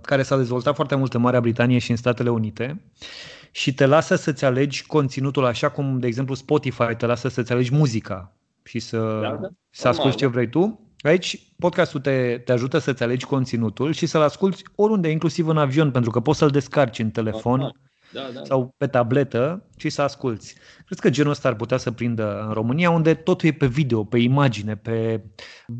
care 0.02 0.22
s-a 0.22 0.36
dezvoltat 0.36 0.74
foarte 0.74 0.94
mult 0.94 1.14
în 1.14 1.20
Marea 1.20 1.40
Britanie 1.40 1.78
și 1.78 1.90
în 1.90 1.96
Statele 1.96 2.30
Unite 2.30 2.82
și 3.50 3.74
te 3.74 3.86
lasă 3.86 4.16
să-ți 4.16 4.44
alegi 4.44 4.86
conținutul 4.86 5.44
așa 5.44 5.68
cum, 5.68 5.98
de 5.98 6.06
exemplu, 6.06 6.34
Spotify 6.34 6.94
te 6.96 7.06
lasă 7.06 7.28
să-ți 7.28 7.52
alegi 7.52 7.74
muzica 7.74 8.32
și 8.62 8.78
să, 8.78 9.18
da, 9.22 9.38
da. 9.40 9.48
să 9.70 9.88
asculti 9.88 10.16
ce 10.16 10.26
vrei 10.26 10.48
tu. 10.48 10.80
Aici 11.02 11.52
podcastul 11.58 12.00
te, 12.00 12.40
te 12.44 12.52
ajută 12.52 12.78
să-ți 12.78 13.02
alegi 13.02 13.26
conținutul 13.26 13.92
și 13.92 14.06
să-l 14.06 14.22
asculti 14.22 14.62
oriunde, 14.74 15.08
inclusiv 15.08 15.48
în 15.48 15.58
avion, 15.58 15.90
pentru 15.90 16.10
că 16.10 16.20
poți 16.20 16.38
să-l 16.38 16.50
descarci 16.50 16.98
în 16.98 17.10
telefon. 17.10 17.58
Normal 17.58 17.76
da, 18.12 18.30
da. 18.34 18.44
sau 18.44 18.74
pe 18.76 18.86
tabletă 18.86 19.66
și 19.76 19.88
să 19.88 20.02
asculți. 20.02 20.54
Crezi 20.86 21.00
că 21.00 21.10
genul 21.10 21.30
ăsta 21.30 21.48
ar 21.48 21.56
putea 21.56 21.76
să 21.76 21.90
prindă 21.90 22.44
în 22.46 22.52
România, 22.52 22.90
unde 22.90 23.14
totul 23.14 23.48
e 23.48 23.52
pe 23.52 23.66
video, 23.66 24.04
pe 24.04 24.18
imagine, 24.18 24.76
pe 24.76 25.20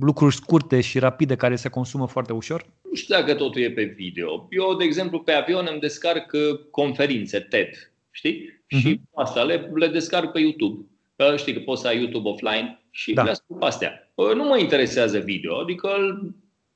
lucruri 0.01 0.35
scurte 0.35 0.81
și 0.81 0.99
rapide 0.99 1.37
care 1.37 1.57
se 1.57 1.69
consumă 1.69 2.07
foarte 2.07 2.33
ușor? 2.33 2.67
Nu 2.83 2.95
știu 2.95 3.15
dacă 3.15 3.35
totul 3.35 3.61
e 3.61 3.71
pe 3.71 3.85
video. 3.85 4.49
Eu, 4.51 4.77
de 4.77 4.85
exemplu, 4.85 5.21
pe 5.21 5.33
avion 5.33 5.69
îmi 5.71 5.81
descarc 5.81 6.33
uh, 6.33 6.61
conferințe 6.71 7.39
TED, 7.39 7.93
știi? 8.11 8.41
Uh-huh. 8.41 8.79
Și 8.79 9.01
asta 9.15 9.43
le, 9.43 9.71
le 9.75 9.87
descarc 9.87 10.33
pe 10.33 10.41
YouTube. 10.41 10.87
Știi 11.37 11.53
că 11.53 11.61
poți 11.61 11.81
să 11.81 11.89
ai 11.89 11.99
YouTube 11.99 12.29
offline 12.29 12.83
și 12.91 13.13
da. 13.13 13.23
le 13.23 13.31
ascult 13.31 13.59
pe 13.59 13.65
astea. 13.65 14.13
Uh, 14.15 14.35
nu 14.35 14.45
mă 14.45 14.59
interesează 14.59 15.19
video, 15.19 15.59
adică 15.59 15.89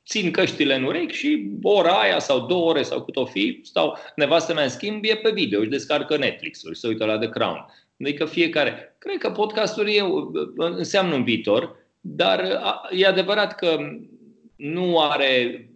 țin 0.06 0.30
căștile 0.30 0.74
în 0.74 0.84
urechi 0.84 1.14
și 1.14 1.50
ora 1.62 2.00
aia 2.00 2.18
sau 2.18 2.46
două 2.46 2.70
ore 2.70 2.82
sau 2.82 3.04
cât 3.04 3.16
o 3.16 3.24
fi, 3.24 3.60
stau, 3.62 3.96
nevastă 4.16 4.54
mea 4.54 4.62
în 4.62 4.68
schimb 4.68 5.04
e 5.04 5.16
pe 5.16 5.30
video, 5.30 5.60
își 5.60 5.68
descarcă 5.68 6.16
Netflix-ul, 6.16 6.74
se 6.74 6.86
uită 6.86 7.04
la 7.04 7.18
The 7.18 7.28
Crown. 7.28 7.66
Adică 8.00 8.24
fiecare. 8.24 8.96
Cred 8.98 9.18
că 9.18 9.30
podcastul 9.30 9.88
e, 9.88 10.02
înseamnă 10.56 11.14
un 11.14 11.24
viitor, 11.24 11.76
dar 12.00 12.60
e 12.90 13.06
adevărat 13.06 13.54
că 13.54 13.78
nu 14.56 15.00
are 15.00 15.68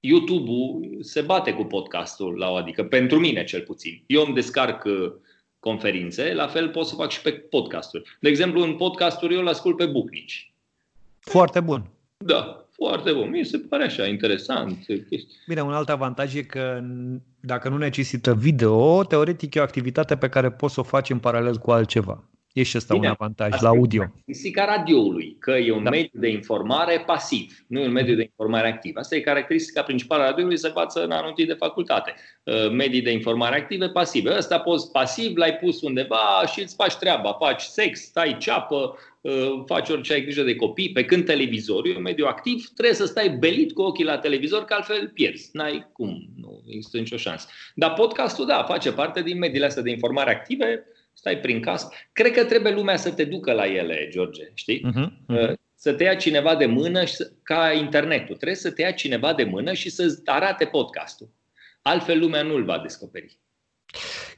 YouTube-ul 0.00 0.98
se 1.00 1.20
bate 1.20 1.52
cu 1.52 1.64
podcastul 1.64 2.36
la 2.36 2.50
o 2.50 2.54
adică 2.54 2.84
pentru 2.84 3.18
mine 3.18 3.44
cel 3.44 3.60
puțin. 3.60 4.02
Eu 4.06 4.24
îmi 4.24 4.34
descarc 4.34 4.84
uh, 4.84 5.12
conferințe, 5.58 6.34
la 6.34 6.46
fel 6.46 6.68
pot 6.68 6.86
să 6.86 6.94
fac 6.94 7.10
și 7.10 7.22
pe 7.22 7.30
podcasturi. 7.30 8.16
De 8.20 8.28
exemplu, 8.28 8.62
în 8.62 8.74
podcasturi 8.74 9.34
eu 9.34 9.40
îl 9.40 9.48
ascult 9.48 9.76
pe 9.76 9.86
Bucnici. 9.86 10.52
Foarte 11.20 11.60
bun. 11.60 11.90
Da, 12.16 12.67
foarte 12.78 13.12
bun. 13.12 13.30
Mi 13.30 13.44
se 13.44 13.58
pare 13.58 13.84
așa 13.84 14.06
interesant. 14.06 14.78
Bine, 15.46 15.60
un 15.60 15.72
alt 15.72 15.88
avantaj 15.88 16.34
e 16.34 16.42
că 16.42 16.80
dacă 17.40 17.68
nu 17.68 17.76
necesită 17.76 18.34
video, 18.34 19.04
teoretic 19.04 19.54
e 19.54 19.60
o 19.60 19.62
activitate 19.62 20.16
pe 20.16 20.28
care 20.28 20.50
poți 20.50 20.74
să 20.74 20.80
o 20.80 20.82
faci 20.82 21.10
în 21.10 21.18
paralel 21.18 21.56
cu 21.56 21.70
altceva. 21.70 22.24
E 22.52 22.62
și 22.62 22.76
ăsta 22.76 22.94
Bine, 22.94 23.06
un 23.06 23.14
avantaj 23.18 23.60
la 23.60 23.68
audio. 23.68 24.00
Caracteristica 24.00 24.64
radioului, 24.64 25.36
că 25.38 25.50
e 25.50 25.72
un 25.72 25.82
da. 25.82 25.90
mediu 25.90 26.20
de 26.20 26.28
informare 26.28 27.02
pasiv, 27.06 27.64
nu 27.66 27.80
e 27.80 27.86
un 27.86 27.92
mediu 27.92 28.14
de 28.14 28.22
informare 28.22 28.68
activ. 28.68 28.96
Asta 28.96 29.16
e 29.16 29.20
caracteristica 29.20 29.82
principală 29.82 30.22
a 30.22 30.26
radioului, 30.26 30.58
se 30.58 30.66
învață 30.66 31.04
în 31.04 31.10
anul 31.10 31.32
de 31.36 31.56
facultate. 31.58 32.14
Uh, 32.44 32.70
medii 32.70 33.02
de 33.02 33.12
informare 33.12 33.56
active, 33.56 33.88
pasive. 33.88 34.36
Ăsta 34.36 34.58
poți 34.58 34.90
pasiv, 34.90 35.36
l-ai 35.36 35.54
pus 35.54 35.82
undeva 35.82 36.42
și 36.52 36.60
îți 36.60 36.74
faci 36.74 36.94
treaba. 36.94 37.32
Faci 37.32 37.62
sex, 37.62 38.00
stai 38.00 38.36
ceapă, 38.38 38.76
uh, 38.76 39.17
faci 39.66 39.88
orice 39.88 40.12
ai 40.12 40.22
grijă 40.22 40.42
de 40.42 40.56
copii. 40.56 40.92
Pe 40.92 41.04
când 41.04 41.24
televizorul 41.24 41.90
e 41.90 41.96
un 41.96 42.02
mediu 42.02 42.26
activ, 42.26 42.68
trebuie 42.74 42.94
să 42.94 43.06
stai 43.06 43.30
belit 43.30 43.72
cu 43.72 43.82
ochii 43.82 44.04
la 44.04 44.18
televizor, 44.18 44.64
că 44.64 44.74
altfel 44.74 45.08
pierzi. 45.08 45.50
N-ai 45.52 45.88
cum, 45.92 46.28
nu 46.36 46.62
există 46.66 46.98
nicio 46.98 47.16
șansă. 47.16 47.48
Dar 47.74 47.92
podcastul, 47.92 48.46
da, 48.46 48.62
face 48.62 48.92
parte 48.92 49.22
din 49.22 49.38
mediile 49.38 49.66
astea 49.66 49.82
de 49.82 49.90
informare 49.90 50.30
active, 50.30 50.84
stai 51.12 51.38
prin 51.38 51.60
casă. 51.60 51.88
Cred 52.12 52.32
că 52.32 52.44
trebuie 52.44 52.72
lumea 52.72 52.96
să 52.96 53.10
te 53.10 53.24
ducă 53.24 53.52
la 53.52 53.66
ele, 53.66 54.08
George, 54.10 54.42
știi? 54.54 54.80
Uh-huh, 54.86 55.36
uh-huh. 55.36 55.52
Să 55.74 55.92
te 55.92 56.04
ia 56.04 56.14
cineva 56.14 56.56
de 56.56 56.66
mână, 56.66 57.04
și 57.04 57.14
să, 57.14 57.32
ca 57.42 57.72
internetul. 57.72 58.34
Trebuie 58.34 58.56
să 58.56 58.70
te 58.70 58.82
ia 58.82 58.90
cineva 58.90 59.34
de 59.34 59.44
mână 59.44 59.72
și 59.72 59.90
să 59.90 60.20
arate 60.24 60.64
podcastul. 60.64 61.30
Altfel 61.82 62.18
lumea 62.18 62.42
nu-l 62.42 62.64
va 62.64 62.78
descoperi. 62.78 63.38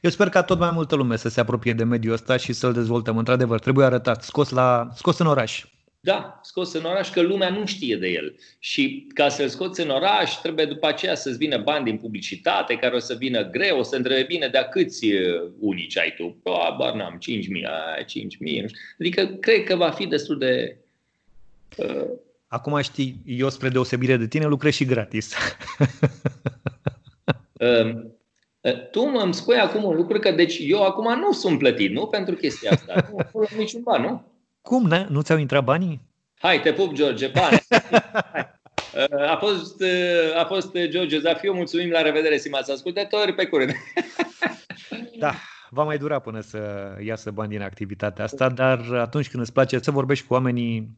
Eu 0.01 0.09
sper 0.09 0.29
ca 0.29 0.43
tot 0.43 0.59
mai 0.59 0.71
multă 0.73 0.95
lume 0.95 1.15
să 1.15 1.29
se 1.29 1.39
apropie 1.39 1.73
de 1.73 1.83
mediul 1.83 2.13
ăsta 2.13 2.37
și 2.37 2.53
să-l 2.53 2.73
dezvoltăm. 2.73 3.17
Într-adevăr, 3.17 3.59
trebuie 3.59 3.85
arătat, 3.85 4.23
scos, 4.23 4.49
la, 4.49 4.89
scos 4.95 5.17
în 5.17 5.27
oraș. 5.27 5.65
Da, 6.03 6.39
scos 6.43 6.73
în 6.73 6.83
oraș, 6.83 7.09
că 7.09 7.21
lumea 7.21 7.49
nu 7.49 7.65
știe 7.65 7.95
de 7.95 8.07
el. 8.07 8.35
Și 8.59 9.07
ca 9.13 9.29
să-l 9.29 9.47
scoți 9.47 9.81
în 9.81 9.89
oraș, 9.89 10.33
trebuie 10.33 10.65
după 10.65 10.87
aceea 10.87 11.15
să-ți 11.15 11.37
vină 11.37 11.57
bani 11.57 11.85
din 11.85 11.97
publicitate, 11.97 12.75
care 12.75 12.95
o 12.95 12.99
să 12.99 13.13
vină 13.13 13.49
greu, 13.49 13.79
o 13.79 13.83
să 13.83 13.95
întrebe 13.95 14.23
bine, 14.23 14.47
de 14.47 14.67
câți 14.71 15.07
unici 15.59 15.97
ai 15.97 16.13
tu? 16.17 16.37
Oh, 16.43 16.75
bar 16.77 16.93
n-am, 16.93 17.19
5.000, 17.19 17.43
5.000. 18.63 18.65
Adică 18.99 19.25
cred 19.25 19.63
că 19.63 19.75
va 19.75 19.89
fi 19.89 20.05
destul 20.05 20.37
de... 20.37 20.77
Uh... 21.77 22.05
Acum 22.47 22.81
știi, 22.81 23.21
eu 23.25 23.49
spre 23.49 23.69
deosebire 23.69 24.17
de 24.17 24.27
tine 24.27 24.45
lucrez 24.45 24.73
și 24.73 24.85
gratis. 24.85 25.35
uh, 27.53 28.03
tu 28.91 29.11
îmi 29.23 29.33
spui 29.33 29.57
acum 29.57 29.83
un 29.83 29.95
lucru 29.95 30.19
că 30.19 30.31
deci 30.31 30.57
eu 30.61 30.83
acum 30.83 31.19
nu 31.19 31.31
sunt 31.31 31.57
plătit, 31.57 31.91
nu? 31.91 32.07
Pentru 32.07 32.35
chestia 32.35 32.71
asta. 32.71 33.07
Nu, 33.11 33.17
nu 33.33 33.47
niciun 33.57 33.81
ban, 33.83 34.01
nu? 34.01 34.23
Cum, 34.61 34.87
ne? 34.87 35.07
Nu 35.09 35.21
ți-au 35.21 35.37
intrat 35.37 35.63
banii? 35.63 36.01
Hai, 36.39 36.61
te 36.61 36.73
pup, 36.73 36.93
George, 36.93 37.27
bani! 37.27 37.59
A 39.27 39.35
fost, 39.35 39.83
a 40.37 40.45
fost 40.45 40.77
George 40.77 41.19
Zafiu, 41.19 41.53
mulțumim, 41.53 41.89
la 41.89 42.01
revedere, 42.01 42.37
stimați 42.37 42.71
ascultători, 42.71 43.33
pe 43.33 43.45
curând! 43.45 43.71
Da, 45.19 45.33
va 45.69 45.83
mai 45.83 45.97
dura 45.97 46.19
până 46.19 46.39
să 46.39 46.91
iasă 47.03 47.31
bani 47.31 47.49
din 47.49 47.61
activitatea 47.61 48.23
asta, 48.23 48.49
dar 48.49 48.79
atunci 48.93 49.29
când 49.29 49.43
îți 49.43 49.53
place 49.53 49.79
să 49.79 49.91
vorbești 49.91 50.27
cu 50.27 50.33
oamenii 50.33 50.97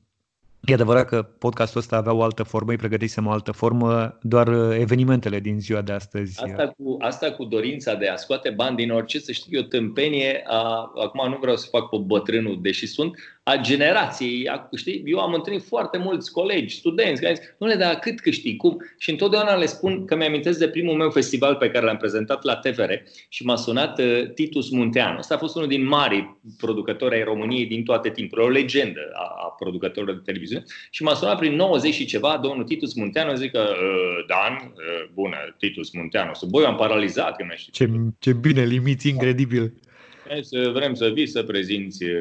E 0.66 0.74
adevărat 0.74 1.08
că 1.08 1.22
podcastul 1.22 1.80
ăsta 1.80 1.96
avea 1.96 2.14
o 2.14 2.24
altă 2.24 2.44
formă, 2.44 2.72
îi 2.72 2.78
pregătisem 2.78 3.28
o 3.28 3.32
altă 3.32 3.52
formă, 3.52 4.18
doar 4.22 4.48
uh, 4.48 4.78
evenimentele 4.80 5.40
din 5.40 5.60
ziua 5.60 5.82
de 5.82 5.92
astăzi. 5.92 6.44
Asta 6.44 6.68
cu, 6.78 6.98
asta 7.00 7.32
cu 7.32 7.44
dorința 7.44 7.96
de 7.96 8.08
a 8.08 8.16
scoate 8.16 8.50
bani 8.50 8.76
din 8.76 8.92
orice, 8.92 9.20
să 9.20 9.32
știu 9.32 9.58
eu, 9.58 9.64
tâmpenie, 9.64 10.44
a, 10.48 10.92
acum 11.04 11.30
nu 11.30 11.38
vreau 11.42 11.56
să 11.56 11.68
fac 11.72 11.90
pe 11.90 11.98
bătrânul, 12.06 12.60
deși 12.62 12.88
sunt, 12.88 13.16
a 13.44 13.56
generației. 13.56 14.48
A, 14.48 14.70
știi? 14.76 15.04
Eu 15.06 15.20
am 15.20 15.34
întâlnit 15.34 15.64
foarte 15.64 15.98
mulți 15.98 16.32
colegi, 16.32 16.76
studenți, 16.76 17.22
care 17.22 17.34
zic, 17.34 17.56
nu 17.60 17.68
le 17.68 17.76
da 17.76 17.96
cât 17.96 18.20
câștig, 18.20 18.58
cum? 18.58 18.78
Și 18.98 19.10
întotdeauna 19.10 19.56
le 19.56 19.66
spun 19.66 20.06
că 20.06 20.16
mi-amintesc 20.16 20.60
de 20.60 20.68
primul 20.68 20.96
meu 20.96 21.10
festival 21.10 21.56
pe 21.56 21.70
care 21.70 21.86
l-am 21.86 21.98
prezentat 21.98 22.44
la 22.44 22.56
TVR 22.56 22.92
și 23.30 23.46
m-a 23.46 23.56
sunat 23.56 24.00
uh, 24.00 24.32
Titus 24.34 24.70
Munteanu. 24.70 25.18
Asta 25.18 25.36
a 25.36 25.38
fost 25.38 25.56
unul 25.56 25.68
din 25.68 25.86
mari 25.86 26.38
producători 26.58 27.16
ai 27.16 27.24
României 27.24 27.66
din 27.66 27.84
toate 27.84 28.10
timpurile, 28.10 28.48
o 28.48 28.52
legendă 28.52 29.00
a, 29.14 29.34
a 29.46 29.56
producătorilor 29.60 30.16
de 30.16 30.22
televiziune. 30.26 30.64
Și 30.90 31.04
m-a 31.04 31.14
sunat 31.14 31.38
prin 31.38 31.56
90 31.56 31.94
și 31.94 32.06
ceva, 32.06 32.40
domnul 32.42 32.64
Titus 32.64 32.94
Munteanu, 32.94 33.36
zic 33.36 33.52
că, 33.52 33.60
uh, 33.70 34.26
Dan, 34.28 34.54
uh, 34.54 35.10
bună, 35.14 35.38
Titus 35.58 35.92
Munteanu, 35.92 36.34
să 36.34 36.46
boi, 36.50 36.66
am 36.66 36.76
paralizat. 36.76 37.36
Că 37.36 37.46
ce, 37.72 37.90
ce 38.20 38.34
bine, 38.34 38.66
limiți 38.66 39.10
incredibil. 39.10 39.74
Vrem 40.74 40.94
să 40.94 41.10
vii 41.14 41.28
să 41.28 41.44
prezinți 41.44 42.04
uh, 42.04 42.12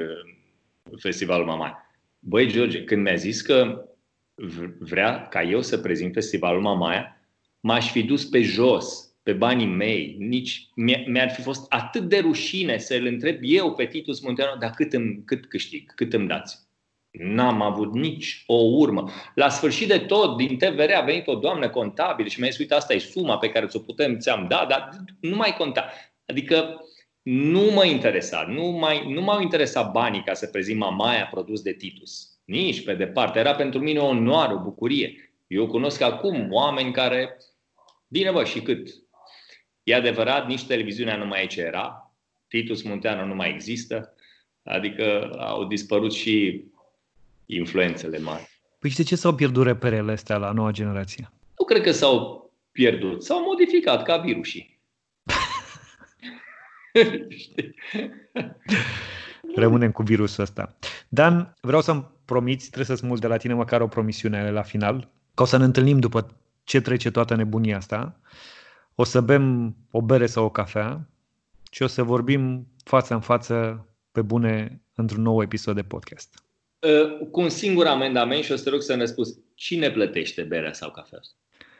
Festivalul 0.98 1.46
Mamaia. 1.46 1.86
Băi, 2.18 2.46
George, 2.46 2.84
când 2.84 3.02
mi-a 3.02 3.14
zis 3.14 3.40
că 3.40 3.84
vrea 4.78 5.28
ca 5.28 5.42
eu 5.42 5.62
să 5.62 5.78
prezint 5.78 6.12
Festivalul 6.12 6.60
Mamaia, 6.60 7.20
m-aș 7.60 7.90
fi 7.90 8.02
dus 8.02 8.24
pe 8.24 8.42
jos, 8.42 9.14
pe 9.22 9.32
banii 9.32 9.66
mei. 9.66 10.16
Nici, 10.18 10.68
mi-ar 11.06 11.30
fi 11.30 11.42
fost 11.42 11.72
atât 11.72 12.02
de 12.02 12.18
rușine 12.18 12.78
să-l 12.78 13.06
întreb 13.06 13.38
eu 13.40 13.74
pe 13.74 13.86
Titus 13.86 14.20
Munteanu, 14.20 14.58
dar 14.58 14.70
cât, 14.70 14.92
îmi, 14.92 15.22
cât 15.24 15.46
câștig, 15.46 15.94
cât 15.94 16.12
îmi 16.12 16.28
dați? 16.28 16.58
N-am 17.10 17.62
avut 17.62 17.94
nici 17.94 18.42
o 18.46 18.54
urmă. 18.54 19.10
La 19.34 19.48
sfârșit 19.48 19.88
de 19.88 19.98
tot, 19.98 20.36
din 20.36 20.58
TVR 20.58 20.90
a 20.94 21.00
venit 21.00 21.26
o 21.26 21.34
doamnă 21.34 21.70
contabilă 21.70 22.28
și 22.28 22.40
mi-a 22.40 22.48
zis, 22.50 22.58
uite, 22.58 22.74
asta 22.74 22.94
e 22.94 22.98
suma 22.98 23.38
pe 23.38 23.48
care 23.48 23.66
ți-o 23.66 23.78
putem, 23.78 24.18
ți-am 24.18 24.46
dat, 24.48 24.68
dar 24.68 24.88
nu 25.20 25.36
mai 25.36 25.54
conta. 25.58 25.90
Adică 26.26 26.80
nu 27.22 27.60
mă 27.60 27.84
interesa, 27.84 28.44
nu, 28.48 28.64
mai, 28.64 29.12
nu 29.12 29.20
m-au 29.20 29.40
interesat 29.40 29.90
banii 29.90 30.22
ca 30.22 30.34
să 30.34 30.46
prezint 30.46 30.78
Mamaia 30.78 31.28
produs 31.30 31.62
de 31.62 31.72
Titus. 31.72 32.28
Nici 32.44 32.84
pe 32.84 32.94
departe. 32.94 33.38
Era 33.38 33.54
pentru 33.54 33.80
mine 33.80 33.98
o 33.98 34.06
onoare, 34.06 34.54
o 34.54 34.62
bucurie. 34.62 35.32
Eu 35.46 35.66
cunosc 35.66 36.00
acum 36.00 36.52
oameni 36.52 36.92
care, 36.92 37.36
bine 38.08 38.30
bă, 38.30 38.44
și 38.44 38.60
cât? 38.60 38.88
E 39.82 39.94
adevărat, 39.94 40.46
nici 40.46 40.66
televiziunea 40.66 41.16
nu 41.16 41.26
mai 41.26 41.42
e 41.42 41.46
ce 41.46 41.60
era, 41.60 42.12
Titus 42.48 42.82
Munteanu 42.82 43.26
nu 43.26 43.34
mai 43.34 43.50
există, 43.50 44.14
adică 44.62 45.36
au 45.38 45.64
dispărut 45.64 46.12
și 46.12 46.64
influențele 47.46 48.18
mari. 48.18 48.48
Păi 48.78 48.90
și 48.90 48.96
de 48.96 49.02
ce 49.02 49.16
s-au 49.16 49.34
pierdut 49.34 49.64
reperele 49.64 50.12
astea 50.12 50.36
la 50.36 50.52
noua 50.52 50.70
generație? 50.70 51.30
Nu 51.58 51.64
cred 51.64 51.82
că 51.82 51.90
s-au 51.90 52.50
pierdut, 52.72 53.22
s-au 53.22 53.42
modificat 53.42 54.02
ca 54.02 54.16
virusii. 54.16 54.71
Rămânem 59.54 59.92
cu 59.92 60.02
virusul 60.02 60.42
ăsta. 60.42 60.76
Dan, 61.08 61.54
vreau 61.60 61.80
să-mi 61.80 62.06
promiți, 62.24 62.70
trebuie 62.70 62.96
să-ți 62.96 63.06
mult 63.06 63.20
de 63.20 63.26
la 63.26 63.36
tine 63.36 63.54
măcar 63.54 63.80
o 63.80 63.86
promisiune 63.86 64.50
la 64.50 64.62
final, 64.62 65.08
că 65.34 65.42
o 65.42 65.46
să 65.46 65.56
ne 65.56 65.64
întâlnim 65.64 65.98
după 65.98 66.36
ce 66.64 66.80
trece 66.80 67.10
toată 67.10 67.34
nebunia 67.34 67.76
asta, 67.76 68.20
o 68.94 69.04
să 69.04 69.20
bem 69.20 69.76
o 69.90 70.02
bere 70.02 70.26
sau 70.26 70.44
o 70.44 70.50
cafea 70.50 71.08
și 71.70 71.82
o 71.82 71.86
să 71.86 72.02
vorbim 72.02 72.66
față 72.84 73.14
în 73.14 73.20
față 73.20 73.86
pe 74.12 74.22
bune 74.22 74.82
într-un 74.94 75.22
nou 75.22 75.42
episod 75.42 75.74
de 75.74 75.82
podcast. 75.82 76.34
Uh, 76.78 77.28
cu 77.30 77.40
un 77.40 77.48
singur 77.48 77.86
amendament 77.86 78.44
și 78.44 78.52
o 78.52 78.56
să 78.56 78.64
te 78.64 78.70
rog 78.70 78.82
să 78.82 78.94
ne 78.94 79.04
spus 79.04 79.38
cine 79.54 79.90
plătește 79.90 80.42
berea 80.42 80.72
sau 80.72 80.90
cafea? 80.90 81.18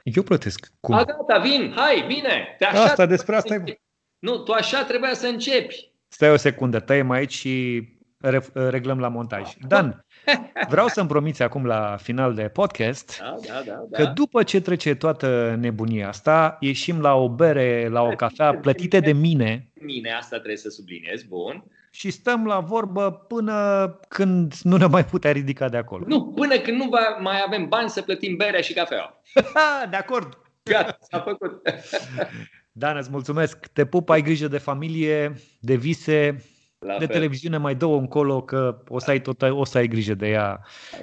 Eu 0.03 0.23
plătesc. 0.23 0.73
Cum? 0.81 0.95
A, 0.95 1.05
gata, 1.05 1.39
vin, 1.39 1.73
hai, 1.77 2.05
bine. 2.07 2.55
Te 2.59 2.65
așa 2.65 2.83
asta, 2.83 3.07
despre 3.07 3.37
asta 3.37 3.55
e... 3.55 3.81
Nu, 4.23 4.39
tu 4.39 4.53
așa 4.53 4.85
trebuia 4.85 5.15
să 5.15 5.27
începi. 5.27 5.91
Stai 6.09 6.31
o 6.31 6.37
secundă, 6.37 6.81
tăiem 6.81 7.11
aici 7.11 7.33
și 7.33 7.85
reglăm 8.53 8.99
la 8.99 9.09
montaj. 9.09 9.53
Dan, 9.69 10.05
vreau 10.69 10.89
să-mi 10.89 11.09
promiți 11.09 11.43
acum 11.43 11.67
la 11.67 11.97
final 12.03 12.35
de 12.35 12.43
podcast 12.43 13.19
da, 13.19 13.35
da, 13.47 13.63
da, 13.67 13.85
da. 13.91 13.99
că 13.99 14.13
după 14.15 14.43
ce 14.43 14.61
trece 14.61 14.95
toată 14.95 15.57
nebunia 15.61 16.09
asta, 16.09 16.57
ieșim 16.61 17.01
la 17.01 17.15
o 17.15 17.29
bere, 17.29 17.89
la 17.89 18.03
o 18.03 18.11
cafea 18.17 18.55
plătite 18.55 19.01
de 19.01 19.13
mine. 19.13 19.71
Mine, 19.81 20.13
asta 20.13 20.37
trebuie 20.37 20.57
să 20.57 20.69
subliniez, 20.69 21.23
bun. 21.23 21.65
Și 21.91 22.11
stăm 22.11 22.47
la 22.47 22.61
vorbă 22.61 23.13
până 23.29 23.87
când 24.09 24.55
nu 24.63 24.77
ne 24.77 24.87
mai 24.87 25.05
putea 25.05 25.33
ridica 25.33 25.69
de 25.69 25.77
acolo. 25.77 26.05
Nu, 26.07 26.27
până 26.27 26.59
când 26.59 26.77
nu 26.77 26.89
va 26.89 27.19
mai 27.21 27.43
avem 27.47 27.69
bani 27.69 27.91
să 27.91 28.03
plătim 28.03 28.37
berea 28.37 28.61
și 28.61 28.73
cafea. 28.73 29.23
de 29.91 29.97
acord. 29.97 30.39
Gata, 30.63 30.99
s-a 31.01 31.21
făcut. 31.21 31.63
Dan, 32.73 32.97
îți 32.97 33.11
mulțumesc. 33.11 33.67
Te 33.67 33.85
pup, 33.85 34.09
ai 34.09 34.23
grijă 34.23 34.49
de 34.49 34.59
familie, 34.59 35.35
de 35.61 35.75
vise, 35.75 36.37
La 36.79 36.93
de 36.99 37.05
fel. 37.05 37.15
televiziune 37.15 37.57
mai 37.57 37.75
două 37.75 37.99
încolo, 37.99 38.43
că 38.43 38.83
o 38.89 38.99
să 38.99 39.11
ai, 39.11 39.21
tot, 39.21 39.43
o 39.43 39.65
să 39.65 39.79
ai 39.79 39.87
grijă 39.89 40.15
de 40.15 40.29
ea 40.29 40.61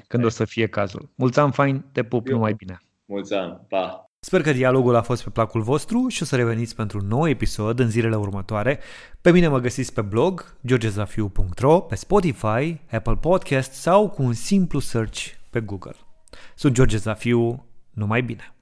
când 0.08 0.24
o 0.24 0.30
să 0.30 0.46
fie 0.46 0.68
cazul. 0.68 1.10
Mulți 1.16 1.40
ani 1.40 1.52
fain, 1.52 1.86
te 1.92 2.04
pup, 2.04 2.28
Eu. 2.28 2.34
numai 2.36 2.54
bine. 2.54 2.82
Mulți 3.06 3.34
ani, 3.34 3.60
pa! 3.70 4.04
Sper 4.22 4.42
că 4.42 4.52
dialogul 4.52 4.96
a 4.96 5.02
fost 5.02 5.24
pe 5.24 5.30
placul 5.30 5.62
vostru 5.62 6.08
și 6.08 6.22
o 6.22 6.26
să 6.26 6.36
reveniți 6.36 6.76
pentru 6.76 7.00
un 7.02 7.08
nou 7.08 7.28
episod 7.30 7.80
în 7.80 7.90
zilele 7.90 8.16
următoare. 8.16 8.80
Pe 9.22 9.32
mine 9.32 9.48
mă 9.48 9.60
găsiți 9.60 9.94
pe 9.94 10.02
blog 10.02 10.56
georgezafiu.ro, 10.66 11.80
pe 11.80 11.96
Spotify, 11.96 12.82
Apple 12.92 13.16
Podcast 13.20 13.72
sau 13.74 14.10
cu 14.10 14.24
un 14.24 14.34
simplu 14.34 14.80
search 14.80 15.26
pe 15.50 15.60
Google. 15.60 15.96
Sunt 16.56 16.74
George 16.74 16.98
Zafiu, 16.98 17.66
numai 17.94 18.22
bine! 18.22 18.54